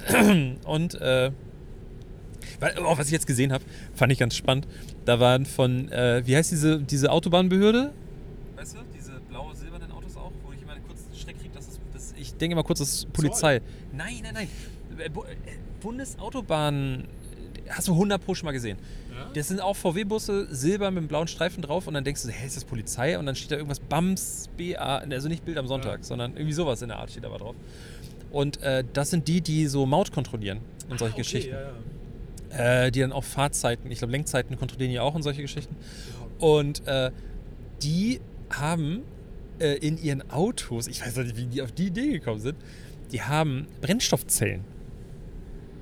Und 0.64 0.94
äh, 1.02 1.30
oh, 2.80 2.96
was 2.96 3.04
ich 3.08 3.12
jetzt 3.12 3.26
gesehen 3.26 3.52
habe, 3.52 3.64
fand 3.94 4.12
ich 4.12 4.18
ganz 4.18 4.34
spannend. 4.34 4.66
Da 5.04 5.20
waren 5.20 5.44
von, 5.44 5.92
äh, 5.92 6.22
wie 6.24 6.34
heißt 6.34 6.52
diese, 6.52 6.80
diese 6.80 7.12
Autobahnbehörde? 7.12 7.92
Weißt 8.56 8.76
du, 8.76 8.78
diese 8.96 9.20
blau-silbernen 9.28 9.92
Autos 9.92 10.16
auch, 10.16 10.32
wo 10.42 10.54
ich 10.54 10.62
immer 10.62 10.72
kurz 10.86 11.00
einen 11.04 11.18
Schreck 11.18 11.38
kriege, 11.38 11.54
dass 11.54 11.66
das, 11.66 11.80
das, 11.92 12.14
ich 12.36 12.38
denke 12.38 12.52
immer 12.52 12.64
kurz, 12.64 12.80
das 12.80 12.90
ist 12.90 13.12
Polizei. 13.14 13.62
Nein, 13.94 14.18
nein, 14.22 14.34
nein. 14.34 14.48
Äh, 14.98 15.06
äh, 15.06 15.10
Bundesautobahn, 15.80 17.04
hast 17.70 17.88
du 17.88 17.92
100 17.92 18.22
Pro 18.22 18.34
schon 18.34 18.44
mal 18.44 18.52
gesehen. 18.52 18.76
Das 19.32 19.48
sind 19.48 19.62
auch 19.62 19.74
VW-Busse, 19.74 20.54
silber 20.54 20.90
mit 20.90 20.98
einem 20.98 21.08
blauen 21.08 21.28
Streifen 21.28 21.62
drauf 21.62 21.86
und 21.86 21.94
dann 21.94 22.04
denkst 22.04 22.22
du, 22.22 22.28
hä, 22.28 22.46
ist 22.46 22.56
das 22.56 22.66
Polizei? 22.66 23.18
Und 23.18 23.24
dann 23.24 23.34
steht 23.34 23.52
da 23.52 23.56
irgendwas 23.56 23.80
BAMS, 23.80 24.50
BA, 24.58 24.98
also 24.98 25.28
nicht 25.28 25.46
Bild 25.46 25.56
am 25.56 25.66
Sonntag, 25.66 26.04
sondern 26.04 26.32
irgendwie 26.32 26.52
sowas 26.52 26.82
in 26.82 26.88
der 26.88 26.98
Art 26.98 27.10
steht 27.10 27.24
aber 27.24 27.38
drauf. 27.38 27.56
Und 28.30 28.62
äh, 28.62 28.84
das 28.92 29.08
sind 29.08 29.26
die, 29.28 29.40
die 29.40 29.66
so 29.68 29.86
Maut 29.86 30.12
kontrollieren 30.12 30.60
und 30.90 30.98
solche 30.98 31.16
Geschichten. 31.16 31.56
Äh, 32.50 32.90
die 32.90 33.00
dann 33.00 33.12
auch 33.12 33.24
Fahrzeiten, 33.24 33.90
ich 33.90 33.98
glaube 33.98 34.12
Lenkzeiten 34.12 34.58
kontrollieren 34.58 34.90
die 34.90 35.00
auch 35.00 35.14
und 35.14 35.22
solche 35.22 35.40
Geschichten. 35.40 35.74
Und 36.38 36.86
äh, 36.86 37.10
die 37.82 38.20
haben 38.50 39.02
äh, 39.60 39.74
in 39.74 40.02
ihren 40.02 40.30
Autos, 40.30 40.86
ich 40.86 41.00
weiß 41.00 41.16
nicht, 41.16 41.36
wie 41.36 41.46
die 41.46 41.62
auf 41.62 41.72
die 41.72 41.86
Idee 41.86 42.12
gekommen 42.12 42.40
sind, 42.40 42.56
die 43.12 43.22
haben 43.22 43.66
Brennstoffzellen. 43.80 44.64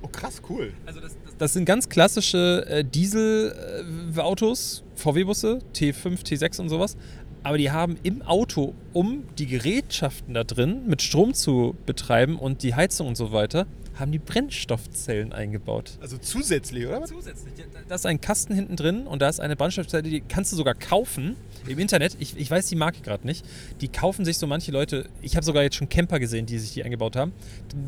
Oh, 0.01 0.07
krass, 0.07 0.41
cool. 0.49 0.71
Also 0.85 0.99
das, 0.99 1.15
das, 1.25 1.37
das 1.37 1.53
sind 1.53 1.65
ganz 1.65 1.89
klassische 1.89 2.65
äh, 2.69 2.83
Diesel-Autos, 2.83 4.83
VW-Busse, 4.95 5.59
T5, 5.73 6.23
T6 6.23 6.61
und 6.61 6.69
sowas. 6.69 6.95
Aber 7.41 7.57
die 7.57 7.71
haben 7.71 7.97
im 8.03 8.21
Auto, 8.21 8.73
um 8.93 9.23
die 9.37 9.45
Gerätschaften 9.45 10.33
da 10.33 10.43
drin 10.43 10.83
mit 10.87 11.01
Strom 11.01 11.33
zu 11.33 11.75
betreiben 11.85 12.37
und 12.37 12.63
die 12.63 12.75
Heizung 12.75 13.07
und 13.07 13.17
so 13.17 13.31
weiter, 13.31 13.67
haben 13.95 14.11
die 14.11 14.19
Brennstoffzellen 14.19 15.33
eingebaut. 15.33 15.97
Also 16.01 16.17
zusätzlich, 16.17 16.85
oder? 16.85 17.03
Zusätzlich. 17.03 17.53
Da 17.87 17.95
ist 17.95 18.05
ein 18.05 18.21
Kasten 18.21 18.53
hinten 18.53 18.75
drin 18.75 19.07
und 19.07 19.21
da 19.21 19.29
ist 19.29 19.39
eine 19.39 19.55
Brennstoffzelle, 19.55 20.03
die 20.03 20.21
kannst 20.21 20.51
du 20.51 20.55
sogar 20.55 20.73
kaufen 20.73 21.35
im 21.67 21.79
Internet. 21.79 22.17
Ich, 22.19 22.37
ich 22.37 22.49
weiß 22.49 22.67
die 22.67 22.75
Marke 22.75 23.01
gerade 23.01 23.25
nicht. 23.25 23.45
Die 23.81 23.87
kaufen 23.87 24.25
sich 24.25 24.37
so 24.37 24.47
manche 24.47 24.71
Leute. 24.71 25.09
Ich 25.21 25.35
habe 25.35 25.45
sogar 25.45 25.63
jetzt 25.63 25.75
schon 25.75 25.89
Camper 25.89 26.19
gesehen, 26.19 26.45
die 26.45 26.59
sich 26.59 26.73
die 26.73 26.83
eingebaut 26.83 27.15
haben. 27.15 27.33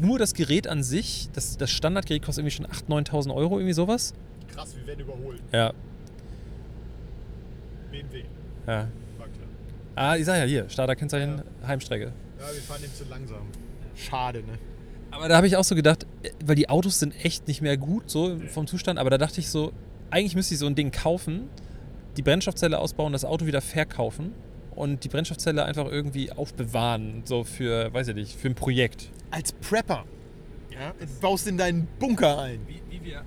Nur 0.02 0.18
das 0.20 0.34
Gerät 0.34 0.68
an 0.68 0.84
sich, 0.84 1.30
das, 1.34 1.58
das 1.58 1.72
Standardgerät 1.72 2.24
kostet 2.24 2.46
irgendwie 2.46 2.56
schon 2.56 2.68
8.000, 2.68 3.10
9.000 3.10 3.36
Euro, 3.36 3.58
irgendwie 3.58 3.74
sowas. 3.74 4.14
Krass, 4.54 4.76
wir 4.76 4.88
werden 4.88 5.02
überholt. 5.02 5.42
Ja, 5.52 5.74
BMW, 7.92 8.24
ja. 8.68 8.88
war 9.18 9.28
klar. 9.28 9.48
Ah, 9.96 10.16
ich 10.18 10.26
sag 10.26 10.38
ja 10.38 10.44
hier, 10.44 10.70
Starterkennzeichen, 10.70 11.42
Heimstrecke. 11.66 12.14
Ja, 12.40 12.54
wir 12.54 12.62
fahren 12.62 12.82
dem 12.82 12.94
zu 12.94 13.06
langsam. 13.06 13.48
Schade, 13.96 14.40
ne? 14.44 14.58
Aber 15.12 15.28
da 15.28 15.38
habe 15.38 15.48
ich 15.48 15.58
auch 15.58 15.64
so 15.64 15.76
gedacht, 15.76 16.06
äh, 16.24 16.30
weil 16.46 16.56
die 16.56 16.70
Autos 16.70 17.00
sind 17.00 17.14
echt 17.24 17.48
nicht 17.48 17.62
mehr 17.62 17.78
gut 17.78 18.10
so 18.10 18.38
vom 18.50 18.68
Zustand, 18.68 19.00
aber 19.00 19.10
da 19.10 19.18
dachte 19.18 19.40
ich 19.40 19.50
so, 19.50 19.72
eigentlich 20.10 20.36
müsste 20.36 20.54
ich 20.54 20.60
so 20.60 20.68
ein 20.68 20.76
Ding 20.76 20.92
kaufen, 20.92 21.50
die 22.18 22.22
Brennstoffzelle 22.22 22.80
ausbauen, 22.80 23.14
das 23.14 23.26
Auto 23.26 23.46
wieder 23.46 23.62
verkaufen 23.62 24.34
und 24.76 25.04
die 25.04 25.10
Brennstoffzelle 25.10 25.66
einfach 25.66 25.86
irgendwie 25.86 26.32
aufbewahren, 26.32 27.24
so 27.26 27.44
für, 27.44 27.94
weiß 27.94 28.10
ich 28.10 28.16
nicht, 28.16 28.40
für 28.40 28.48
ein 28.48 28.56
Projekt. 28.56 29.10
Als 29.32 29.52
Prepper. 29.52 30.06
Ja, 30.72 30.94
baust 31.22 31.48
in 31.48 31.58
deinen 31.58 31.88
Bunker 32.00 32.40
ein. 32.40 32.60
Wie 32.68 32.82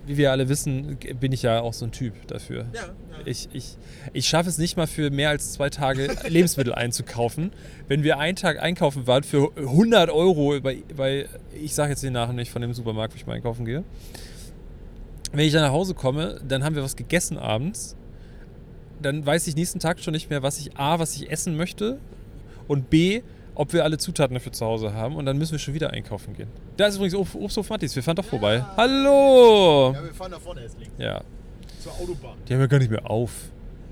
wir 0.07 0.33
alle 0.33 0.49
wissen, 0.49 0.99
bin 1.18 1.33
ich 1.33 1.43
ja 1.43 1.61
auch 1.61 1.72
so 1.72 1.87
ein 1.87 1.93
Typ 1.93 2.26
dafür. 2.26 2.66
Ja, 2.72 2.83
ja. 2.83 2.93
Ich, 3.24 3.49
ich, 3.53 3.76
ich 4.12 4.26
schaffe 4.26 4.49
es 4.49 4.59
nicht 4.59 4.76
mal 4.76 4.87
für 4.87 5.11
mehr 5.11 5.31
als 5.31 5.53
zwei 5.53 5.70
Tage 5.70 6.16
Lebensmittel 6.28 6.74
einzukaufen. 6.74 7.53
Wenn 7.89 8.03
wir 8.03 8.18
einen 8.18 8.37
Tag 8.37 8.61
einkaufen 8.61 9.07
waren 9.07 9.22
für 9.22 9.51
100 9.57 10.11
Euro 10.11 10.61
bei, 10.61 10.83
bei 10.97 11.26
ich 11.53 11.74
sage 11.74 11.91
jetzt 11.91 12.03
den 12.03 12.12
Namen 12.12 12.37
nicht 12.37 12.51
von 12.51 12.62
dem 12.62 12.74
Supermarkt, 12.74 13.14
wo 13.14 13.16
ich 13.16 13.26
mal 13.26 13.35
einkaufen 13.35 13.64
gehe. 13.64 13.85
Wenn 15.33 15.47
ich 15.47 15.53
dann 15.53 15.62
nach 15.62 15.72
Hause 15.72 15.95
komme, 15.95 16.41
dann 16.47 16.64
haben 16.64 16.74
wir 16.74 16.83
was 16.83 16.97
gegessen 16.97 17.39
abends. 17.39 17.97
Dann 19.01 19.24
weiß 19.24 19.47
ich 19.47 19.57
nächsten 19.57 19.78
Tag 19.78 20.01
schon 20.01 20.12
nicht 20.12 20.28
mehr, 20.28 20.43
was 20.43 20.59
ich 20.59 20.76
A, 20.76 20.99
was 20.99 21.14
ich 21.14 21.31
essen 21.31 21.57
möchte 21.57 21.99
und 22.68 22.91
B, 22.91 23.22
ob 23.61 23.73
wir 23.75 23.85
alle 23.85 23.99
Zutaten 23.99 24.33
dafür 24.35 24.53
zu 24.53 24.65
Hause 24.65 24.95
haben 24.95 25.17
und 25.17 25.27
dann 25.27 25.37
müssen 25.37 25.53
wir 25.53 25.59
schon 25.59 25.75
wieder 25.75 25.91
einkaufen 25.91 26.33
gehen. 26.35 26.49
Da 26.79 26.87
ist 26.87 26.97
übrigens 26.97 27.15
Obst- 27.15 27.37
Obsthof 27.37 27.69
Mattis, 27.69 27.95
wir 27.95 28.03
fahren 28.03 28.17
doch 28.17 28.25
vorbei. 28.25 28.65
Hallo! 28.77 29.93
Ja, 29.95 30.03
wir 30.03 30.15
fahren 30.15 30.31
da 30.33 30.39
vorne 30.39 30.63
erst 30.63 30.79
links. 30.79 30.95
Ja, 30.99 31.21
Zur 31.83 31.93
Autobahn. 31.93 32.39
die 32.49 32.55
haben 32.55 32.61
ja 32.61 32.67
gar 32.67 32.79
nicht 32.79 32.91
mehr 32.91 33.11
auf. 33.11 33.31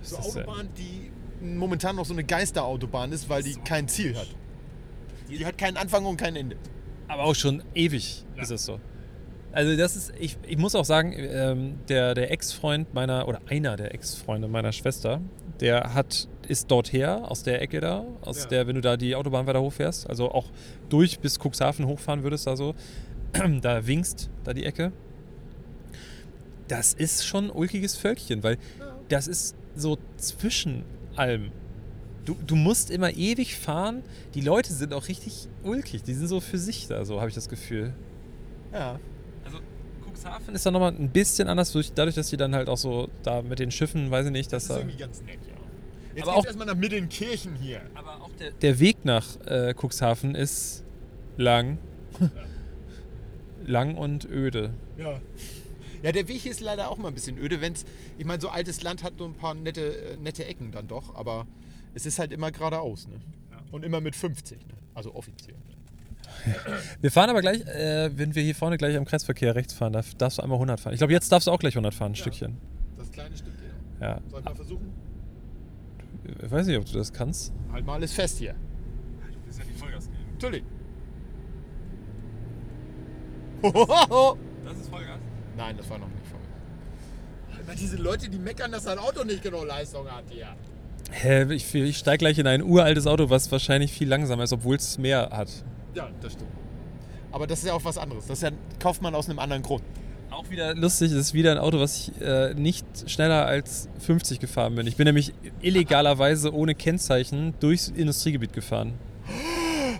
Was 0.01 0.09
Zur 0.09 0.19
das? 0.19 0.37
Autobahn, 0.37 0.69
die 0.79 1.11
momentan 1.47 1.97
noch 1.97 2.07
so 2.07 2.15
eine 2.15 2.25
Geisterautobahn 2.25 3.13
ist, 3.13 3.29
weil 3.29 3.43
die 3.43 3.55
kein 3.65 3.89
Ziel 3.89 4.17
hat. 4.17 4.29
Die 5.31 5.45
hat 5.45 5.59
keinen 5.59 5.77
Anfang 5.77 6.07
und 6.07 6.17
kein 6.17 6.35
Ende. 6.35 6.57
Aber 7.07 7.25
auch 7.25 7.35
schon 7.35 7.63
ewig 7.75 8.25
ist 8.41 8.51
es 8.51 8.65
so. 8.65 8.81
Also 9.53 9.77
das 9.77 9.97
ist, 9.97 10.13
ich, 10.19 10.39
ich 10.47 10.57
muss 10.57 10.75
auch 10.75 10.85
sagen, 10.87 11.13
ähm, 11.17 11.75
der, 11.89 12.15
der 12.15 12.31
Ex-Freund 12.31 12.95
meiner, 12.95 13.29
oder 13.29 13.41
einer 13.49 13.77
der 13.77 13.93
Ex-Freunde 13.95 14.49
meiner 14.49 14.73
Schwester, 14.73 15.21
der 15.61 15.93
hat, 15.95 16.27
ist 16.49 16.71
dort 16.71 16.93
her, 16.93 17.31
aus 17.31 17.43
der 17.43 17.61
Ecke 17.63 17.81
da, 17.81 18.05
aus 18.23 18.45
Ja. 18.45 18.47
der, 18.49 18.67
wenn 18.67 18.75
du 18.77 18.81
da 18.81 18.97
die 18.97 19.15
Autobahn 19.15 19.47
weiter 19.47 19.61
hochfährst, 19.61 20.09
also 20.09 20.31
auch 20.31 20.47
durch 20.89 21.19
bis 21.21 21.39
Cuxhaven 21.39 21.87
hochfahren 21.87 22.23
würdest, 22.23 22.47
da 22.47 22.57
so, 22.57 22.75
da 23.63 23.87
winkst, 23.87 24.31
da 24.45 24.53
die 24.55 24.65
Ecke. 24.65 24.93
Das 26.69 26.93
ist 26.93 27.25
schon 27.27 27.47
ein 27.47 27.51
ulkiges 27.51 27.97
Völkchen, 27.97 28.43
weil 28.43 28.59
das 29.09 29.27
ist 29.27 29.57
so 29.75 29.97
zwischen 30.17 30.85
allem. 31.17 31.51
Du, 32.27 32.37
du 32.47 32.57
musst 32.57 32.91
immer 32.91 33.11
ewig 33.17 33.57
fahren. 33.57 34.03
Die 34.35 34.43
Leute 34.43 34.73
sind 34.75 34.93
auch 34.93 35.09
richtig 35.09 35.49
ulkig. 35.63 36.03
Die 36.03 36.13
sind 36.13 36.29
so 36.29 36.41
für 36.41 36.59
sich 36.59 36.87
da, 36.87 37.05
so 37.07 37.21
habe 37.21 37.31
ich 37.31 37.35
das 37.35 37.49
Gefühl. 37.49 37.95
Ja. 38.71 39.01
Also 39.47 39.59
Cuxhaven 40.07 40.55
ist 40.55 40.67
dann 40.67 40.75
nochmal 40.75 40.93
ein 40.93 41.09
bisschen 41.09 41.49
anders, 41.49 41.73
durch, 41.73 41.91
dadurch, 41.95 42.17
dass 42.17 42.29
die 42.29 42.37
dann 42.37 42.55
halt 42.55 42.69
auch 42.69 42.77
so 42.77 43.09
da 43.23 43.41
mit 43.41 43.59
den 43.61 43.71
Schiffen, 43.71 44.11
weiß 44.11 44.27
ich 44.27 44.33
nicht, 44.33 44.53
dass 44.53 44.65
Das 44.69 44.77
ist 44.77 44.77
da. 44.77 44.81
irgendwie 44.83 44.99
ganz 44.99 45.23
nett. 45.23 45.39
Jetzt 46.19 46.27
Aber 46.27 46.35
geht's 46.35 46.45
auch- 46.45 46.47
erstmal 46.47 46.67
nach 46.67 46.75
Mittenkirchen 46.75 47.55
hier. 47.57 47.81
Aber 47.95 48.21
auch 48.23 48.31
der, 48.41 48.51
der 48.51 48.79
Weg 48.81 49.05
nach 49.05 49.25
äh, 49.47 49.73
Cuxhaven 49.75 50.35
ist 50.35 50.83
lang. 51.37 51.79
lang 53.65 53.97
und 53.97 54.25
öde. 54.29 54.71
Ja. 54.97 55.21
Ja, 56.03 56.13
der 56.13 56.29
Weg 56.29 56.41
hier 56.41 56.53
ist 56.53 56.61
leider 56.61 56.91
auch 56.91 56.97
mal 56.97 57.09
ein 57.09 57.15
bisschen 57.15 57.39
öde, 57.39 57.61
wenn's. 57.61 57.85
Ich 58.19 58.25
meine, 58.25 58.41
so 58.41 58.49
altes 58.49 58.83
Land 58.83 59.03
hat 59.03 59.19
nur 59.19 59.29
ein 59.29 59.35
paar 59.35 59.55
nette, 59.55 59.81
äh, 60.13 60.17
nette 60.17 60.45
Ecken 60.45 60.71
dann 60.71 60.87
doch, 60.89 61.15
aber 61.15 61.47
es 61.95 62.07
ist 62.07 62.19
halt 62.19 62.33
immer 62.33 62.51
geradeaus, 62.53 63.09
ne? 63.09 63.17
Und 63.73 63.85
immer 63.85 64.01
mit 64.01 64.15
50, 64.17 64.59
ne? 64.67 64.75
Also 64.95 65.15
offiziell. 65.15 65.57
Wir 67.01 67.11
fahren 67.11 67.31
aber 67.31 67.41
gleich, 67.41 67.61
äh, 67.67 68.11
wenn 68.17 68.35
wir 68.35 68.43
hier 68.43 68.55
vorne 68.55 68.77
gleich 68.79 68.97
am 68.97 69.05
Kreisverkehr 69.07 69.55
rechts 69.55 69.73
fahren, 69.73 69.93
da 69.93 70.03
darfst 70.19 70.39
du 70.39 70.43
einmal 70.43 70.57
100 70.57 70.79
fahren. 70.79 70.93
Ich 70.93 70.99
glaube, 70.99 71.13
jetzt 71.13 71.31
darfst 71.33 71.47
du 71.49 71.51
auch 71.53 71.59
gleich 71.59 71.75
100 71.75 71.95
fahren, 71.95 72.13
ein 72.13 72.17
Stückchen. 72.17 72.59
Das 72.97 73.11
kleine 73.11 73.37
Stück 73.37 73.53
hier. 73.61 74.07
Ja. 74.07 74.21
Soll 74.31 74.41
ich 74.41 74.45
mal 74.45 74.55
versuchen? 74.55 74.93
Ich 76.43 76.51
weiß 76.51 76.67
nicht, 76.67 76.79
ob 76.79 76.85
du 76.85 76.93
das 76.93 77.13
kannst. 77.13 77.53
Halt 77.73 77.87
mal 77.87 77.95
alles 77.95 78.13
fest 78.13 78.39
hier. 78.39 78.53
Du 78.53 78.59
willst 79.45 79.59
ja 79.59 79.65
die 79.65 79.79
Vollgas 79.79 80.05
geben. 80.07 80.19
Natürlich. 80.33 80.65
Das 83.63 84.77
ist 84.79 84.89
Vollgas? 84.91 85.19
Nein, 85.57 85.77
das 85.77 85.91
war 85.91 85.99
noch 85.99 86.09
nicht 86.09 86.27
voll. 86.27 86.41
Aber 87.65 87.75
diese 87.75 87.97
Leute, 87.97 88.29
die 88.29 88.39
meckern, 88.39 88.71
dass 88.71 88.87
ein 88.87 88.99
Auto 88.99 89.25
nicht 89.25 89.43
genau 89.43 89.65
Leistung 89.65 90.07
hat 90.09 90.25
hier. 90.31 90.55
Hä, 91.11 91.53
ich, 91.53 91.75
ich 91.75 91.99
steige 91.99 92.19
gleich 92.19 92.39
in 92.39 92.47
ein 92.47 92.63
uraltes 92.63 93.07
Auto, 93.07 93.31
was 93.31 93.51
wahrscheinlich 93.51 93.93
viel 93.93 94.09
langsamer 94.09 94.45
ist, 94.45 94.53
obwohl 94.53 94.77
es 94.77 94.99
mehr 94.99 95.31
hat. 95.33 95.65
Ja, 95.95 96.09
das 96.21 96.35
stimmt. 96.35 96.51
Aber 97.33 97.47
das 97.47 97.61
ist 97.61 97.67
ja 97.67 97.73
auch 97.75 97.85
was 97.85 97.99
anderes. 97.99 98.27
Das 98.27 98.39
ist 98.39 98.43
ja, 98.43 98.51
kauft 98.79 99.03
man 99.03 99.15
aus 99.15 99.29
einem 99.29 99.39
anderen 99.39 99.63
Grund. 99.63 99.83
Auch 100.31 100.51
wieder 100.51 100.75
lustig, 100.75 101.11
das 101.11 101.19
ist 101.21 101.35
wieder 101.35 101.53
ein 101.53 101.59
Auto, 101.59 101.81
was 101.81 102.09
ich 102.09 102.21
äh, 102.21 102.55
nicht 102.55 102.85
schneller 103.11 103.47
als 103.47 103.89
50 104.01 104.41
gefahren 104.41 104.75
bin. 104.75 104.87
Ich 104.87 104.97
bin 104.97 105.07
nämlich 105.07 105.33
illegalerweise 105.63 106.55
ohne 106.55 106.75
Kennzeichen 106.75 107.55
durchs 107.61 107.89
Industriegebiet 107.89 108.53
gefahren. 108.53 108.95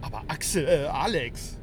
Aber 0.00 0.22
Axel, 0.28 0.64
äh, 0.64 0.86
Alex. 0.86 1.58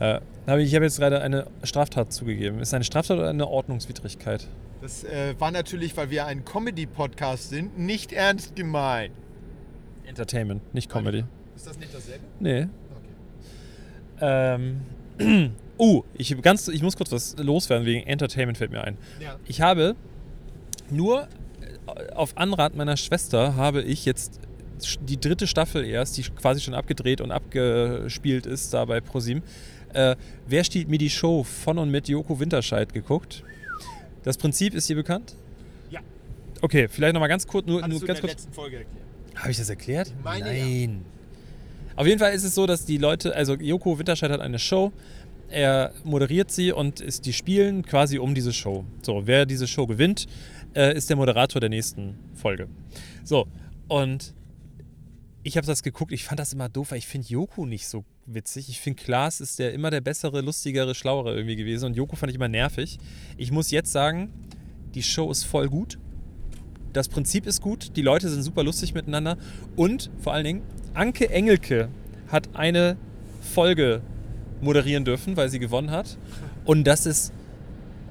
Äh, 0.00 0.20
hab 0.46 0.58
ich 0.58 0.68
ich 0.68 0.74
habe 0.74 0.84
jetzt 0.84 0.98
gerade 0.98 1.22
eine 1.22 1.46
Straftat 1.62 2.12
zugegeben. 2.12 2.60
Ist 2.60 2.68
es 2.68 2.74
eine 2.74 2.84
Straftat 2.84 3.18
oder 3.18 3.30
eine 3.30 3.48
Ordnungswidrigkeit? 3.48 4.46
Das 4.82 5.04
äh, 5.04 5.34
war 5.38 5.50
natürlich, 5.50 5.96
weil 5.96 6.10
wir 6.10 6.26
ein 6.26 6.44
Comedy-Podcast 6.44 7.50
sind, 7.50 7.78
nicht 7.78 8.12
ernst 8.12 8.54
gemeint. 8.54 9.14
Entertainment, 10.04 10.74
nicht 10.74 10.90
Comedy. 10.90 11.24
Ist 11.54 11.66
das 11.66 11.78
nicht 11.78 11.94
dasselbe? 11.94 12.24
Nee. 12.38 12.68
Okay. 14.20 14.20
Ähm, 14.20 14.80
Oh, 15.78 16.04
ich, 16.14 16.40
ganz, 16.42 16.68
ich 16.68 16.82
muss 16.82 16.96
kurz 16.96 17.12
was 17.12 17.36
loswerden, 17.38 17.86
wegen 17.86 18.06
Entertainment 18.06 18.58
fällt 18.58 18.70
mir 18.70 18.82
ein. 18.82 18.96
Ja. 19.20 19.36
Ich 19.46 19.60
habe 19.60 19.94
nur 20.90 21.28
äh, 21.86 22.12
auf 22.12 22.36
Anrat 22.36 22.74
meiner 22.74 22.96
Schwester 22.96 23.56
habe 23.56 23.82
ich 23.82 24.04
jetzt 24.04 24.40
die 25.00 25.18
dritte 25.18 25.46
Staffel 25.46 25.84
erst, 25.84 26.16
die 26.16 26.22
quasi 26.22 26.60
schon 26.60 26.74
abgedreht 26.74 27.20
und 27.20 27.30
abgespielt 27.30 28.46
ist, 28.46 28.74
da 28.74 28.84
bei 28.84 29.00
ProSieben. 29.00 29.42
Äh, 29.94 30.16
wer 30.46 30.64
stiehlt 30.64 30.88
mir 30.88 30.98
die 30.98 31.10
Show 31.10 31.42
von 31.42 31.78
und 31.78 31.90
mit 31.90 32.08
Joko 32.08 32.38
Winterscheid 32.38 32.92
geguckt? 32.92 33.42
Das 34.22 34.36
Prinzip 34.36 34.74
ist 34.74 34.88
dir 34.88 34.96
bekannt? 34.96 35.34
Ja. 35.90 36.00
Okay, 36.60 36.88
vielleicht 36.88 37.14
nochmal 37.14 37.28
ganz 37.28 37.46
kurz, 37.46 37.66
nur, 37.66 37.86
nur 37.86 38.00
ganz 38.00 38.20
kurz. 38.20 38.32
letzten 38.32 38.52
Folge 38.52 38.78
erklärt. 38.78 39.06
Habe 39.36 39.50
ich 39.50 39.56
das 39.56 39.70
erklärt? 39.70 40.08
Ich 40.08 40.24
meine, 40.24 40.44
Nein. 40.44 41.04
Auf 41.94 42.06
jeden 42.06 42.18
Fall 42.18 42.34
ist 42.34 42.44
es 42.44 42.54
so, 42.54 42.66
dass 42.66 42.84
die 42.84 42.98
Leute, 42.98 43.34
also 43.34 43.54
Joko 43.54 43.98
Winterscheid 43.98 44.30
hat 44.30 44.40
eine 44.40 44.58
Show, 44.58 44.92
er 45.48 45.92
moderiert 46.04 46.50
sie 46.50 46.72
und 46.72 47.00
ist, 47.00 47.26
die 47.26 47.32
spielen 47.32 47.84
quasi 47.84 48.18
um 48.18 48.34
diese 48.34 48.52
Show. 48.52 48.84
So, 49.02 49.26
wer 49.26 49.46
diese 49.46 49.66
Show 49.66 49.86
gewinnt, 49.86 50.26
äh, 50.74 50.96
ist 50.96 51.08
der 51.08 51.16
Moderator 51.16 51.60
der 51.60 51.70
nächsten 51.70 52.18
Folge. 52.34 52.68
So, 53.24 53.46
und 53.88 54.34
ich 55.42 55.56
habe 55.56 55.66
das 55.66 55.82
geguckt, 55.82 56.10
ich 56.12 56.24
fand 56.24 56.40
das 56.40 56.52
immer 56.52 56.68
doof, 56.68 56.90
weil 56.90 56.98
ich 56.98 57.06
finde 57.06 57.28
Joko 57.28 57.66
nicht 57.66 57.86
so 57.86 58.04
witzig. 58.26 58.68
Ich 58.68 58.80
finde 58.80 59.02
Klaas 59.02 59.40
ist 59.40 59.60
der 59.60 59.72
immer 59.72 59.90
der 59.90 60.00
bessere, 60.00 60.40
lustigere, 60.40 60.94
schlauere 60.94 61.36
irgendwie 61.36 61.54
gewesen 61.54 61.86
und 61.86 61.96
Joko 61.96 62.16
fand 62.16 62.30
ich 62.30 62.36
immer 62.36 62.48
nervig. 62.48 62.98
Ich 63.36 63.52
muss 63.52 63.70
jetzt 63.70 63.92
sagen, 63.92 64.32
die 64.94 65.04
Show 65.04 65.30
ist 65.30 65.44
voll 65.44 65.68
gut. 65.68 65.98
Das 66.92 67.08
Prinzip 67.08 67.46
ist 67.46 67.60
gut, 67.60 67.96
die 67.96 68.02
Leute 68.02 68.28
sind 68.28 68.42
super 68.42 68.64
lustig 68.64 68.94
miteinander 68.94 69.36
und 69.76 70.10
vor 70.18 70.32
allen 70.32 70.44
Dingen 70.44 70.62
Anke 70.94 71.30
Engelke 71.30 71.90
hat 72.28 72.56
eine 72.56 72.96
Folge 73.40 74.02
moderieren 74.60 75.04
dürfen, 75.04 75.36
weil 75.36 75.48
sie 75.48 75.58
gewonnen 75.58 75.90
hat 75.90 76.16
und 76.64 76.84
das 76.84 77.06
ist 77.06 77.32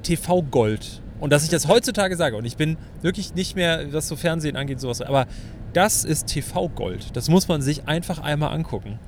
TV 0.03 0.41
Gold. 0.43 1.01
Und 1.19 1.31
dass 1.31 1.43
ich 1.43 1.49
das 1.49 1.67
heutzutage 1.67 2.17
sage 2.17 2.35
und 2.35 2.45
ich 2.45 2.57
bin 2.57 2.77
wirklich 3.01 3.33
nicht 3.35 3.55
mehr, 3.55 3.93
was 3.93 4.07
so 4.07 4.15
Fernsehen 4.15 4.55
angeht, 4.55 4.79
sowas, 4.79 5.01
aber 5.01 5.27
das 5.73 6.03
ist 6.05 6.27
TV 6.27 6.69
Gold. 6.69 7.15
Das 7.15 7.29
muss 7.29 7.47
man 7.47 7.61
sich 7.61 7.87
einfach 7.87 8.19
einmal 8.19 8.53
angucken. 8.53 8.99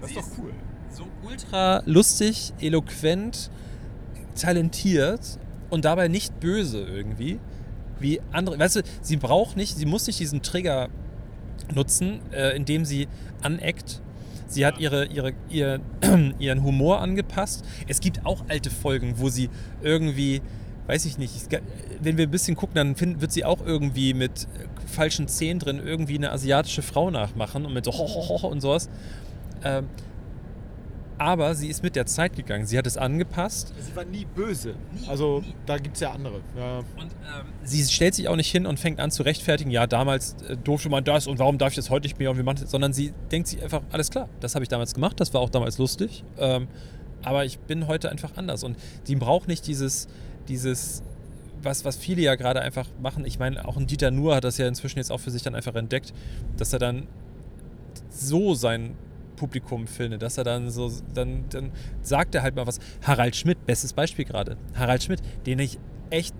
Das 0.00 0.10
ist 0.10 0.16
doch 0.18 0.26
cool. 0.38 0.52
So 0.90 1.04
ultra 1.26 1.82
lustig, 1.86 2.52
eloquent, 2.60 3.50
talentiert 4.34 5.38
und 5.70 5.84
dabei 5.84 6.08
nicht 6.08 6.40
böse 6.40 6.80
irgendwie. 6.80 7.38
Wie 8.00 8.20
andere, 8.32 8.58
weißt 8.58 8.76
du, 8.76 8.82
sie 9.02 9.16
braucht 9.16 9.56
nicht, 9.56 9.76
sie 9.76 9.86
muss 9.86 10.06
nicht 10.06 10.20
diesen 10.20 10.42
Trigger 10.42 10.88
nutzen, 11.74 12.20
äh, 12.32 12.56
indem 12.56 12.84
sie 12.84 13.08
aneckt. 13.42 14.00
Sie 14.48 14.64
hat 14.64 14.78
ihre, 14.78 15.06
ihre, 15.06 15.34
ihr, 15.50 15.80
ihren 16.38 16.62
Humor 16.64 17.00
angepasst. 17.00 17.64
Es 17.86 18.00
gibt 18.00 18.24
auch 18.24 18.44
alte 18.48 18.70
Folgen, 18.70 19.14
wo 19.18 19.28
sie 19.28 19.50
irgendwie, 19.82 20.40
weiß 20.86 21.04
ich 21.04 21.18
nicht, 21.18 21.34
wenn 22.00 22.16
wir 22.16 22.26
ein 22.26 22.30
bisschen 22.30 22.56
gucken, 22.56 22.74
dann 22.74 22.96
find, 22.96 23.20
wird 23.20 23.30
sie 23.30 23.44
auch 23.44 23.64
irgendwie 23.64 24.14
mit 24.14 24.44
äh, 24.44 24.86
falschen 24.86 25.28
Zähnen 25.28 25.60
drin 25.60 25.80
irgendwie 25.84 26.16
eine 26.16 26.32
asiatische 26.32 26.82
Frau 26.82 27.10
nachmachen 27.10 27.66
und 27.66 27.74
mit 27.74 27.84
so 27.84 27.92
Hohoho 27.92 28.46
und 28.48 28.60
sowas. 28.60 28.88
Ähm, 29.62 29.86
aber 31.18 31.54
sie 31.54 31.68
ist 31.68 31.82
mit 31.82 31.96
der 31.96 32.06
Zeit 32.06 32.36
gegangen. 32.36 32.64
Sie 32.64 32.78
hat 32.78 32.86
es 32.86 32.96
angepasst. 32.96 33.74
Sie 33.80 33.94
war 33.94 34.04
nie 34.04 34.24
böse. 34.24 34.74
Also, 35.08 35.42
da 35.66 35.76
gibt 35.76 35.96
es 35.96 36.00
ja 36.00 36.12
andere. 36.12 36.40
Ja. 36.56 36.78
Und 36.78 36.86
ähm, 36.96 37.46
sie 37.64 37.82
stellt 37.84 38.14
sich 38.14 38.28
auch 38.28 38.36
nicht 38.36 38.50
hin 38.50 38.66
und 38.66 38.78
fängt 38.78 39.00
an 39.00 39.10
zu 39.10 39.24
rechtfertigen, 39.24 39.70
ja, 39.70 39.86
damals 39.86 40.36
äh, 40.48 40.56
durfte 40.56 40.88
man 40.88 41.04
das 41.04 41.26
und 41.26 41.38
warum 41.38 41.58
darf 41.58 41.70
ich 41.70 41.76
das 41.76 41.90
heute 41.90 42.06
nicht 42.06 42.18
mehr 42.18 42.30
und 42.30 42.38
wie 42.38 42.42
man 42.42 42.56
das, 42.56 42.70
sondern 42.70 42.92
sie 42.92 43.12
denkt 43.30 43.48
sich 43.48 43.62
einfach, 43.62 43.82
alles 43.90 44.10
klar, 44.10 44.28
das 44.40 44.54
habe 44.54 44.64
ich 44.64 44.68
damals 44.68 44.94
gemacht, 44.94 45.18
das 45.20 45.34
war 45.34 45.40
auch 45.40 45.50
damals 45.50 45.78
lustig, 45.78 46.24
ähm, 46.38 46.68
aber 47.22 47.44
ich 47.44 47.58
bin 47.58 47.88
heute 47.88 48.10
einfach 48.10 48.36
anders 48.36 48.62
und 48.62 48.76
die 49.08 49.16
braucht 49.16 49.48
nicht 49.48 49.66
dieses, 49.66 50.08
dieses, 50.46 51.02
was, 51.62 51.84
was 51.84 51.96
viele 51.96 52.22
ja 52.22 52.36
gerade 52.36 52.60
einfach 52.60 52.86
machen. 53.02 53.24
Ich 53.26 53.38
meine, 53.38 53.66
auch 53.66 53.76
ein 53.76 53.86
Dieter 53.86 54.10
Nuhr 54.10 54.36
hat 54.36 54.44
das 54.44 54.58
ja 54.58 54.68
inzwischen 54.68 54.98
jetzt 54.98 55.10
auch 55.10 55.20
für 55.20 55.32
sich 55.32 55.42
dann 55.42 55.54
einfach 55.54 55.74
entdeckt, 55.74 56.12
dass 56.56 56.72
er 56.72 56.78
dann 56.78 57.08
so 58.10 58.54
sein 58.54 58.94
Publikum 59.38 59.86
findet, 59.86 60.22
dass 60.22 60.38
er 60.38 60.44
dann 60.44 60.70
so, 60.70 60.92
dann, 61.14 61.44
dann 61.50 61.70
sagt 62.02 62.34
er 62.34 62.42
halt 62.42 62.56
mal 62.56 62.66
was. 62.66 62.78
Harald 63.02 63.36
Schmidt, 63.36 63.64
bestes 63.66 63.92
Beispiel 63.92 64.24
gerade. 64.24 64.56
Harald 64.74 65.02
Schmidt, 65.02 65.20
den 65.46 65.58
ich 65.58 65.78
echt, 66.10 66.34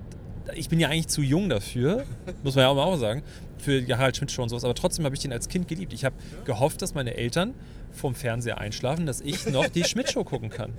ich 0.55 0.69
bin 0.69 0.81
ja 0.81 0.89
eigentlich 0.89 1.09
zu 1.09 1.23
jung 1.23 1.49
dafür, 1.49 2.05
muss 2.43 2.55
man 2.55 2.63
ja 2.63 2.69
auch 2.69 2.75
mal 2.75 2.85
auch 2.85 2.97
sagen, 2.97 3.23
für 3.59 3.83
die 3.83 3.95
Harald 3.95 4.17
Schmidt 4.17 4.31
Show 4.31 4.43
und 4.43 4.49
sowas, 4.49 4.65
aber 4.65 4.75
trotzdem 4.75 5.05
habe 5.05 5.15
ich 5.15 5.21
den 5.21 5.33
als 5.33 5.49
Kind 5.49 5.69
geliebt. 5.69 5.93
Ich 5.93 6.05
habe 6.05 6.17
gehofft, 6.45 6.83
dass 6.83 6.95
meine 6.95 7.15
Eltern 7.15 7.55
vorm 7.93 8.15
Fernseher 8.15 8.59
einschlafen, 8.59 9.07
dass 9.07 9.21
ich 9.21 9.47
noch 9.49 9.69
die 9.69 9.85
Schmidt 9.89 10.11
Show 10.11 10.25
gucken 10.25 10.51
kann. 10.51 10.73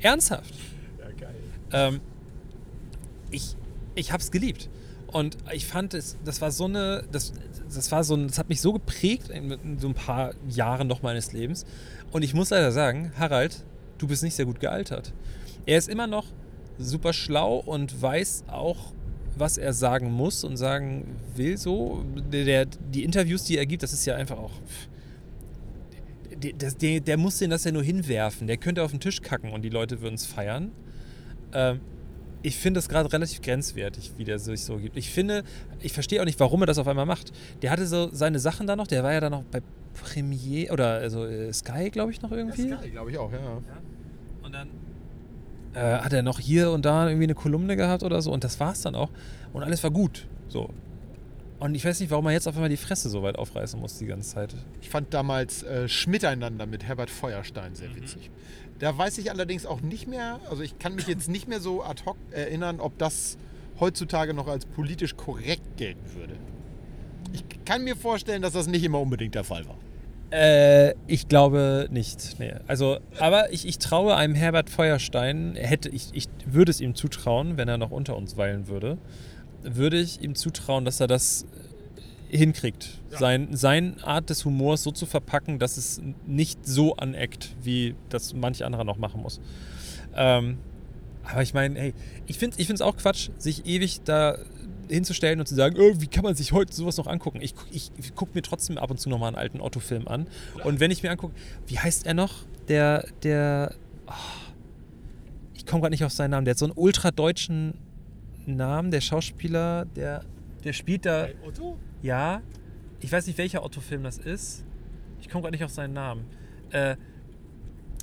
Ernsthaft. 0.00 0.54
ja, 0.98 1.06
geil. 1.18 1.34
Ähm, 1.72 2.00
ich 3.30 3.56
ich 3.94 4.12
habe 4.12 4.22
es 4.22 4.30
geliebt. 4.30 4.68
Und 5.14 5.36
ich 5.52 5.66
fand 5.66 5.94
es, 5.94 6.16
das 6.24 6.40
war 6.40 6.50
so 6.50 6.64
eine, 6.64 7.04
das, 7.12 7.32
das 7.72 7.92
war 7.92 8.02
so 8.02 8.16
ein, 8.16 8.26
das 8.26 8.36
hat 8.36 8.48
mich 8.48 8.60
so 8.60 8.72
geprägt 8.72 9.30
in, 9.30 9.78
so 9.78 9.86
ein 9.86 9.94
paar 9.94 10.34
Jahren 10.48 10.88
noch 10.88 11.02
meines 11.02 11.32
Lebens. 11.32 11.66
Und 12.10 12.24
ich 12.24 12.34
muss 12.34 12.50
leider 12.50 12.72
sagen, 12.72 13.12
Harald, 13.16 13.62
du 13.98 14.08
bist 14.08 14.24
nicht 14.24 14.34
sehr 14.34 14.44
gut 14.44 14.58
gealtert. 14.58 15.12
Er 15.66 15.78
ist 15.78 15.88
immer 15.88 16.08
noch 16.08 16.26
super 16.80 17.12
schlau 17.12 17.58
und 17.58 18.02
weiß 18.02 18.46
auch, 18.48 18.92
was 19.38 19.56
er 19.56 19.72
sagen 19.72 20.10
muss 20.10 20.42
und 20.42 20.56
sagen 20.56 21.06
will 21.36 21.58
so. 21.58 22.04
Der, 22.32 22.66
die 22.66 23.04
Interviews, 23.04 23.44
die 23.44 23.56
er 23.56 23.66
gibt, 23.66 23.84
das 23.84 23.92
ist 23.92 24.04
ja 24.06 24.16
einfach 24.16 24.38
auch. 24.38 24.54
Der, 26.42 26.54
der, 26.54 26.72
der, 26.72 26.98
der 26.98 27.16
muss 27.18 27.38
den 27.38 27.50
das 27.50 27.62
ja 27.62 27.70
nur 27.70 27.84
hinwerfen. 27.84 28.48
Der 28.48 28.56
könnte 28.56 28.82
auf 28.82 28.90
den 28.90 28.98
Tisch 28.98 29.22
kacken 29.22 29.52
und 29.52 29.62
die 29.62 29.70
Leute 29.70 30.00
würden 30.00 30.14
es 30.16 30.26
feiern. 30.26 30.72
Ähm, 31.52 31.78
ich 32.44 32.58
finde 32.58 32.78
es 32.78 32.90
gerade 32.90 33.10
relativ 33.10 33.40
grenzwertig, 33.40 34.12
wie 34.18 34.24
der 34.24 34.38
sich 34.38 34.64
so 34.64 34.76
gibt. 34.76 34.98
Ich 34.98 35.10
finde, 35.10 35.44
ich 35.80 35.94
verstehe 35.94 36.20
auch 36.20 36.26
nicht, 36.26 36.38
warum 36.38 36.62
er 36.62 36.66
das 36.66 36.76
auf 36.76 36.86
einmal 36.86 37.06
macht. 37.06 37.32
Der 37.62 37.70
hatte 37.70 37.86
so 37.86 38.10
seine 38.12 38.38
Sachen 38.38 38.66
da 38.66 38.76
noch, 38.76 38.86
der 38.86 39.02
war 39.02 39.14
ja 39.14 39.20
dann 39.20 39.32
noch 39.32 39.44
bei 39.44 39.62
Premier 39.94 40.70
oder 40.70 40.88
also 40.88 41.24
äh, 41.24 41.50
Sky, 41.54 41.88
glaube 41.88 42.12
ich, 42.12 42.20
noch 42.20 42.32
irgendwie. 42.32 42.68
Das 42.68 42.82
glaube 42.82 43.10
ich 43.10 43.18
auch, 43.18 43.32
ja. 43.32 43.62
Und 44.42 44.52
dann 44.52 44.68
äh, 45.72 46.02
hat 46.02 46.12
er 46.12 46.22
noch 46.22 46.38
hier 46.38 46.70
und 46.70 46.84
da 46.84 47.08
irgendwie 47.08 47.24
eine 47.24 47.34
Kolumne 47.34 47.76
gehabt 47.76 48.02
oder 48.02 48.20
so 48.20 48.30
und 48.30 48.44
das 48.44 48.60
war 48.60 48.72
es 48.72 48.82
dann 48.82 48.94
auch. 48.94 49.08
Und 49.54 49.62
alles 49.62 49.82
war 49.82 49.90
gut. 49.90 50.26
So. 50.48 50.68
Und 51.60 51.74
ich 51.74 51.84
weiß 51.86 51.98
nicht, 52.00 52.10
warum 52.10 52.26
er 52.26 52.32
jetzt 52.32 52.46
auf 52.46 52.56
einmal 52.56 52.68
die 52.68 52.76
Fresse 52.76 53.08
so 53.08 53.22
weit 53.22 53.36
aufreißen 53.38 53.80
muss 53.80 53.96
die 53.96 54.04
ganze 54.04 54.34
Zeit. 54.34 54.54
Ich 54.82 54.90
fand 54.90 55.14
damals 55.14 55.62
äh, 55.62 55.88
Schmiteinander 55.88 56.66
mit 56.66 56.84
Herbert 56.84 57.08
Feuerstein 57.08 57.74
sehr 57.74 57.96
witzig. 57.96 58.30
Da 58.84 58.98
weiß 58.98 59.16
ich 59.16 59.30
allerdings 59.30 59.64
auch 59.64 59.80
nicht 59.80 60.08
mehr, 60.08 60.40
also 60.50 60.62
ich 60.62 60.78
kann 60.78 60.94
mich 60.94 61.06
jetzt 61.06 61.26
nicht 61.26 61.48
mehr 61.48 61.58
so 61.58 61.82
ad 61.82 62.02
hoc 62.04 62.18
erinnern, 62.32 62.80
ob 62.80 62.98
das 62.98 63.38
heutzutage 63.80 64.34
noch 64.34 64.46
als 64.46 64.66
politisch 64.66 65.16
korrekt 65.16 65.78
gelten 65.78 66.04
würde. 66.14 66.34
Ich 67.32 67.42
kann 67.64 67.82
mir 67.82 67.96
vorstellen, 67.96 68.42
dass 68.42 68.52
das 68.52 68.66
nicht 68.66 68.84
immer 68.84 69.00
unbedingt 69.00 69.36
der 69.36 69.44
Fall 69.44 69.64
war. 69.66 69.78
Äh, 70.38 70.92
ich 71.06 71.28
glaube 71.28 71.88
nicht. 71.90 72.38
Nee. 72.38 72.56
Also, 72.66 72.98
aber 73.18 73.50
ich, 73.54 73.66
ich 73.66 73.78
traue 73.78 74.16
einem 74.16 74.34
Herbert 74.34 74.68
Feuerstein, 74.68 75.56
er 75.56 75.66
hätte, 75.66 75.88
ich, 75.88 76.10
ich 76.12 76.28
würde 76.44 76.70
es 76.70 76.82
ihm 76.82 76.94
zutrauen, 76.94 77.56
wenn 77.56 77.68
er 77.68 77.78
noch 77.78 77.90
unter 77.90 78.14
uns 78.14 78.36
weilen 78.36 78.68
würde, 78.68 78.98
würde 79.62 79.98
ich 79.98 80.20
ihm 80.20 80.34
zutrauen, 80.34 80.84
dass 80.84 81.00
er 81.00 81.06
das 81.06 81.46
hinkriegt. 82.36 83.00
Sein, 83.10 83.48
seine 83.52 83.96
Art 84.02 84.28
des 84.30 84.44
Humors 84.44 84.82
so 84.82 84.90
zu 84.90 85.06
verpacken, 85.06 85.58
dass 85.58 85.76
es 85.76 86.00
nicht 86.26 86.66
so 86.66 86.96
aneckt, 86.96 87.54
wie 87.62 87.94
das 88.08 88.34
manch 88.34 88.64
anderer 88.64 88.84
noch 88.84 88.98
machen 88.98 89.22
muss. 89.22 89.40
Ähm, 90.14 90.58
aber 91.24 91.42
ich 91.42 91.54
meine, 91.54 91.78
hey, 91.78 91.94
ich 92.26 92.38
finde 92.38 92.56
es 92.60 92.80
auch 92.80 92.96
Quatsch, 92.96 93.30
sich 93.38 93.66
ewig 93.66 94.02
da 94.04 94.38
hinzustellen 94.90 95.40
und 95.40 95.46
zu 95.46 95.54
sagen, 95.54 95.76
oh, 95.78 95.94
wie 95.98 96.06
kann 96.06 96.24
man 96.24 96.34
sich 96.34 96.52
heute 96.52 96.74
sowas 96.74 96.96
noch 96.96 97.06
angucken? 97.06 97.40
Ich, 97.40 97.54
ich, 97.70 97.90
ich 97.96 98.14
gucke 98.14 98.32
mir 98.34 98.42
trotzdem 98.42 98.76
ab 98.76 98.90
und 98.90 99.00
zu 99.00 99.08
nochmal 99.08 99.28
einen 99.28 99.36
alten 99.36 99.60
Otto-Film 99.60 100.08
an. 100.08 100.26
Und 100.62 100.80
wenn 100.80 100.90
ich 100.90 101.02
mir 101.02 101.10
angucke, 101.10 101.34
wie 101.66 101.78
heißt 101.78 102.06
er 102.06 102.14
noch? 102.14 102.44
Der, 102.68 103.06
der, 103.22 103.74
ah, 104.06 104.14
ich 105.54 105.64
komme 105.64 105.80
gerade 105.80 105.92
nicht 105.92 106.04
auf 106.04 106.12
seinen 106.12 106.32
Namen, 106.32 106.44
der 106.44 106.52
hat 106.52 106.58
so 106.58 106.66
einen 106.66 106.74
ultra-deutschen 106.76 107.74
Namen, 108.46 108.90
der 108.90 109.00
Schauspieler, 109.00 109.86
der, 109.96 110.22
der 110.64 110.72
spielt 110.74 111.06
da, 111.06 111.28
Otto? 111.46 111.78
Ja, 112.04 112.42
ich 113.00 113.10
weiß 113.10 113.26
nicht, 113.26 113.38
welcher 113.38 113.64
Otto-Film 113.64 114.02
das 114.02 114.18
ist. 114.18 114.62
Ich 115.20 115.30
komme 115.30 115.42
gerade 115.42 115.54
nicht 115.54 115.64
auf 115.64 115.70
seinen 115.70 115.94
Namen. 115.94 116.26
Äh, 116.70 116.96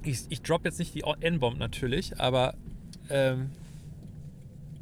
ich, 0.03 0.25
ich 0.29 0.41
drop 0.41 0.65
jetzt 0.65 0.79
nicht 0.79 0.95
die 0.95 1.03
N-Bomb 1.19 1.59
natürlich, 1.59 2.19
aber 2.19 2.55
ähm, 3.09 3.51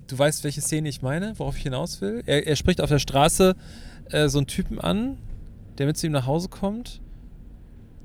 du 0.07 0.17
weißt, 0.17 0.45
welche 0.45 0.61
Szene 0.61 0.87
ich 0.87 1.01
meine, 1.01 1.37
worauf 1.37 1.57
ich 1.57 1.63
hinaus 1.63 1.99
will. 1.99 2.23
Er, 2.25 2.47
er 2.47 2.55
spricht 2.55 2.79
auf 2.79 2.89
der 2.89 2.99
Straße 2.99 3.57
äh, 4.09 4.29
so 4.29 4.37
einen 4.37 4.47
Typen 4.47 4.79
an, 4.79 5.17
der 5.77 5.85
mit 5.85 5.97
zu 5.97 6.07
ihm 6.07 6.13
nach 6.13 6.25
Hause 6.25 6.47
kommt. 6.47 7.01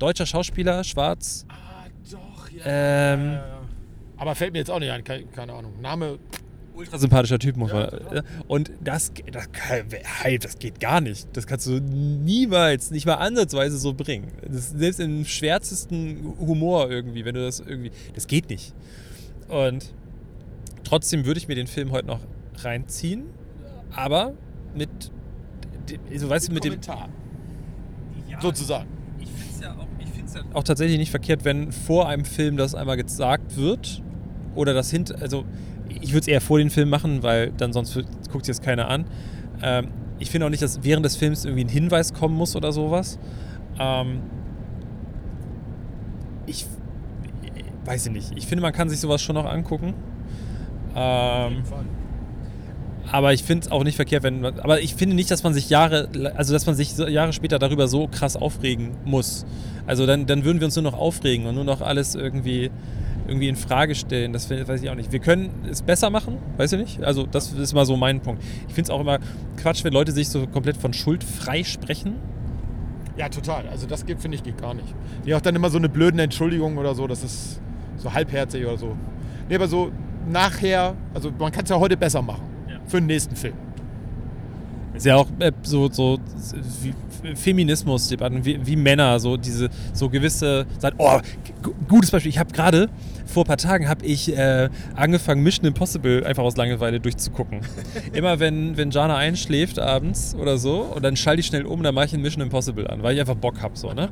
Deutscher 0.01 0.27
Schauspieler, 0.27 0.83
schwarz. 0.83 1.47
Ah, 1.49 1.87
doch, 2.11 2.51
ja. 2.51 2.63
Ähm, 2.65 3.39
Aber 4.17 4.35
fällt 4.35 4.53
mir 4.53 4.59
jetzt 4.59 4.71
auch 4.71 4.81
nicht 4.81 4.91
ein, 4.91 5.05
keine, 5.05 5.27
keine 5.27 5.53
Ahnung. 5.53 5.81
Name, 5.81 6.19
ultra 6.75 6.99
sympathischer 6.99 7.39
Typ, 7.39 7.57
muss 7.57 7.71
Ja, 7.71 7.81
man. 7.81 7.91
total. 7.91 8.25
Und 8.49 8.71
das, 8.83 9.13
das, 9.33 9.49
hey, 10.23 10.39
das 10.39 10.59
geht 10.59 10.81
gar 10.81 11.01
nicht. 11.01 11.29
Das 11.37 11.47
kannst 11.47 11.67
du 11.67 11.79
niemals, 11.81 12.91
nicht 12.91 13.07
mal 13.07 13.15
ansatzweise 13.15 13.79
so 13.79 13.95
bringen. 13.95 14.29
Das, 14.49 14.71
selbst 14.71 15.01
im 15.01 15.25
schwärzesten 15.25 16.35
Humor 16.41 16.91
irgendwie, 16.91 17.25
wenn 17.25 17.35
du 17.35 17.43
das 17.45 17.61
irgendwie. 17.61 17.91
Das 18.15 18.27
geht 18.27 18.51
nicht. 18.51 18.75
Und 19.49 19.95
trotzdem 20.85 21.27
würde 21.27 21.39
ich 21.39 21.49
mir 21.49 21.55
den 21.55 21.67
Film 21.67 21.93
heute 21.93 22.07
noch 22.09 22.21
reinziehen, 22.59 23.25
aber 23.93 24.33
mit. 24.75 24.89
Also, 26.11 26.29
weißt 26.29 26.49
du, 26.49 26.53
mit 26.53 26.65
dem. 26.65 26.71
Kommentar, 26.73 27.09
Ja, 28.31 28.41
sozusagen. 28.41 28.89
ich 29.21 29.29
finde 29.29 29.51
es 29.55 29.61
ja, 29.61 29.75
auch, 29.77 29.87
ich 29.99 30.09
find's 30.09 30.35
ja 30.35 30.41
auch 30.55 30.65
tatsächlich 30.65 30.99
nicht 30.99 31.11
verkehrt, 31.11 31.45
wenn 31.45 31.73
vor 31.73 32.09
einem 32.09 32.25
Film 32.25 32.57
das 32.57 32.75
einmal 32.75 32.97
gesagt 32.97 33.57
wird 33.57 34.03
oder 34.55 34.73
das 34.75 34.91
hint. 34.91 35.15
Also, 35.21 35.45
ich 36.01 36.11
würde 36.11 36.21
es 36.21 36.29
eher 36.29 36.41
vor 36.41 36.59
den 36.59 36.71
Film 36.71 36.89
machen, 36.89 37.23
weil 37.23 37.53
dann 37.57 37.73
sonst 37.73 37.95
guckt 38.31 38.45
sich 38.45 38.57
jetzt 38.57 38.63
keiner 38.63 38.89
an. 38.89 39.05
Ähm, 39.63 39.89
ich 40.19 40.31
finde 40.31 40.47
auch 40.47 40.51
nicht, 40.51 40.63
dass 40.63 40.83
während 40.83 41.05
des 41.05 41.17
Films 41.17 41.45
irgendwie 41.45 41.65
ein 41.65 41.69
Hinweis 41.69 42.13
kommen 42.13 42.37
muss 42.37 42.57
oder 42.57 42.73
sowas. 42.73 43.19
Ähm, 43.79 44.21
ich 46.47 46.67
weiß 47.85 48.07
ich 48.07 48.13
nicht. 48.13 48.33
Ich 48.37 48.47
finde, 48.47 48.63
man 48.63 48.73
kann 48.73 48.89
sich 48.89 49.01
sowas 49.01 49.23
schon 49.23 49.35
noch 49.35 49.47
angucken. 49.47 49.95
Ähm, 50.95 51.63
aber 53.11 53.33
ich 53.33 53.43
finde 53.43 53.67
es 53.67 53.73
auch 53.73 53.85
nicht 53.85 53.97
verkehrt, 53.97 54.23
wenn 54.23 54.41
man, 54.41 54.59
aber 54.61 54.81
ich 54.81 54.95
finde 54.95 55.15
nicht, 55.15 55.31
dass 55.31 55.43
man 55.43 55.53
sich 55.53 55.69
Jahre, 55.69 56.09
also 56.37 56.53
dass 56.53 56.67
man 56.67 56.75
sich 56.75 56.97
Jahre 56.97 57.33
später 57.33 57.59
darüber 57.59 57.89
so 57.89 58.09
krass 58.09 58.37
aufregen 58.37 58.93
muss. 59.05 59.45
Also 59.87 60.07
dann, 60.07 60.27
dann 60.27 60.45
würden 60.45 60.61
wir 60.61 60.67
uns 60.67 60.77
nur 60.77 60.85
noch 60.85 60.99
aufregen 60.99 61.47
und 61.47 61.55
nur 61.55 61.65
noch 61.65 61.81
alles 61.81 62.15
irgendwie, 62.15 62.71
irgendwie 63.27 63.49
in 63.49 63.57
Frage 63.57 63.95
stellen. 63.95 64.33
Das 64.33 64.51
weiß 64.51 64.83
ich 64.83 64.91
auch 64.91 64.95
nicht. 64.95 65.13
Wir 65.13 65.21
können 65.21 65.51
es 65.71 65.83
besser 65.83 66.11
machen, 66.11 66.39
weiß 66.57 66.73
ich 66.73 66.81
nicht. 66.81 67.03
Also 67.03 67.27
das 67.27 67.53
ist 67.53 67.75
mal 67.75 67.87
so 67.87 67.97
mein 67.97 68.21
Punkt. 68.21 68.43
Ich 68.69 68.75
finde 68.75 68.83
es 68.83 68.91
auch 68.91 69.01
immer 69.01 69.19
Quatsch, 69.57 69.85
wenn 69.85 69.93
Leute 69.93 70.13
sich 70.13 70.29
so 70.29 70.47
komplett 70.47 70.77
von 70.77 70.93
Schuld 70.93 71.25
freisprechen. 71.25 72.15
Ja, 73.17 73.29
total. 73.29 73.69
Also 73.69 73.87
das 73.87 74.05
geht, 74.07 74.21
finde 74.21 74.37
ich, 74.37 74.43
geht 74.43 74.61
gar 74.61 74.75
nicht. 74.75 74.95
Die 75.25 75.35
auch 75.35 75.41
dann 75.41 75.55
immer 75.55 75.71
so 75.71 75.79
eine 75.79 75.89
blöden 75.89 76.19
Entschuldigung 76.19 76.79
oder 76.79 76.95
so, 76.95 77.07
das 77.07 77.23
ist 77.23 77.61
so 77.97 78.13
halbherzig 78.13 78.65
oder 78.67 78.77
so. 78.77 78.97
Nee, 79.49 79.55
aber 79.55 79.69
so 79.69 79.91
nachher, 80.29 80.97
also 81.15 81.31
man 81.39 81.53
kann 81.53 81.65
es 81.65 81.71
ja 81.71 81.79
heute 81.79 81.97
besser 81.97 82.23
machen. 82.23 82.43
Ja. 82.69 82.77
Für 82.87 82.99
den 82.99 83.07
nächsten 83.07 83.37
Film. 83.37 83.55
Ist 84.95 85.07
ja 85.07 85.17
auch 85.17 85.27
äh, 85.41 85.53
so, 85.63 85.91
so 85.91 86.19
wie 86.83 86.95
Feminismusdebatten, 87.35 88.45
wie, 88.45 88.65
wie 88.65 88.77
Männer, 88.77 89.19
so 89.19 89.37
diese, 89.37 89.71
so 89.93 90.09
gewisse, 90.09 90.67
oh, 90.99 91.19
gutes 91.89 92.11
Beispiel. 92.11 92.31
Ich 92.31 92.39
habe 92.39 92.53
gerade, 92.53 92.89
vor 93.25 93.45
ein 93.45 93.47
paar 93.47 93.57
Tagen 93.57 93.89
habe 93.89 94.05
ich 94.05 94.37
äh, 94.37 94.69
angefangen, 94.95 95.43
Mission 95.43 95.67
Impossible 95.67 96.25
einfach 96.25 96.43
aus 96.43 96.57
Langeweile 96.57 97.01
durchzugucken. 97.01 97.61
Immer 98.13 98.41
wenn, 98.41 98.77
wenn 98.77 98.91
Jana 98.91 99.17
einschläft 99.17 99.79
abends 99.79 100.35
oder 100.35 100.59
so, 100.59 100.83
und 100.83 101.05
dann 101.05 101.17
schalte 101.17 101.41
ich 101.41 101.47
schnell 101.47 101.65
um, 101.65 101.83
dann 101.83 101.95
mache 101.95 102.07
ich 102.07 102.13
ein 102.15 102.23
Mission 102.23 102.43
Impossible 102.43 102.87
an, 102.87 103.03
weil 103.03 103.15
ich 103.15 103.21
einfach 103.21 103.37
Bock 103.37 103.61
habe, 103.63 103.77
so, 103.77 103.93
ne? 103.93 104.11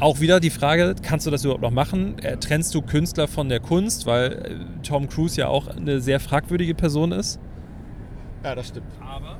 Auch 0.00 0.20
wieder 0.20 0.40
die 0.40 0.50
Frage, 0.50 0.96
kannst 1.02 1.26
du 1.26 1.30
das 1.30 1.44
überhaupt 1.44 1.62
noch 1.62 1.70
machen? 1.70 2.18
Äh, 2.18 2.36
trennst 2.36 2.74
du 2.74 2.82
Künstler 2.82 3.28
von 3.28 3.48
der 3.48 3.60
Kunst, 3.60 4.06
weil 4.06 4.32
äh, 4.32 4.82
Tom 4.82 5.08
Cruise 5.08 5.40
ja 5.40 5.48
auch 5.48 5.68
eine 5.68 6.00
sehr 6.00 6.18
fragwürdige 6.20 6.74
Person 6.74 7.12
ist? 7.12 7.38
Ja, 8.42 8.54
das 8.54 8.68
stimmt. 8.68 8.86
Aber 9.00 9.38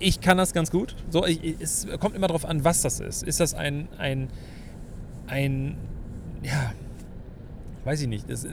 ich 0.00 0.20
kann 0.20 0.38
das 0.38 0.52
ganz 0.52 0.70
gut. 0.70 0.96
So, 1.10 1.26
ich, 1.26 1.56
es 1.60 1.86
kommt 2.00 2.16
immer 2.16 2.26
darauf 2.26 2.44
an, 2.44 2.64
was 2.64 2.82
das 2.82 3.00
ist. 3.00 3.22
Ist 3.22 3.38
das 3.38 3.54
ein, 3.54 3.88
ein, 3.98 4.28
ein, 5.26 5.76
ja, 6.42 6.72
weiß 7.84 8.02
ich 8.02 8.08
nicht, 8.08 8.28
das, 8.28 8.44
äh, 8.44 8.50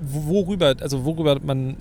worüber, 0.00 0.74
also 0.80 1.04
worüber 1.04 1.38
man, 1.40 1.76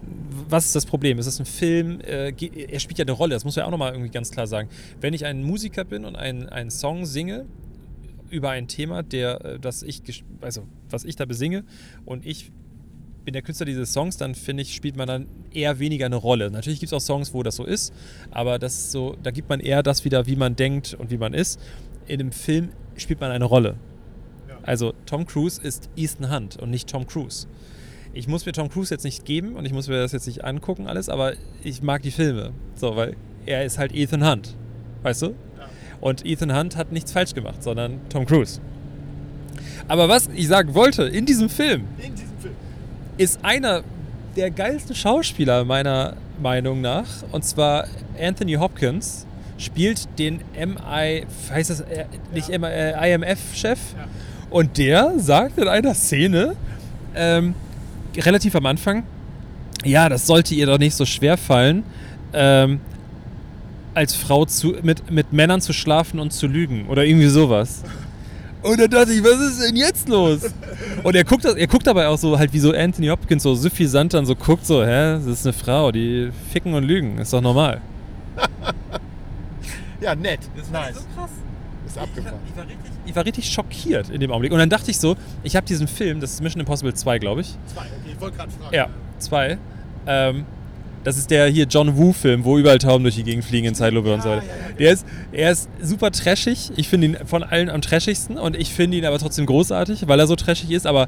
was 0.50 0.66
ist 0.66 0.76
das 0.76 0.86
Problem? 0.86 1.20
Ist 1.20 1.26
das 1.26 1.40
ein 1.40 1.46
Film? 1.46 2.02
Äh, 2.02 2.32
er 2.32 2.80
spielt 2.80 2.98
ja 3.00 3.04
eine 3.04 3.12
Rolle, 3.12 3.34
das 3.34 3.46
muss 3.46 3.56
man 3.56 3.64
ja 3.64 3.68
auch 3.68 3.72
nochmal 3.72 3.94
irgendwie 3.94 4.12
ganz 4.12 4.32
klar 4.32 4.48
sagen. 4.48 4.70
Wenn 5.02 5.14
ich 5.14 5.26
ein 5.26 5.44
Musiker 5.44 5.84
bin 5.84 6.06
und 6.06 6.16
einen, 6.16 6.50
einen 6.50 6.72
Song 6.72 7.06
singe 7.06 7.46
über 8.30 8.50
ein 8.50 8.68
Thema, 8.68 9.04
der, 9.04 9.44
äh, 9.46 9.60
das 9.60 9.84
ich, 9.84 10.02
also 10.42 10.68
was 10.90 11.04
ich 11.04 11.16
da 11.16 11.26
besinge 11.26 11.64
und 12.06 12.26
ich 12.26 12.52
bin 13.26 13.34
der 13.34 13.42
Künstler 13.42 13.66
dieses 13.66 13.92
Songs, 13.92 14.16
dann 14.16 14.36
finde 14.36 14.64
ich, 14.64 14.74
spielt 14.74 14.96
man 14.96 15.06
dann 15.08 15.28
eher 15.52 15.80
weniger 15.80 16.06
eine 16.06 16.16
Rolle. 16.16 16.50
Natürlich 16.50 16.80
gibt 16.80 16.94
es 16.94 16.94
auch 16.94 17.06
Songs, 17.06 17.34
wo 17.34 17.44
das 17.44 17.58
so 17.58 17.66
ist, 17.66 17.94
aber 18.32 18.58
das 18.58 18.92
so, 18.92 19.18
da 19.22 19.32
gibt 19.32 19.50
man 19.50 19.60
eher 19.60 19.84
das 19.84 20.06
wieder, 20.06 20.28
wie 20.28 20.38
man 20.38 20.56
denkt 20.56 20.94
und 20.98 21.12
wie 21.12 21.18
man 21.18 21.34
ist. 21.34 21.60
In 22.08 22.22
einem 22.22 22.32
Film 22.32 22.70
spielt 22.96 23.20
man 23.20 23.32
eine 23.32 23.44
Rolle. 23.44 23.76
Also 24.68 24.94
Tom 25.06 25.26
Cruise 25.26 25.62
ist 25.62 25.90
Ethan 25.96 26.30
Hunt 26.30 26.58
und 26.58 26.70
nicht 26.70 26.90
Tom 26.90 27.08
Cruise. 27.08 27.48
Ich 28.14 28.28
muss 28.28 28.46
mir 28.46 28.52
Tom 28.52 28.70
Cruise 28.70 28.94
jetzt 28.94 29.06
nicht 29.06 29.24
geben 29.24 29.56
und 29.56 29.66
ich 29.66 29.72
muss 29.72 29.88
mir 29.88 29.98
das 30.00 30.12
jetzt 30.12 30.28
nicht 30.28 30.44
angucken 30.44 30.88
alles, 30.88 31.08
aber 31.08 31.34
ich 31.64 31.82
mag 31.82 32.02
die 32.02 32.12
Filme. 32.12 32.52
So, 32.76 32.96
weil 32.98 33.16
er 33.46 33.64
ist 33.64 33.78
halt 33.78 33.96
Ethan 33.96 34.30
Hunt. 34.30 34.56
Weißt 35.04 35.22
du? 35.22 35.36
Und 36.02 36.26
Ethan 36.26 36.54
Hunt 36.54 36.76
hat 36.76 36.92
nichts 36.92 37.14
falsch 37.14 37.34
gemacht, 37.34 37.64
sondern 37.64 38.02
Tom 38.10 38.26
Cruise. 38.26 38.60
Aber 39.88 40.10
was 40.10 40.30
ich 40.36 40.48
sagen 40.50 40.74
wollte, 40.76 41.04
in 41.04 41.26
diesem 41.26 41.50
Film 41.50 41.86
In 41.98 42.14
diesem 42.14 42.38
Film. 42.38 42.54
ist 43.18 43.40
einer 43.46 43.84
der 44.36 44.52
geilsten 44.52 44.96
Schauspieler 44.96 45.64
meiner 45.64 46.18
Meinung 46.42 46.82
nach. 46.82 47.08
Und 47.32 47.46
zwar 47.46 47.88
Anthony 48.20 48.56
Hopkins 48.56 49.26
spielt 49.58 50.08
den 50.20 50.42
MI, 50.54 51.26
heißt 51.52 51.70
das 51.70 51.82
äh, 51.82 52.06
nicht 52.34 52.50
MI, 52.50 52.68
äh, 52.68 53.14
IMF-Chef. 53.14 53.80
Ja. 53.98 54.08
Und 54.50 54.78
der 54.78 55.14
sagt 55.18 55.58
in 55.58 55.68
einer 55.68 55.94
Szene, 55.94 56.56
ähm, 57.16 57.54
relativ 58.16 58.56
am 58.56 58.66
Anfang, 58.66 59.04
ja, 59.84 60.10
das 60.10 60.26
sollte 60.26 60.56
ihr 60.56 60.66
doch 60.66 60.80
nicht 60.80 60.96
so 60.96 61.06
schwer 61.06 61.38
fallen, 61.38 61.84
ähm, 62.34 62.80
als 63.94 64.14
Frau 64.16 64.46
zu, 64.46 64.76
mit, 64.84 65.10
mit 65.12 65.34
Männern 65.34 65.60
zu 65.62 65.74
schlafen 65.74 66.20
und 66.20 66.32
zu 66.32 66.48
lügen 66.48 66.88
oder 66.88 67.04
irgendwie 67.06 67.28
sowas. 67.28 67.84
Und 68.62 68.80
dann 68.80 68.90
dachte 68.90 69.14
ich, 69.14 69.24
was 69.24 69.40
ist 69.40 69.62
denn 69.62 69.76
jetzt 69.76 70.10
los? 70.10 70.40
Und 71.04 71.16
er 71.16 71.24
guckt, 71.24 71.46
er 71.46 71.68
guckt 71.68 71.88
dabei 71.88 72.08
auch 72.08 72.18
so 72.18 72.38
halt 72.38 72.54
wie 72.54 72.60
so 72.60 72.74
Anthony 72.74 73.08
Hopkins 73.08 73.44
so 73.44 73.56
suffisant 73.56 74.14
dann 74.14 74.26
so 74.26 74.36
guckt 74.36 74.66
so, 74.66 74.84
hä, 74.84 75.14
das 75.14 75.26
ist 75.26 75.46
eine 75.46 75.54
Frau, 75.54 75.92
die 75.92 76.32
ficken 76.52 76.74
und 76.74 76.84
lügen, 76.84 77.18
ist 77.18 77.34
doch 77.34 77.42
normal. 77.42 77.82
Ja, 80.00 80.14
nett. 80.14 80.42
krass. 80.56 81.32
Ist 81.88 81.98
abgefahren. 81.98 82.40
Ich 82.48 82.56
war, 82.56 82.64
richtig, 82.66 82.92
ich 83.08 83.16
war 83.16 83.26
richtig 83.26 83.50
schockiert 83.52 84.10
in 84.10 84.20
dem 84.20 84.32
Augenblick. 84.32 84.52
Und 84.52 84.60
dann 84.60 84.70
dachte 84.70 84.92
ich 84.92 85.00
so, 85.00 85.16
ich 85.44 85.56
habe 85.56 85.66
diesen 85.66 85.88
Film, 85.88 86.20
das 86.20 86.34
ist 86.34 86.42
Mission 86.42 86.60
Impossible 86.60 86.94
2, 86.94 87.20
glaube 87.20 87.42
ich. 87.42 87.56
Zwei, 87.74 87.82
okay, 87.82 87.90
ich 88.14 88.22
wollte 88.22 88.38
gerade 88.38 88.52
fragen. 88.52 88.76
Ja, 88.76 88.88
2. 89.20 89.58
Ähm, 90.06 90.46
das 91.04 91.18
ist 91.18 91.32
der 91.32 91.48
hier 91.48 91.66
John 91.66 91.96
Woo-Film, 91.96 92.44
wo 92.44 92.58
überall 92.58 92.80
Tauben 92.80 93.04
durch 93.04 93.16
die 93.16 93.24
Gegend 93.24 93.46
fliegen 93.46 93.68
in 93.68 93.76
Zeitlupe 93.76 94.14
und 94.14 94.22
so 94.24 94.30
weiter. 94.30 94.44
ja, 94.44 94.50
ja, 94.70 94.76
Der 94.78 94.92
ist, 94.92 95.06
er 95.32 95.52
ist 95.52 95.70
super 95.82 96.12
trashig. 96.12 96.72
Ich 96.76 96.90
finde 96.90 97.08
ihn 97.08 97.18
von 97.26 97.44
allen 97.44 97.70
am 97.70 97.82
trashigsten 97.82 98.38
und 98.38 98.58
ich 98.58 98.74
finde 98.74 98.98
ihn 98.98 99.06
aber 99.06 99.18
trotzdem 99.18 99.46
großartig, 99.46 100.08
weil 100.08 100.20
er 100.20 100.28
so 100.28 100.36
trashig 100.36 100.72
ist. 100.72 100.86
Aber 100.86 101.08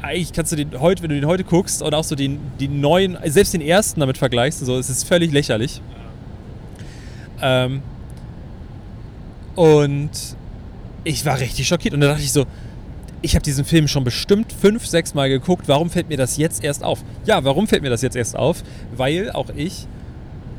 eigentlich 0.00 0.32
kannst 0.32 0.52
du 0.52 0.56
den 0.56 0.80
heute, 0.80 1.02
wenn 1.02 1.10
du 1.10 1.16
den 1.16 1.26
heute 1.26 1.44
guckst 1.44 1.82
und 1.82 1.94
auch 1.94 2.04
so 2.04 2.14
den, 2.14 2.38
die 2.60 2.68
neuen, 2.68 3.18
selbst 3.26 3.52
den 3.52 3.60
ersten 3.60 4.00
damit 4.00 4.16
vergleichst, 4.16 4.60
so, 4.64 4.78
es 4.78 4.88
ist 4.88 5.04
völlig 5.06 5.32
lächerlich. 5.32 5.82
Ähm, 7.42 7.82
und 9.54 10.10
ich 11.06 11.24
war 11.24 11.38
richtig 11.38 11.68
schockiert 11.68 11.94
und 11.94 12.00
da 12.00 12.08
dachte 12.08 12.22
ich 12.22 12.32
so, 12.32 12.46
ich 13.22 13.34
habe 13.34 13.42
diesen 13.42 13.64
Film 13.64 13.88
schon 13.88 14.04
bestimmt 14.04 14.52
fünf, 14.52 14.86
sechs 14.86 15.14
Mal 15.14 15.28
geguckt. 15.28 15.68
Warum 15.68 15.88
fällt 15.88 16.08
mir 16.08 16.16
das 16.16 16.36
jetzt 16.36 16.62
erst 16.62 16.82
auf? 16.84 17.02
Ja, 17.24 17.44
warum 17.44 17.66
fällt 17.66 17.82
mir 17.82 17.90
das 17.90 18.02
jetzt 18.02 18.16
erst 18.16 18.36
auf? 18.36 18.62
Weil 18.94 19.30
auch 19.30 19.48
ich 19.54 19.86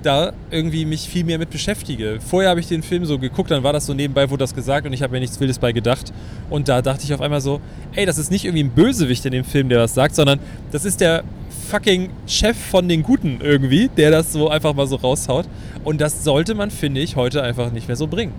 da 0.04 0.32
irgendwie 0.50 0.86
mich 0.86 1.10
viel 1.10 1.26
mehr 1.26 1.38
mit 1.38 1.50
beschäftige. 1.50 2.20
Vorher 2.26 2.50
habe 2.50 2.62
ich 2.62 2.68
den 2.68 2.82
Film 2.82 3.06
so 3.06 3.20
geguckt, 3.20 3.52
dann 3.52 3.64
war 3.64 3.74
das 3.74 3.86
so 3.86 3.94
nebenbei, 3.94 4.30
wurde 4.30 4.44
das 4.44 4.56
gesagt 4.56 4.88
und 4.88 4.94
ich 4.94 5.02
habe 5.02 5.12
mir 5.12 5.20
nichts 5.20 5.40
Wildes 5.40 5.60
bei 5.60 5.74
gedacht. 5.74 6.14
Und 6.50 6.70
da 6.70 6.82
dachte 6.82 7.04
ich 7.04 7.14
auf 7.14 7.22
einmal 7.22 7.42
so, 7.42 7.60
ey, 7.94 8.06
das 8.06 8.18
ist 8.18 8.32
nicht 8.32 8.46
irgendwie 8.46 8.64
ein 8.64 8.72
Bösewicht 8.72 9.26
in 9.26 9.34
dem 9.34 9.44
Film, 9.44 9.68
der 9.68 9.80
das 9.80 9.94
sagt, 9.94 10.16
sondern 10.16 10.40
das 10.72 10.86
ist 10.86 11.02
der 11.02 11.24
fucking 11.70 12.10
Chef 12.26 12.58
von 12.58 12.88
den 12.88 13.04
Guten 13.04 13.40
irgendwie, 13.42 13.90
der 13.90 14.12
das 14.12 14.32
so 14.32 14.50
einfach 14.50 14.74
mal 14.74 14.88
so 14.88 14.96
raushaut. 14.96 15.46
Und 15.84 16.00
das 16.00 16.24
sollte 16.24 16.56
man, 16.56 16.72
finde 16.72 17.02
ich, 17.02 17.18
heute 17.18 17.44
einfach 17.44 17.72
nicht 17.72 17.88
mehr 17.88 17.98
so 17.98 18.08
bringen. 18.08 18.34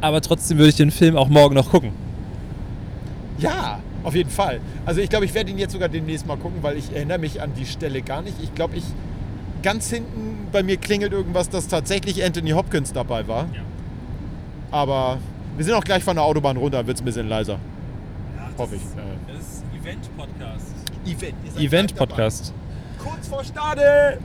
Aber 0.00 0.20
trotzdem 0.20 0.58
würde 0.58 0.70
ich 0.70 0.76
den 0.76 0.90
Film 0.90 1.16
auch 1.16 1.28
morgen 1.28 1.54
noch 1.54 1.70
gucken. 1.70 1.92
Ja, 3.38 3.80
auf 4.02 4.14
jeden 4.14 4.30
Fall. 4.30 4.60
Also 4.84 5.00
ich 5.00 5.08
glaube, 5.10 5.24
ich 5.24 5.34
werde 5.34 5.50
ihn 5.50 5.58
jetzt 5.58 5.72
sogar 5.72 5.88
demnächst 5.88 6.26
mal 6.26 6.36
gucken, 6.36 6.58
weil 6.62 6.76
ich 6.76 6.94
erinnere 6.94 7.18
mich 7.18 7.42
an 7.42 7.52
die 7.56 7.66
Stelle 7.66 8.02
gar 8.02 8.22
nicht. 8.22 8.36
Ich 8.42 8.54
glaube, 8.54 8.76
ich 8.76 8.84
ganz 9.62 9.90
hinten 9.90 10.48
bei 10.52 10.62
mir 10.62 10.76
klingelt 10.76 11.12
irgendwas, 11.12 11.48
dass 11.48 11.66
tatsächlich 11.68 12.24
Anthony 12.24 12.50
Hopkins 12.50 12.92
dabei 12.92 13.26
war. 13.26 13.46
Ja. 13.52 13.60
Aber 14.70 15.18
wir 15.56 15.64
sind 15.64 15.74
auch 15.74 15.84
gleich 15.84 16.04
von 16.04 16.16
der 16.16 16.24
Autobahn 16.24 16.56
runter, 16.56 16.86
wird 16.86 16.96
es 16.96 17.02
ein 17.02 17.04
bisschen 17.04 17.28
leiser. 17.28 17.58
Hoffe 18.58 18.76
ich. 18.76 18.82
Äh, 18.82 19.34
Das 19.34 19.40
ist 19.46 19.64
Event-Podcast. 19.82 20.66
Event. 21.06 21.34
Event-Podcast. 21.58 22.44
gleich 22.44 23.04
dabei. 23.04 23.10
Kurz 23.16 23.28
vor 23.28 23.44
Stade. 23.44 24.18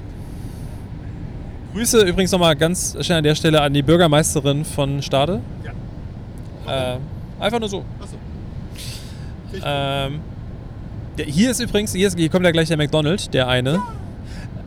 Grüße 1.73 2.01
übrigens 2.01 2.31
nochmal 2.31 2.55
ganz 2.55 2.97
schnell 3.01 3.19
an 3.19 3.23
der 3.23 3.35
Stelle 3.35 3.61
an 3.61 3.73
die 3.73 3.81
Bürgermeisterin 3.81 4.65
von 4.65 5.01
Stade. 5.01 5.41
Ja. 6.65 6.93
Äh, 6.95 6.97
einfach 7.39 7.59
nur 7.59 7.69
so. 7.69 7.83
Achso. 7.99 8.15
Ähm, 9.65 10.19
Der, 11.17 11.25
hier 11.25 11.51
ist 11.51 11.59
übrigens, 11.59 11.93
hier, 11.93 12.07
ist, 12.07 12.17
hier 12.17 12.29
kommt 12.29 12.45
ja 12.45 12.51
gleich 12.51 12.67
der 12.69 12.77
McDonald's, 12.77 13.29
der 13.29 13.47
eine. 13.47 13.81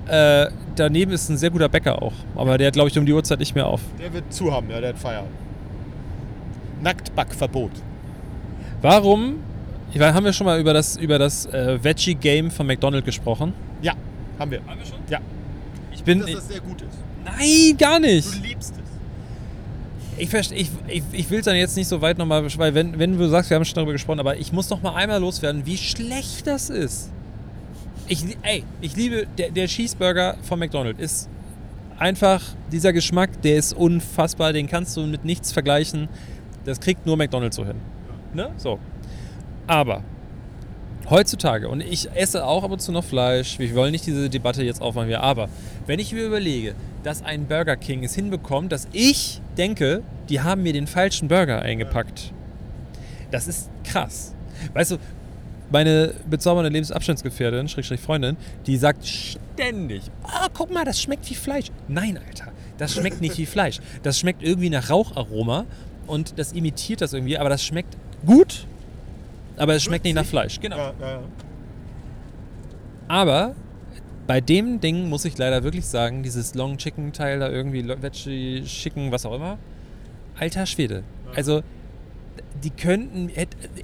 Äh, 0.07 0.47
daneben 0.77 1.13
ist 1.13 1.29
ein 1.31 1.39
sehr 1.39 1.51
guter 1.51 1.69
Bäcker 1.71 2.03
auch. 2.03 2.13
Aber 2.37 2.59
der 2.59 2.67
hat, 2.67 2.75
glaube 2.75 2.91
ich, 2.91 2.99
um 2.99 3.07
die 3.07 3.13
Uhrzeit 3.13 3.39
nicht 3.39 3.55
mehr 3.55 3.67
auf. 3.67 3.81
Der 3.99 4.13
wird 4.13 4.31
zu 4.33 4.53
haben, 4.53 4.69
ja, 4.71 4.81
der 4.81 4.91
hat 4.91 4.99
Feierabend. 4.99 5.31
Nacktbackverbot. 6.83 7.71
Warum? 8.83 9.37
Ich 9.93 10.01
weiß, 10.01 10.13
haben 10.13 10.25
wir 10.25 10.33
schon 10.33 10.45
mal 10.47 10.61
über 10.61 10.75
das, 10.75 10.97
über 10.97 11.19
das 11.19 11.47
äh, 11.47 11.83
Veggie-Game 11.83 12.51
von 12.51 12.67
McDonald's 12.67 13.07
gesprochen? 13.07 13.55
Ja, 13.81 13.95
haben 14.39 14.51
wir. 14.51 14.61
Haben 14.67 14.79
wir 14.81 14.87
schon? 14.87 14.99
Ja. 15.09 15.21
Ich 15.93 16.03
bin. 16.03 16.21
Dass 16.21 16.33
das 16.33 16.49
sehr 16.49 16.61
gut 16.61 16.83
ist. 16.83 16.99
nein, 17.25 17.77
gar 17.79 17.99
nicht. 17.99 18.35
Du 18.35 18.43
liebst 18.47 18.75
es. 18.77 18.84
Ich, 20.17 20.33
ich, 20.33 20.71
ich, 20.87 21.03
ich 21.13 21.31
will 21.31 21.41
es 21.41 21.45
dann 21.45 21.57
jetzt 21.57 21.77
nicht 21.77 21.89
so 21.89 22.01
weit 22.01 22.19
nochmal, 22.19 22.47
weil 22.57 22.75
wenn, 22.75 22.99
wenn 22.99 23.19
du 23.19 23.29
sagst, 23.29 23.51
wir 23.51 23.57
haben 23.57 23.65
schon 23.65 23.75
darüber 23.75 23.93
gesprochen, 23.93 24.21
aber 24.21 24.37
ich 24.37 24.53
muss 24.53 24.71
noch 24.71 24.83
mal 24.83 24.95
einmal 24.95 25.21
loswerden, 25.21 25.67
wie 25.67 25.77
schlecht 25.77 26.47
das 26.47 26.71
ist. 26.71 27.11
Ich, 28.07 28.25
ey, 28.43 28.65
ich 28.81 28.97
liebe, 28.97 29.27
der, 29.39 29.51
der 29.51 29.67
Cheeseburger 29.67 30.37
von 30.43 30.59
McDonald's 30.59 31.01
ist 31.01 31.29
einfach, 31.99 32.43
dieser 32.71 32.93
Geschmack, 32.93 33.43
der 33.43 33.57
ist 33.57 33.73
unfassbar, 33.73 34.53
den 34.53 34.69
kannst 34.69 34.97
du 34.97 35.07
mit 35.07 35.25
nichts 35.25 35.53
vergleichen. 35.53 36.09
Das 36.65 36.81
kriegt 36.81 37.07
nur 37.07 37.17
McDonald's 37.17 37.57
so 37.57 37.65
hin. 37.65 37.77
Ne? 38.33 38.51
So. 38.57 38.79
Aber 39.67 40.03
heutzutage, 41.11 41.69
und 41.69 41.81
ich 41.81 42.11
esse 42.15 42.47
auch 42.47 42.65
ab 42.65 42.71
und 42.71 42.81
zu 42.81 42.93
noch 42.93 43.05
Fleisch, 43.05 43.59
wir 43.59 43.75
wollen 43.75 43.93
nicht 43.93 44.07
diese 44.07 44.31
Debatte 44.31 44.63
jetzt 44.63 44.81
aufmachen, 44.81 45.09
wir, 45.09 45.23
aber 45.23 45.49
wenn 45.87 45.99
ich 45.99 46.13
mir 46.13 46.25
überlege, 46.25 46.75
dass 47.03 47.23
ein 47.23 47.47
Burger 47.47 47.77
King 47.77 48.05
es 48.05 48.15
hinbekommt, 48.15 48.73
dass 48.73 48.89
ich 48.93 49.41
denke, 49.57 50.03
die 50.29 50.41
haben 50.41 50.63
mir 50.63 50.73
den 50.73 50.87
falschen 50.87 51.29
Burger 51.29 51.61
eingepackt. 51.63 52.33
Das 53.31 53.47
ist 53.47 53.69
krass. 53.85 54.35
Weißt 54.73 54.93
du, 54.93 54.99
meine 55.71 56.15
bezaubernde 56.29 56.71
Lebensabstandsgefährtin, 56.71 57.69
Schrägstrich 57.69 58.01
Freundin, 58.01 58.37
die 58.67 58.77
sagt 58.77 59.07
ständig, 59.07 60.03
oh, 60.25 60.49
guck 60.55 60.73
mal, 60.73 60.85
das 60.85 61.01
schmeckt 61.01 61.29
wie 61.29 61.35
Fleisch. 61.35 61.67
Nein, 61.89 62.19
Alter, 62.19 62.53
das 62.79 62.95
schmeckt 62.95 63.21
nicht 63.21 63.37
wie 63.39 63.47
Fleisch. 63.47 63.81
Das 64.03 64.19
schmeckt 64.19 64.43
irgendwie 64.43 64.71
nach 64.71 64.89
Raucharoma 64.89 65.67
und 66.07 66.39
das 66.39 66.53
imitiert 66.53 67.01
das 67.01 67.13
irgendwie, 67.13 67.39
aber 67.39 67.49
das 67.49 67.65
schmeckt 67.65 67.97
gut, 68.25 68.67
aber 69.57 69.75
es 69.75 69.83
schmeckt 69.83 70.05
nicht 70.05 70.15
nach 70.15 70.25
Fleisch. 70.25 70.61
Genau. 70.61 70.77
Ja, 70.77 70.95
ja, 71.01 71.11
ja. 71.13 71.21
Aber 73.09 73.55
bei 74.27 74.41
dem 74.41 74.81
Ding 74.81 75.09
muss 75.09 75.25
ich 75.25 75.37
leider 75.37 75.63
wirklich 75.63 75.87
sagen, 75.87 76.23
dieses 76.23 76.55
Long 76.55 76.79
Chicken 76.79 77.13
Teil 77.13 77.41
da 77.41 77.51
irgendwie, 77.51 77.87
Veggie 77.87 78.63
Chicken, 78.65 79.13
was 79.13 79.27
auch 79.27 79.35
immer, 79.35 79.59
alter 80.39 80.67
Schwede. 80.67 81.03
Also, 81.35 81.63
die 82.63 82.71
könnten, 82.71 83.31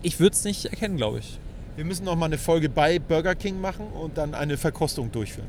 ich 0.03 0.21
würde 0.21 0.35
es 0.35 0.45
nicht 0.45 0.67
erkennen, 0.67 0.97
glaube 0.97 1.19
ich. 1.19 1.39
Wir 1.77 1.85
müssen 1.85 2.05
noch 2.05 2.17
mal 2.17 2.27
eine 2.27 2.39
Folge 2.39 2.69
bei 2.69 2.99
Burger 2.99 3.35
King 3.35 3.61
machen 3.61 3.87
und 3.89 4.19
dann 4.19 4.35
eine 4.35 4.57
Verkostung 4.57 5.13
durchführen. 5.13 5.49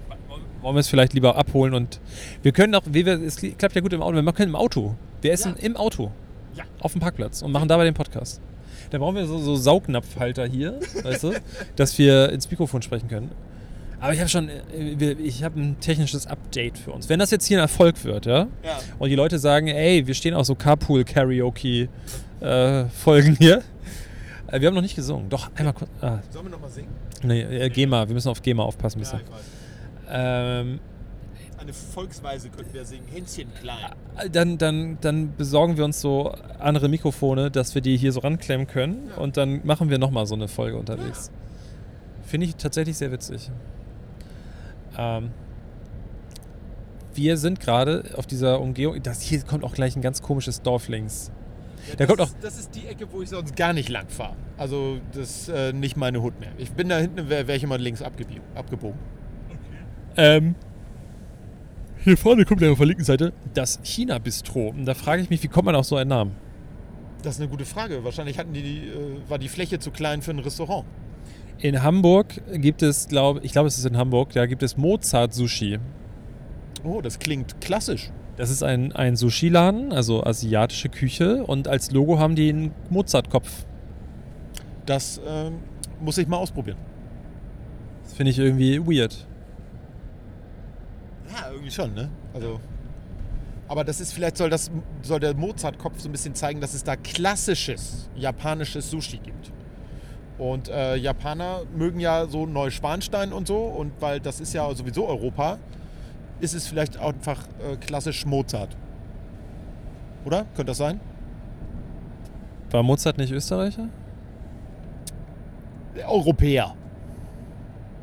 Wollen 0.62 0.76
wir 0.76 0.80
es 0.80 0.88
vielleicht 0.88 1.14
lieber 1.14 1.36
abholen 1.36 1.74
und 1.74 2.00
wir 2.44 2.52
können 2.52 2.76
auch, 2.76 2.84
wie 2.86 3.06
wir, 3.06 3.20
es 3.22 3.38
klappt 3.38 3.76
ja 3.76 3.82
gut 3.82 3.94
im 3.94 4.02
Auto, 4.02 4.22
wir 4.22 4.34
können 4.34 4.50
im 4.50 4.56
Auto. 4.56 4.96
Wir 5.22 5.32
essen 5.32 5.56
im 5.58 5.76
Auto. 5.76 6.12
Ja. 6.56 6.66
Auf 6.80 6.92
dem 6.92 7.02
Parkplatz 7.02 7.42
und 7.42 7.52
machen 7.52 7.68
dabei 7.68 7.86
den 7.86 7.94
Podcast. 7.94 8.42
Da 8.92 9.00
brauchen 9.00 9.16
wir 9.16 9.26
so, 9.26 9.40
so 9.40 9.56
Saugnapfhalter 9.56 10.46
hier, 10.46 10.80
weißt 11.04 11.24
du, 11.24 11.34
dass 11.76 11.98
wir 11.98 12.30
ins 12.32 12.50
Mikrofon 12.52 12.82
sprechen 12.84 13.08
können. 13.08 13.32
Aber 14.00 14.14
ich 14.14 14.20
habe 14.20 14.30
schon, 14.30 14.50
äh, 14.50 15.12
ich 15.14 15.44
habe 15.44 15.60
ein 15.60 15.80
technisches 15.80 16.28
Update 16.28 16.78
für 16.78 16.92
uns. 16.92 17.08
Wenn 17.10 17.20
das 17.20 17.32
jetzt 17.32 17.46
hier 17.46 17.58
ein 17.60 17.62
Erfolg 17.62 18.04
wird, 18.04 18.26
ja, 18.26 18.48
Ja. 18.64 18.80
und 19.00 19.10
die 19.10 19.16
Leute 19.16 19.40
sagen, 19.40 19.68
ey, 19.68 20.06
wir 20.08 20.14
stehen 20.14 20.34
auch 20.34 20.46
so 20.46 20.56
Carpool-Karaoke-Folgen 20.56 23.36
hier. 23.40 23.62
Äh, 24.48 24.60
wir 24.60 24.68
haben 24.68 24.76
noch 24.76 24.82
nicht 24.82 24.96
gesungen. 24.96 25.30
Doch, 25.30 25.50
einmal 25.56 25.74
kurz. 25.74 25.90
Ah, 26.02 26.20
Sollen 26.32 26.46
wir 26.46 26.52
noch 26.52 26.62
mal 26.62 26.70
singen? 26.70 26.90
nee, 27.24 27.42
äh, 27.42 27.70
GEMA, 27.70 28.08
wir 28.08 28.14
müssen 28.14 28.30
auf 28.30 28.42
GEMA 28.42 28.64
aufpassen. 28.64 29.00
Müssen. 29.00 29.20
ich 29.24 29.32
weiß. 29.32 29.42
Ähm, 30.14 30.80
Eine 31.62 31.74
Volksweise 31.74 32.50
könnten 32.50 32.74
wir 32.74 32.86
singen. 32.86 33.06
Hänschen 33.08 33.54
klein. 33.62 33.78
dann, 34.32 34.58
dann, 34.58 34.98
dann 35.00 35.36
besorgen 35.36 35.78
wir 35.78 35.86
uns 35.86 36.02
so 36.02 36.34
andere 36.58 36.90
Mikrofone, 36.90 37.52
dass 37.52 37.76
wir 37.76 37.82
die 37.84 37.98
hier 37.98 38.12
so 38.12 38.22
ranklemmen 38.22 38.66
können. 38.66 39.10
Ja. 39.10 39.18
Und 39.18 39.38
dann 39.38 39.62
machen 39.64 39.90
wir 39.92 40.00
nochmal 40.00 40.26
so 40.26 40.34
eine 40.34 40.48
Folge 40.48 40.78
unterwegs. 40.78 41.30
Finde 42.24 42.48
ich 42.48 42.56
tatsächlich 42.56 42.98
sehr 42.98 43.12
witzig. 43.12 43.52
Ähm, 44.98 45.30
wir 47.14 47.38
sind 47.38 47.60
gerade 47.60 48.06
auf 48.16 48.26
dieser 48.26 48.60
Umgehung. 48.60 49.02
Das 49.04 49.22
hier 49.22 49.42
kommt 49.44 49.64
auch 49.64 49.76
gleich 49.76 49.96
ein 49.96 50.02
ganz 50.02 50.24
komisches 50.24 50.64
Dorf 50.64 50.88
links. 50.88 51.32
Ja, 51.90 51.96
Da 51.96 51.98
das, 51.98 52.08
kommt 52.08 52.22
auch- 52.22 52.26
ist, 52.36 52.44
das 52.44 52.60
ist 52.60 52.76
die 52.76 52.88
Ecke, 52.88 53.06
wo 53.12 53.22
ich 53.22 53.30
sonst 53.30 53.56
gar 53.56 53.74
nicht 53.74 53.90
lang 53.90 54.08
fahre. 54.10 54.36
Also 54.58 54.98
das 55.14 55.30
ist 55.48 55.50
äh, 55.50 55.74
nicht 55.74 55.96
meine 55.96 56.22
Hut 56.24 56.40
mehr. 56.40 56.52
Ich 56.58 56.72
bin 56.72 56.90
da 56.90 56.98
hinten, 56.98 57.30
wäre 57.30 57.48
wär 57.48 57.56
ich 57.56 57.64
immer 57.64 57.78
links 57.78 58.02
abgebiegen, 58.02 58.42
abgebogen. 58.56 58.98
Ähm, 60.18 60.56
hier 62.04 62.18
vorne 62.18 62.46
kommt 62.46 62.62
ja 62.62 62.72
auf 62.72 62.78
der 62.78 62.88
linken 62.88 63.04
Seite 63.04 63.34
das 63.54 63.80
China-Bistro. 63.84 64.70
Und 64.70 64.86
da 64.86 64.94
frage 64.94 65.22
ich 65.22 65.30
mich, 65.30 65.44
wie 65.44 65.48
kommt 65.48 65.66
man 65.66 65.76
auf 65.76 65.86
so 65.86 65.96
einen 65.96 66.10
Namen? 66.10 66.36
Das 67.22 67.36
ist 67.36 67.42
eine 67.42 67.50
gute 67.50 67.66
Frage. 67.66 68.04
Wahrscheinlich 68.04 68.40
hatten 68.40 68.54
die, 68.54 68.64
die 68.64 68.78
äh, 68.88 69.30
war 69.30 69.38
die 69.38 69.50
Fläche 69.50 69.80
zu 69.80 69.92
klein 69.92 70.22
für 70.22 70.32
ein 70.32 70.40
Restaurant. 70.40 70.86
In 71.60 71.84
Hamburg 71.84 72.42
gibt 72.54 72.82
es, 72.82 73.08
glaube 73.08 73.42
ich, 73.44 73.52
glaube 73.52 73.68
es 73.68 73.78
ist 73.78 73.86
in 73.86 73.96
Hamburg, 73.96 74.34
da 74.34 74.48
gibt 74.48 74.64
es 74.64 74.78
Mozart 74.78 75.34
Sushi. 75.34 75.78
Oh, 76.84 77.02
das 77.02 77.20
klingt 77.20 77.62
klassisch. 77.62 78.10
Das 78.38 78.50
ist 78.50 78.64
ein, 78.64 78.92
ein 78.94 79.16
Sushi-Laden, 79.16 79.94
also 79.94 80.24
asiatische 80.24 80.90
Küche. 80.90 81.44
Und 81.44 81.68
als 81.68 81.92
Logo 81.92 82.18
haben 82.18 82.36
die 82.36 82.50
einen 82.50 82.72
Mozart-Kopf. 82.90 83.66
Das 84.88 85.22
ähm, 85.28 85.60
muss 86.00 86.18
ich 86.18 86.28
mal 86.28 86.38
ausprobieren. 86.38 86.78
Das 88.04 88.14
finde 88.14 88.32
ich 88.32 88.40
irgendwie 88.40 88.80
weird. 88.80 89.28
Irgendwie 91.72 91.74
schon, 91.74 91.94
ne? 91.94 92.10
Also. 92.34 92.60
Aber 93.68 93.84
das 93.84 94.02
ist 94.02 94.14
vielleicht 94.14 94.38
soll 94.38 94.50
das 94.50 94.70
soll 95.02 95.20
der 95.20 95.34
Mozart-Kopf 95.34 96.00
so 96.00 96.10
ein 96.10 96.12
bisschen 96.12 96.36
zeigen, 96.36 96.60
dass 96.60 96.74
es 96.74 96.84
da 96.84 96.96
klassisches 96.98 98.10
japanisches 98.16 98.92
Sushi 98.92 99.18
gibt. 99.18 99.52
Und 100.38 100.70
äh, 100.70 100.96
Japaner 100.96 101.62
mögen 101.76 102.00
ja 102.00 102.26
so 102.26 102.46
Neuschwanstein 102.46 103.32
und 103.32 103.48
so 103.48 103.64
und 103.64 103.94
weil 104.02 104.20
das 104.20 104.40
ist 104.40 104.54
ja 104.54 104.74
sowieso 104.74 105.08
Europa, 105.08 105.60
ist 106.40 106.54
es 106.54 106.68
vielleicht 106.68 107.00
auch 107.00 107.14
einfach 107.14 107.48
äh, 107.60 107.78
klassisch 107.78 108.26
Mozart. 108.26 108.76
Oder? 110.26 110.46
Könnte 110.56 110.66
das 110.66 110.78
sein? 110.78 111.00
War 112.72 112.84
Mozart 112.84 113.18
nicht 113.18 113.32
Österreicher? 113.32 113.88
Äh, 115.96 116.04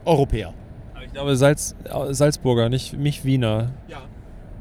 Europäer. 0.04 0.54
Europäer. 1.18 1.22
Aber 1.22 1.32
ich 1.32 1.38
glaube 1.38 1.56
Salz, 2.06 2.16
Salzburger, 2.18 2.68
nicht, 2.68 2.94
nicht 2.94 3.24
Wiener. 3.24 3.72
Ja. 3.88 4.02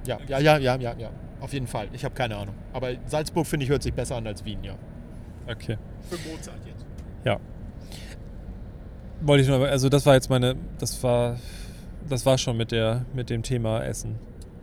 Ja, 0.05 0.20
ja, 0.28 0.39
ja, 0.39 0.58
ja, 0.58 0.76
ja, 0.78 0.95
ja. 0.97 1.10
Auf 1.39 1.53
jeden 1.53 1.68
Fall. 1.68 1.88
Ich 1.93 2.03
habe 2.03 2.16
keine 2.16 2.36
Ahnung. 2.38 2.55
Aber 2.74 2.89
Salzburg 3.05 3.45
finde 3.45 3.66
ich 3.66 3.70
hört 3.70 3.84
sich 3.84 3.93
besser 3.93 4.16
an 4.16 4.26
als 4.26 4.43
Wien, 4.45 4.64
ja. 4.64 4.76
Okay. 5.47 5.78
Für 6.10 6.30
Mozart 6.30 6.60
jetzt. 6.66 6.86
Ja. 7.24 7.39
Wollte 9.22 9.43
ich 9.43 9.49
nur, 9.49 9.68
also 9.68 9.89
das 9.89 10.05
war 10.05 10.14
jetzt 10.14 10.30
meine, 10.30 10.55
das 10.80 11.01
war, 11.03 11.38
das 12.08 12.26
war 12.26 12.38
schon 12.38 12.58
mit 12.58 12.72
der, 12.72 13.05
mit 13.14 13.30
dem 13.30 13.43
Thema 13.43 13.84
Essen. 13.84 14.16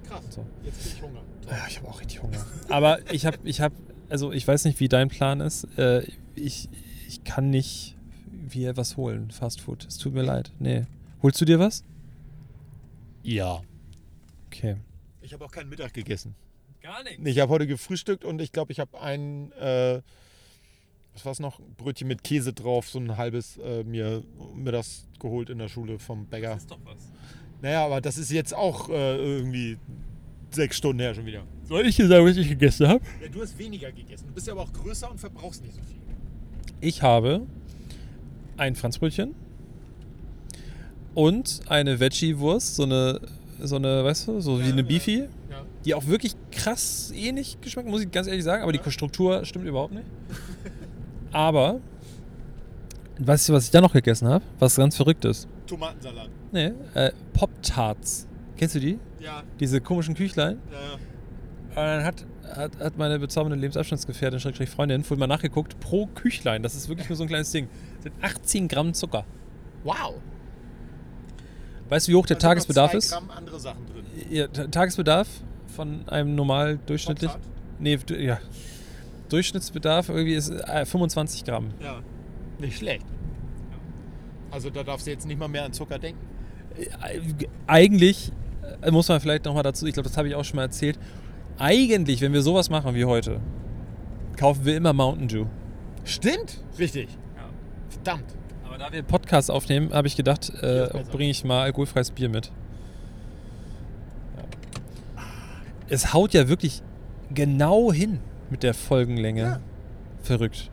Krass. 0.08 0.22
So. 0.30 0.44
Jetzt 0.62 0.82
krieg 0.82 0.92
ich 0.96 1.02
Hunger. 1.02 1.22
Ja, 1.50 1.64
ich 1.68 1.78
habe 1.78 1.88
auch 1.88 2.00
richtig 2.00 2.22
Hunger. 2.22 2.44
Aber 2.68 2.98
ich 3.12 3.26
habe, 3.26 3.38
ich 3.44 3.60
habe, 3.60 3.74
also 4.08 4.32
ich 4.32 4.46
weiß 4.46 4.64
nicht, 4.64 4.80
wie 4.80 4.88
dein 4.88 5.08
Plan 5.08 5.40
ist. 5.40 5.66
Äh, 5.78 6.06
ich, 6.34 6.68
ich 7.06 7.24
kann 7.24 7.50
nicht 7.50 7.96
wie 8.30 8.76
was 8.76 8.96
holen, 8.96 9.30
Fast 9.30 9.60
Food. 9.60 9.86
Es 9.86 9.98
tut 9.98 10.14
mir 10.14 10.22
leid. 10.22 10.52
Nee. 10.58 10.84
Holst 11.24 11.40
du 11.40 11.46
dir 11.46 11.58
was? 11.58 11.82
Ja. 13.22 13.62
Okay. 14.48 14.76
Ich 15.22 15.32
habe 15.32 15.42
auch 15.46 15.50
keinen 15.50 15.70
Mittag 15.70 15.94
gegessen. 15.94 16.34
Gar 16.82 17.02
nicht. 17.02 17.18
Ich 17.24 17.38
habe 17.38 17.50
heute 17.50 17.66
gefrühstückt 17.66 18.26
und 18.26 18.42
ich 18.42 18.52
glaube, 18.52 18.72
ich 18.72 18.78
habe 18.78 19.00
ein, 19.00 19.50
äh, 19.52 20.02
was 21.14 21.24
war 21.24 21.32
es 21.32 21.40
noch? 21.40 21.60
Brötchen 21.78 22.08
mit 22.08 22.24
Käse 22.24 22.52
drauf, 22.52 22.90
so 22.90 22.98
ein 22.98 23.16
halbes 23.16 23.56
äh, 23.56 23.84
mir 23.84 24.22
mittags 24.54 25.06
geholt 25.18 25.48
in 25.48 25.56
der 25.56 25.68
Schule 25.68 25.98
vom 25.98 26.26
Bäcker. 26.26 26.58
doch 26.68 26.78
was. 26.84 27.10
Naja, 27.62 27.86
aber 27.86 28.02
das 28.02 28.18
ist 28.18 28.30
jetzt 28.30 28.54
auch 28.54 28.90
äh, 28.90 29.16
irgendwie 29.16 29.78
sechs 30.50 30.76
Stunden 30.76 31.00
her 31.00 31.14
schon 31.14 31.24
wieder. 31.24 31.44
Soll 31.62 31.86
ich 31.86 31.96
dir 31.96 32.06
sagen, 32.06 32.26
was 32.26 32.36
ich 32.36 32.50
gegessen 32.50 32.86
habe? 32.86 33.02
Ja, 33.22 33.28
du 33.28 33.40
hast 33.40 33.56
weniger 33.56 33.90
gegessen. 33.92 34.26
Du 34.26 34.34
bist 34.34 34.46
ja 34.46 34.52
aber 34.52 34.64
auch 34.64 34.72
größer 34.74 35.10
und 35.10 35.18
verbrauchst 35.18 35.62
nicht 35.62 35.74
so 35.74 35.80
viel. 35.80 36.02
Ich 36.82 37.00
habe 37.00 37.46
ein 38.58 38.74
Franzbrötchen 38.74 39.34
und 41.14 41.60
eine 41.68 42.00
Veggie-Wurst, 42.00 42.76
so 42.76 42.84
eine, 42.84 43.20
so 43.60 43.76
eine, 43.76 44.04
weißt 44.04 44.28
du, 44.28 44.40
so 44.40 44.60
wie 44.60 44.72
eine. 44.72 44.84
Beefy, 44.84 45.28
die 45.84 45.94
auch 45.94 46.06
wirklich 46.06 46.34
krass 46.50 47.12
ähnlich 47.14 47.60
geschmeckt, 47.60 47.88
muss 47.88 48.02
ich 48.02 48.10
ganz 48.10 48.26
ehrlich 48.26 48.44
sagen, 48.44 48.62
aber 48.62 48.72
die 48.72 48.80
Struktur 48.90 49.44
stimmt 49.44 49.66
überhaupt 49.66 49.92
nicht. 49.94 50.06
Aber, 51.32 51.80
weißt 53.18 53.48
du, 53.48 53.54
was 53.54 53.64
ich 53.64 53.70
da 53.72 53.80
noch 53.80 53.92
gegessen 53.92 54.28
habe? 54.28 54.44
Was 54.60 54.76
ganz 54.76 54.94
verrückt 54.96 55.24
ist? 55.24 55.48
Tomatensalat. 55.66 56.28
Nee, 56.52 56.72
äh, 56.94 57.10
Pop-Tarts. 57.32 58.28
Kennst 58.56 58.76
du 58.76 58.80
die? 58.80 59.00
Ja, 59.18 59.42
Diese 59.58 59.80
komischen 59.80 60.14
Küchlein? 60.14 60.58
ja. 60.70 60.94
Und 61.70 61.76
dann 61.76 62.04
hat, 62.04 62.24
hat, 62.54 62.78
hat 62.78 62.96
meine 62.98 63.18
bezaubernde 63.18 63.58
Lebensabstandsgefährtin, 63.58 64.38
Schrägstrich 64.38 64.70
Freundin, 64.70 65.02
vorhin 65.02 65.18
mal 65.18 65.26
nachgeguckt, 65.26 65.80
pro 65.80 66.06
Küchlein, 66.06 66.62
das 66.62 66.76
ist 66.76 66.88
wirklich 66.88 67.08
nur 67.08 67.16
so 67.16 67.24
ein 67.24 67.28
kleines 67.28 67.50
Ding, 67.50 67.66
sind 68.00 68.14
18 68.22 68.68
Gramm 68.68 68.94
Zucker. 68.94 69.24
Wow. 69.82 70.14
Weißt 71.88 72.08
du, 72.08 72.12
wie 72.12 72.16
hoch 72.16 72.26
der 72.26 72.36
Also 72.36 72.46
Tagesbedarf 72.48 72.90
zwei 72.92 72.98
ist? 72.98 73.10
Gramm 73.12 73.30
andere 73.30 73.60
Sachen 73.60 73.86
drin. 73.86 74.04
Ja, 74.30 74.46
Ta- 74.48 74.66
Tagesbedarf 74.66 75.28
von 75.74 76.08
einem 76.08 76.34
normal 76.34 76.78
durchschnittlich. 76.86 77.30
Hopfart? 77.30 77.48
Nee, 77.78 77.98
ja. 78.18 78.38
Durchschnittsbedarf 79.28 80.08
irgendwie 80.08 80.34
ist 80.34 80.50
äh, 80.50 80.84
25 80.86 81.44
Gramm. 81.44 81.68
Ja. 81.82 82.00
Nicht 82.58 82.78
schlecht. 82.78 83.04
Also 84.50 84.70
da 84.70 84.84
darfst 84.84 85.06
du 85.06 85.10
jetzt 85.10 85.26
nicht 85.26 85.38
mal 85.38 85.48
mehr 85.48 85.64
an 85.64 85.72
Zucker 85.72 85.98
denken. 85.98 86.20
Äh, 86.78 87.20
Eigentlich 87.66 88.30
äh, 88.82 88.90
muss 88.90 89.08
man 89.08 89.20
vielleicht 89.20 89.44
nochmal 89.44 89.62
dazu, 89.64 89.86
ich 89.86 89.94
glaube, 89.94 90.08
das 90.08 90.16
habe 90.16 90.28
ich 90.28 90.34
auch 90.36 90.44
schon 90.44 90.56
mal 90.56 90.62
erzählt. 90.62 90.98
Eigentlich, 91.58 92.20
wenn 92.20 92.32
wir 92.32 92.42
sowas 92.42 92.70
machen 92.70 92.94
wie 92.94 93.04
heute, 93.04 93.40
kaufen 94.36 94.64
wir 94.64 94.76
immer 94.76 94.92
Mountain 94.92 95.28
Dew. 95.28 95.46
Stimmt. 96.04 96.60
Richtig. 96.78 97.08
Verdammt. 97.88 98.24
Aber 98.74 98.82
da 98.82 98.92
wir 98.92 99.04
Podcast 99.04 99.52
aufnehmen, 99.52 99.92
habe 99.92 100.08
ich 100.08 100.16
gedacht, 100.16 100.52
äh, 100.60 100.88
bringe 101.12 101.30
ich 101.30 101.44
mal 101.44 101.62
alkoholfreies 101.62 102.10
Bier 102.10 102.28
mit. 102.28 102.50
Ja. 104.36 105.22
Es 105.88 106.12
haut 106.12 106.34
ja 106.34 106.48
wirklich 106.48 106.82
genau 107.32 107.92
hin 107.92 108.18
mit 108.50 108.64
der 108.64 108.74
Folgenlänge. 108.74 109.42
Ja. 109.42 109.60
Verrückt. 110.24 110.72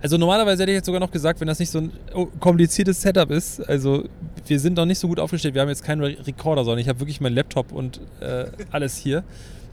Also 0.00 0.16
normalerweise 0.16 0.62
hätte 0.62 0.70
ich 0.70 0.76
jetzt 0.76 0.86
sogar 0.86 1.00
noch 1.00 1.10
gesagt, 1.10 1.40
wenn 1.40 1.48
das 1.48 1.58
nicht 1.58 1.70
so 1.70 1.80
ein 1.80 1.92
oh, 2.14 2.26
kompliziertes 2.38 3.02
Setup 3.02 3.32
ist, 3.32 3.68
also 3.68 4.04
wir 4.46 4.60
sind 4.60 4.76
noch 4.76 4.86
nicht 4.86 5.00
so 5.00 5.08
gut 5.08 5.18
aufgestellt, 5.18 5.54
wir 5.54 5.62
haben 5.62 5.70
jetzt 5.70 5.82
keinen 5.82 6.04
Re 6.04 6.18
Recorder, 6.24 6.62
sondern 6.62 6.78
ich 6.78 6.88
habe 6.88 7.00
wirklich 7.00 7.20
meinen 7.20 7.34
Laptop 7.34 7.72
und 7.72 8.00
äh, 8.20 8.44
alles 8.70 8.96
hier. 8.96 9.24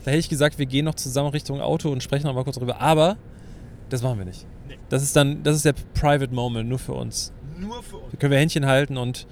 Da 0.04 0.10
hätte 0.10 0.20
ich 0.20 0.30
gesagt, 0.30 0.58
wir 0.58 0.66
gehen 0.66 0.86
noch 0.86 0.96
zusammen 0.96 1.30
Richtung 1.30 1.62
Auto 1.62 1.92
und 1.92 2.02
sprechen 2.02 2.26
noch 2.26 2.34
mal 2.34 2.44
kurz 2.44 2.58
drüber. 2.58 2.82
Aber 2.82 3.18
das 3.90 4.02
machen 4.02 4.18
wir 4.18 4.26
nicht. 4.26 4.48
Nee. 4.68 4.80
Das 4.90 5.04
ist 5.04 5.16
dann, 5.16 5.44
das 5.44 5.58
ist 5.58 5.66
der 5.66 5.76
Private 5.94 6.34
Moment 6.34 6.68
nur 6.68 6.80
für 6.80 6.94
uns. 6.94 7.34
Nur 7.60 7.84
für 7.84 7.98
uns. 7.98 8.12
Da 8.12 8.18
können 8.18 8.32
wir 8.32 8.40
Händchen 8.40 8.66
halten 8.66 8.98
und, 8.98 9.28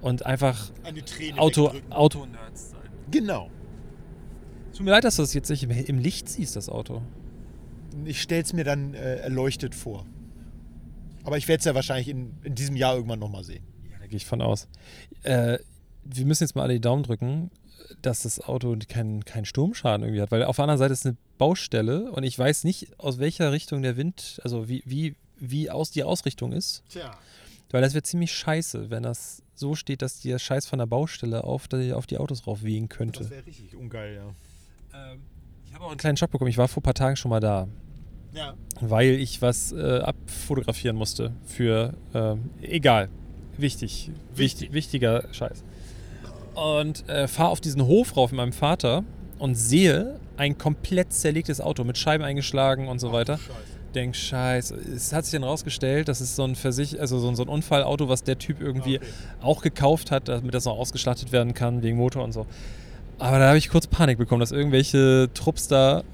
und 0.00 0.26
einfach 0.26 0.70
Auto. 1.36 1.72
Auto-Nerds 1.90 2.70
sein. 2.70 2.80
Genau. 3.10 3.50
Tut 4.72 4.84
mir 4.84 4.92
leid, 4.92 5.04
dass 5.04 5.16
du 5.16 5.22
das 5.22 5.34
jetzt 5.34 5.50
nicht 5.50 5.62
im, 5.62 5.70
im 5.70 5.98
Licht 5.98 6.28
siehst, 6.28 6.56
das 6.56 6.68
Auto. 6.68 7.02
Ich 8.04 8.22
stell's 8.22 8.52
mir 8.52 8.64
dann 8.64 8.94
äh, 8.94 9.16
erleuchtet 9.16 9.74
vor. 9.74 10.06
Aber 11.24 11.36
ich 11.36 11.48
werde 11.48 11.58
es 11.58 11.64
ja 11.64 11.74
wahrscheinlich 11.74 12.08
in, 12.08 12.32
in 12.42 12.54
diesem 12.54 12.76
Jahr 12.76 12.94
irgendwann 12.94 13.18
nochmal 13.18 13.44
sehen. 13.44 13.64
Ja, 13.90 13.98
da 13.98 14.06
gehe 14.06 14.16
ich 14.16 14.26
von 14.26 14.40
aus. 14.40 14.68
Äh, 15.22 15.58
wir 16.04 16.24
müssen 16.24 16.44
jetzt 16.44 16.54
mal 16.54 16.62
alle 16.62 16.74
die 16.74 16.80
Daumen 16.80 17.02
drücken, 17.02 17.50
dass 18.02 18.22
das 18.22 18.40
Auto 18.40 18.76
keinen 18.88 19.24
keinen 19.24 19.44
Sturmschaden 19.44 20.04
irgendwie 20.04 20.22
hat, 20.22 20.30
weil 20.30 20.44
auf 20.44 20.56
der 20.56 20.64
anderen 20.64 20.78
Seite 20.78 20.92
ist 20.92 21.06
eine 21.06 21.16
Baustelle 21.38 22.10
und 22.12 22.22
ich 22.22 22.38
weiß 22.38 22.64
nicht, 22.64 22.98
aus 22.98 23.18
welcher 23.18 23.52
Richtung 23.52 23.82
der 23.82 23.96
Wind, 23.96 24.40
also 24.44 24.68
wie, 24.68 24.82
wie, 24.86 25.16
wie 25.38 25.70
aus 25.70 25.90
die 25.90 26.04
Ausrichtung 26.04 26.52
ist. 26.52 26.82
Tja. 26.88 27.16
Weil 27.72 27.82
das 27.82 27.94
wäre 27.94 28.02
ziemlich 28.02 28.32
scheiße, 28.32 28.90
wenn 28.90 29.02
das 29.02 29.42
so 29.54 29.74
steht, 29.74 30.02
dass 30.02 30.20
der 30.20 30.38
Scheiß 30.38 30.66
von 30.66 30.78
der 30.78 30.86
Baustelle 30.86 31.44
auf 31.44 31.68
die, 31.68 31.92
auf 31.92 32.06
die 32.06 32.18
Autos 32.18 32.46
raufwehen 32.46 32.88
könnte. 32.88 33.20
Das 33.20 33.30
wäre 33.30 33.46
richtig 33.46 33.76
ungeil, 33.76 34.14
ja. 34.14 35.12
Ähm, 35.12 35.20
ich 35.66 35.74
habe 35.74 35.84
auch 35.84 35.90
einen 35.90 35.98
kleinen 35.98 36.16
Schock 36.16 36.30
bekommen. 36.32 36.50
Ich 36.50 36.58
war 36.58 36.66
vor 36.66 36.80
ein 36.80 36.84
paar 36.84 36.94
Tagen 36.94 37.14
schon 37.16 37.28
mal 37.30 37.38
da, 37.40 37.68
Ja. 38.34 38.54
weil 38.80 39.10
ich 39.10 39.40
was 39.40 39.70
äh, 39.72 39.98
abfotografieren 40.00 40.96
musste 40.96 41.32
für, 41.44 41.94
ähm, 42.12 42.50
egal, 42.60 43.08
wichtig, 43.56 44.10
wichtig, 44.34 44.72
wichtiger 44.72 45.32
Scheiß. 45.32 45.62
Und 46.54 47.08
äh, 47.08 47.28
fahre 47.28 47.50
auf 47.50 47.60
diesen 47.60 47.86
Hof 47.86 48.16
rauf 48.16 48.32
mit 48.32 48.38
meinem 48.38 48.52
Vater 48.52 49.04
und 49.38 49.54
sehe 49.54 50.18
ein 50.36 50.58
komplett 50.58 51.12
zerlegtes 51.12 51.60
Auto 51.60 51.84
mit 51.84 51.96
Scheiben 51.98 52.24
eingeschlagen 52.24 52.88
und 52.88 52.98
so 52.98 53.12
weiter. 53.12 53.38
Scheiße. 53.38 53.52
Denk, 53.94 54.14
scheiße. 54.14 54.76
Es 54.94 55.12
hat 55.12 55.24
sich 55.24 55.32
dann 55.32 55.42
rausgestellt, 55.42 56.06
das 56.08 56.20
ist 56.20 56.36
so 56.36 56.44
ein 56.44 56.54
Versich 56.54 57.00
also 57.00 57.18
so 57.18 57.28
ein, 57.28 57.34
so 57.34 57.42
ein 57.42 57.48
Unfallauto, 57.48 58.08
was 58.08 58.22
der 58.22 58.38
Typ 58.38 58.60
irgendwie 58.60 58.98
Okay. 58.98 59.06
auch 59.42 59.62
gekauft 59.62 60.10
hat, 60.12 60.28
damit 60.28 60.54
das 60.54 60.64
noch 60.64 60.78
ausgestattet 60.78 61.32
werden 61.32 61.54
kann 61.54 61.82
wegen 61.82 61.96
Motor 61.96 62.22
und 62.22 62.32
so. 62.32 62.46
Aber 63.18 63.38
da 63.38 63.48
habe 63.48 63.58
ich 63.58 63.68
kurz 63.68 63.86
Panik 63.86 64.16
bekommen, 64.18 64.40
dass 64.40 64.52
irgendwelche 64.52 65.28
Trupps 65.34 65.66
da. 65.68 66.04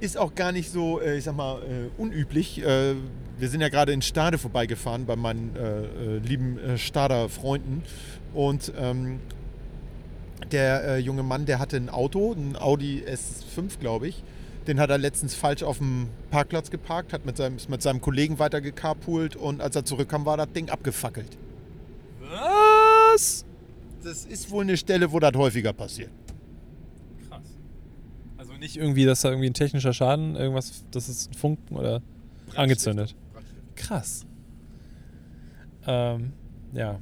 Ist 0.00 0.16
auch 0.18 0.34
gar 0.34 0.52
nicht 0.52 0.70
so, 0.72 1.00
äh, 1.00 1.18
ich 1.18 1.24
sag 1.24 1.36
mal, 1.36 1.58
äh, 1.58 2.00
unüblich. 2.00 2.62
Äh, 2.64 2.94
wir 3.38 3.48
sind 3.48 3.60
ja 3.60 3.68
gerade 3.68 3.92
in 3.92 4.00
Stade 4.02 4.38
vorbeigefahren 4.38 5.06
bei 5.06 5.16
meinen 5.16 6.20
lieben 6.24 6.56
Stader 6.76 7.28
Freunden. 7.28 7.82
Und 8.32 8.72
ähm, 8.78 9.18
der 10.52 11.00
junge 11.00 11.24
Mann, 11.24 11.44
der 11.44 11.58
hatte 11.58 11.76
ein 11.76 11.88
Auto, 11.88 12.32
ein 12.32 12.54
Audi 12.56 13.02
S5, 13.04 13.80
glaube 13.80 14.06
ich. 14.06 14.22
Den 14.66 14.80
hat 14.80 14.90
er 14.90 14.98
letztens 14.98 15.34
falsch 15.34 15.62
auf 15.62 15.78
dem 15.78 16.08
Parkplatz 16.30 16.70
geparkt, 16.70 17.12
hat 17.12 17.26
mit 17.26 17.36
seinem, 17.36 17.56
ist 17.56 17.68
mit 17.68 17.82
seinem 17.82 18.00
Kollegen 18.00 18.38
weiter 18.38 18.60
gecarpoolt 18.60 19.36
und 19.36 19.60
als 19.60 19.76
er 19.76 19.84
zurückkam, 19.84 20.24
war 20.24 20.36
das 20.36 20.50
Ding 20.52 20.70
abgefackelt. 20.70 21.36
Was? 22.20 23.44
Das 24.02 24.24
ist 24.24 24.50
wohl 24.50 24.64
eine 24.64 24.76
Stelle, 24.76 25.12
wo 25.12 25.18
das 25.18 25.34
häufiger 25.34 25.72
passiert. 25.72 26.10
Krass. 27.28 27.42
Also 28.38 28.54
nicht 28.54 28.76
irgendwie, 28.76 29.04
dass 29.04 29.20
da 29.20 29.30
irgendwie 29.30 29.50
ein 29.50 29.54
technischer 29.54 29.92
Schaden, 29.92 30.34
irgendwas, 30.36 30.84
das 30.90 31.08
ist 31.08 31.30
ein 31.30 31.34
Funken 31.34 31.76
oder 31.76 32.02
angezündet. 32.54 33.14
Krass. 33.76 34.26
Ähm, 35.86 36.32
ja. 36.72 37.00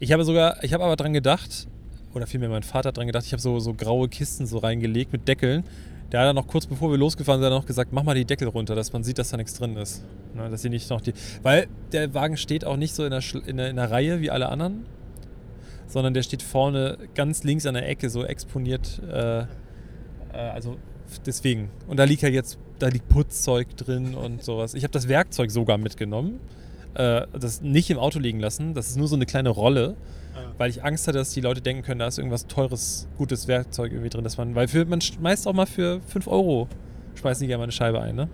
Ich 0.00 0.12
habe 0.12 0.24
sogar, 0.24 0.62
ich 0.64 0.72
habe 0.72 0.84
aber 0.84 0.96
dran 0.96 1.12
gedacht, 1.12 1.68
oder 2.14 2.26
vielmehr 2.26 2.48
mein 2.48 2.62
Vater 2.62 2.88
hat 2.88 2.96
dran 2.96 3.06
gedacht, 3.06 3.26
ich 3.26 3.32
habe 3.32 3.42
so, 3.42 3.58
so 3.60 3.74
graue 3.74 4.08
Kisten 4.08 4.46
so 4.46 4.58
reingelegt 4.58 5.12
mit 5.12 5.28
Deckeln. 5.28 5.64
Der 6.12 6.20
hat 6.20 6.28
dann 6.28 6.36
noch 6.36 6.46
kurz 6.46 6.66
bevor 6.66 6.90
wir 6.90 6.98
losgefahren 6.98 7.40
sind, 7.40 7.50
noch 7.50 7.66
gesagt, 7.66 7.92
mach 7.92 8.02
mal 8.02 8.14
die 8.14 8.24
Deckel 8.24 8.48
runter, 8.48 8.74
dass 8.74 8.92
man 8.92 9.02
sieht, 9.02 9.18
dass 9.18 9.30
da 9.30 9.36
nichts 9.36 9.54
drin 9.54 9.76
ist. 9.76 10.04
Ne, 10.34 10.50
dass 10.50 10.62
sie 10.62 10.68
nicht 10.68 10.90
noch 10.90 11.00
die. 11.00 11.12
Weil 11.42 11.66
der 11.92 12.12
Wagen 12.14 12.36
steht 12.36 12.64
auch 12.64 12.76
nicht 12.76 12.94
so 12.94 13.04
in 13.04 13.10
der, 13.10 13.22
in 13.46 13.56
der, 13.56 13.70
in 13.70 13.76
der 13.76 13.90
Reihe 13.90 14.20
wie 14.20 14.30
alle 14.30 14.48
anderen, 14.48 14.86
sondern 15.86 16.14
der 16.14 16.22
steht 16.22 16.42
vorne 16.42 16.98
ganz 17.14 17.44
links 17.44 17.66
an 17.66 17.74
der 17.74 17.88
Ecke 17.88 18.10
so 18.10 18.24
exponiert. 18.24 19.00
Äh, 19.08 19.40
äh, 19.40 19.46
also 20.32 20.76
deswegen. 21.24 21.70
Und 21.86 21.98
da 21.98 22.04
liegt 22.04 22.22
ja 22.22 22.28
jetzt, 22.28 22.58
da 22.78 22.88
liegt 22.88 23.08
Putzzeug 23.08 23.76
drin 23.76 24.14
und 24.14 24.42
sowas. 24.42 24.74
Ich 24.74 24.82
habe 24.82 24.92
das 24.92 25.08
Werkzeug 25.08 25.50
sogar 25.50 25.78
mitgenommen. 25.78 26.40
Äh, 26.94 27.26
das 27.32 27.60
nicht 27.60 27.90
im 27.90 27.98
Auto 27.98 28.18
liegen 28.18 28.40
lassen. 28.40 28.74
Das 28.74 28.88
ist 28.88 28.96
nur 28.96 29.08
so 29.08 29.16
eine 29.16 29.26
kleine 29.26 29.50
Rolle, 29.50 29.96
weil 30.58 30.70
ich 30.70 30.84
Angst 30.84 31.06
hatte, 31.08 31.18
dass 31.18 31.30
die 31.30 31.40
Leute 31.40 31.60
denken 31.60 31.82
können, 31.82 32.00
da 32.00 32.06
ist 32.06 32.18
irgendwas 32.18 32.46
teures, 32.46 33.08
gutes 33.16 33.48
Werkzeug 33.48 33.92
irgendwie 33.92 34.10
drin. 34.10 34.24
Dass 34.24 34.36
man, 34.36 34.54
weil 34.54 34.68
für, 34.68 34.84
man 34.84 35.00
schmeißt 35.00 35.46
auch 35.48 35.52
mal 35.52 35.66
für 35.66 36.00
5 36.08 36.26
Euro, 36.28 36.68
schmeißen 37.16 37.42
die 37.42 37.48
gerne 37.48 37.58
mal 37.58 37.64
eine 37.64 37.72
Scheibe 37.72 38.00
ein, 38.00 38.14
ne? 38.14 38.28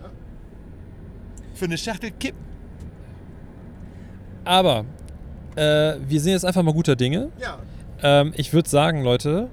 Für 1.55 1.65
eine 1.65 1.77
Schachtel 1.77 2.11
Kippen. 2.11 2.39
Aber 4.43 4.85
äh, 5.55 5.95
wir 6.07 6.19
sind 6.19 6.31
jetzt 6.33 6.45
einfach 6.45 6.63
mal 6.63 6.73
guter 6.73 6.95
Dinge. 6.95 7.29
Ja. 7.39 7.59
Ähm, 8.01 8.33
ich 8.35 8.53
würde 8.53 8.69
sagen, 8.69 9.03
Leute, 9.03 9.49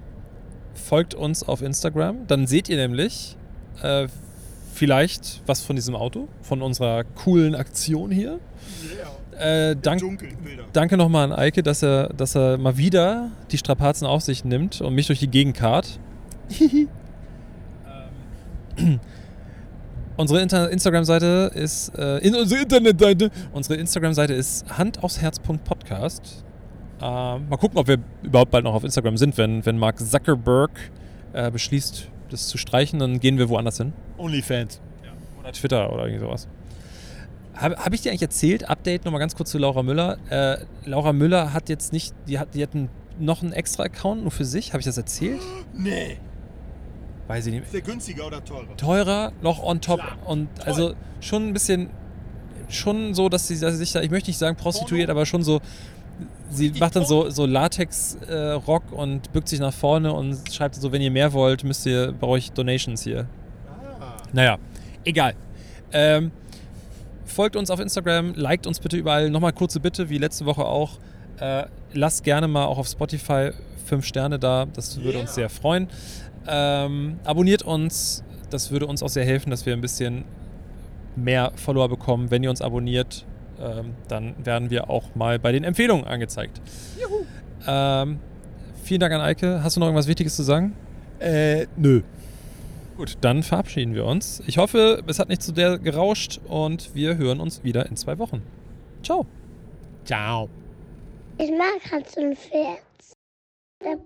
folgt 0.75 1.15
uns 1.15 1.43
auf 1.43 1.63
Instagram. 1.63 2.27
Dann 2.27 2.47
seht 2.47 2.69
ihr 2.69 2.77
nämlich 2.77 3.37
äh, 3.83 4.09
vielleicht 4.75 5.43
was 5.47 5.63
von 5.63 5.77
diesem 5.77 5.95
Auto, 5.95 6.29
von 6.43 6.63
unserer 6.63 7.05
coolen 7.05 7.55
Aktion 7.55 8.11
hier. 8.11 8.39
Äh, 9.39 9.77
dank, 9.77 10.03
danke 10.73 10.97
nochmal 10.97 11.31
an 11.31 11.39
Eike, 11.39 11.63
dass 11.63 11.83
er, 11.83 12.09
dass 12.09 12.35
er 12.35 12.59
mal 12.59 12.77
wieder 12.77 13.31
die 13.51 13.59
Strapazen 13.59 14.07
auf 14.07 14.23
sich 14.23 14.45
nimmt 14.45 14.81
und 14.81 14.95
mich 14.95 15.07
durch 15.07 15.21
die 15.21 15.29
Gegend 15.29 15.57
karrt. 15.57 15.99
Ähm, 18.81 19.01
unsere 20.17 20.41
Inter 20.41 20.71
Instagram-Seite 20.71 21.51
ist 21.53 21.89
äh, 21.99 22.19
in 22.19 22.35
unsere 22.37 22.63
Internetseite. 22.63 23.31
Unsere 23.53 23.75
Instagram-Seite 23.75 24.35
ist 24.35 24.67
handaufsherz.podcast. 24.79 26.45
Äh, 27.01 27.03
mal 27.03 27.57
gucken, 27.59 27.77
ob 27.79 27.89
wir 27.89 27.99
überhaupt 28.23 28.53
bald 28.53 28.63
noch 28.65 28.75
auf 28.75 28.85
Instagram 28.85 29.17
sind, 29.17 29.37
wenn, 29.37 29.67
wenn 29.67 29.79
Mark 29.79 29.99
Zuckerberg 29.99 30.71
äh, 31.33 31.51
beschließt, 31.51 32.09
das 32.31 32.47
zu 32.47 32.59
streichen, 32.59 32.99
dann 33.01 33.19
gehen 33.21 33.39
wir 33.39 33.49
woanders 33.49 33.79
hin. 33.79 33.93
Onlyfans. 34.17 34.81
Oder 35.41 35.53
Twitter 35.53 35.93
oder 35.93 36.05
irgendwie 36.05 36.25
sowas. 36.25 36.49
Habe 37.61 37.77
hab 37.77 37.93
ich 37.93 38.03
dir 38.03 38.11
eigentlich 38.11 38.23
erzählt, 38.23 38.69
Update 38.69 39.05
nochmal 39.05 39.19
ganz 39.19 39.35
kurz 39.35 39.51
zu 39.51 39.59
Laura 39.59 39.83
Müller. 39.83 40.19
Äh, 40.31 40.59
Laura 40.85 41.13
Müller 41.13 41.53
hat 41.53 41.69
jetzt 41.69 41.93
nicht, 41.93 42.15
die 42.29 42.39
hat, 42.39 42.55
die 42.55 42.63
hat 42.63 42.75
einen, 42.75 42.89
noch 43.19 43.43
einen 43.43 43.53
extra 43.53 43.85
Account 43.85 44.23
nur 44.23 44.31
für 44.31 44.45
sich. 44.45 44.73
Habe 44.73 44.81
ich 44.81 44.87
das 44.87 44.97
erzählt? 44.97 45.41
Nee. 45.75 46.19
Weiß 47.27 47.47
ich 47.47 47.53
nicht. 47.53 47.65
Ist 47.65 47.75
der 47.75 47.83
günstiger 47.83 48.27
oder 48.27 48.45
teurer? 48.45 48.77
Teurer, 48.77 49.33
noch 49.43 49.63
on 49.63 49.81
top. 49.81 50.01
Klar. 50.01 50.19
Und 50.25 50.49
also 50.65 50.95
schon 51.21 51.49
ein 51.49 51.53
bisschen, 51.53 51.91
schon 52.69 53.13
so, 53.15 53.29
dass 53.29 53.49
sie, 53.49 53.59
dass 53.59 53.73
sie 53.73 53.79
sich 53.79 53.93
da, 53.93 54.03
ich 54.03 54.11
möchte 54.11 54.31
nicht 54.31 54.39
sagen 54.39 54.57
prostituiert, 54.57 55.11
aber 55.11 55.27
schon 55.27 55.43
so, 55.43 55.61
sie 56.51 56.71
macht 56.79 56.97
dann 56.97 57.05
so, 57.05 57.29
so 57.29 57.45
Latex-Rock 57.45 58.93
und 58.93 59.33
bückt 59.33 59.49
sich 59.49 59.59
nach 59.59 59.75
vorne 59.75 60.13
und 60.13 60.39
schreibt 60.53 60.77
so, 60.77 60.93
wenn 60.93 61.03
ihr 61.03 61.11
mehr 61.11 61.33
wollt, 61.33 61.65
müsst 61.65 61.85
ihr, 61.87 62.13
brauche 62.13 62.39
ich 62.39 62.53
Donations 62.53 63.03
hier. 63.03 63.27
Ah. 64.01 64.17
Naja, 64.33 64.59
egal. 65.05 65.35
Ähm, 65.93 66.31
folgt 67.29 67.57
uns 67.57 67.71
auf 67.71 67.81
Instagram, 67.81 68.35
liked 68.35 68.67
uns 68.67 68.81
bitte 68.81 68.97
überall. 68.97 69.31
Nochmal 69.31 69.53
kurze 69.53 69.81
Bitte, 69.81 70.09
wie 70.11 70.19
letzte 70.19 70.45
Woche 70.47 70.65
auch. 70.65 70.99
Äh, 71.41 71.65
lasst 71.93 72.25
gerne 72.25 72.49
mal 72.49 72.65
auch 72.65 72.79
auf 72.79 72.89
Spotify 72.89 73.51
fünf 73.87 74.05
Sterne 74.05 74.39
da, 74.39 74.67
das 74.67 74.97
würde 74.99 75.13
Yeah. 75.13 75.21
uns 75.21 75.35
sehr 75.35 75.49
freuen. 75.49 75.89
Ähm, 76.47 77.19
abonniert 77.25 77.63
uns, 77.63 78.23
das 78.51 78.71
würde 78.71 78.87
uns 78.87 79.03
auch 79.03 79.09
sehr 79.09 79.25
helfen, 79.25 79.51
dass 79.51 79.65
wir 79.67 79.73
ein 79.73 79.81
bisschen 79.81 80.25
mehr 81.17 81.53
Follower 81.57 81.89
bekommen, 81.89 82.31
wenn 82.31 82.43
ihr 82.43 82.51
uns 82.51 82.61
abonniert. 82.63 83.25
ähm, 83.61 83.95
dann 84.07 84.35
werden 84.45 84.71
wir 84.71 84.89
auch 84.89 85.15
mal 85.17 85.39
bei 85.41 85.51
den 85.51 85.65
Empfehlungen 85.65 86.05
angezeigt. 86.05 86.61
Juhu. 87.01 87.25
Ähm, 87.67 88.21
vielen 88.85 89.01
Dank 89.01 89.13
an 89.15 89.21
Eike. 89.21 89.63
Hast 89.65 89.75
du 89.77 89.81
noch 89.81 89.89
irgendwas 89.89 90.07
Wichtiges 90.07 90.37
zu 90.37 90.45
sagen? 90.45 90.75
Äh, 91.19 91.67
nö. 91.77 92.03
Gut, 92.99 93.17
dann 93.21 93.45
verabschieden 93.45 93.95
wir 93.95 94.05
uns. 94.05 94.43
Ich 94.49 94.59
hoffe, 94.59 95.05
es 95.07 95.21
hat 95.21 95.29
nicht 95.29 95.41
zu 95.41 95.53
der 95.53 95.79
gerauscht 95.79 96.41
und 96.49 96.97
wir 96.97 97.17
hören 97.17 97.39
uns 97.39 97.63
wieder 97.63 97.87
in 97.87 97.97
zwei 97.97 98.19
Wochen. 98.19 98.43
Ciao. 99.05 99.25
Ciao. 100.05 100.49
Ich 101.39 101.49
mag 101.53 101.79
Hans 101.93 102.17
und 102.17 102.37
Pferd. 102.37 102.83
Der, 103.85 103.99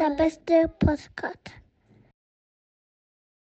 der 0.00 0.16
beste 0.16 0.68
Postkarte. 0.80 1.59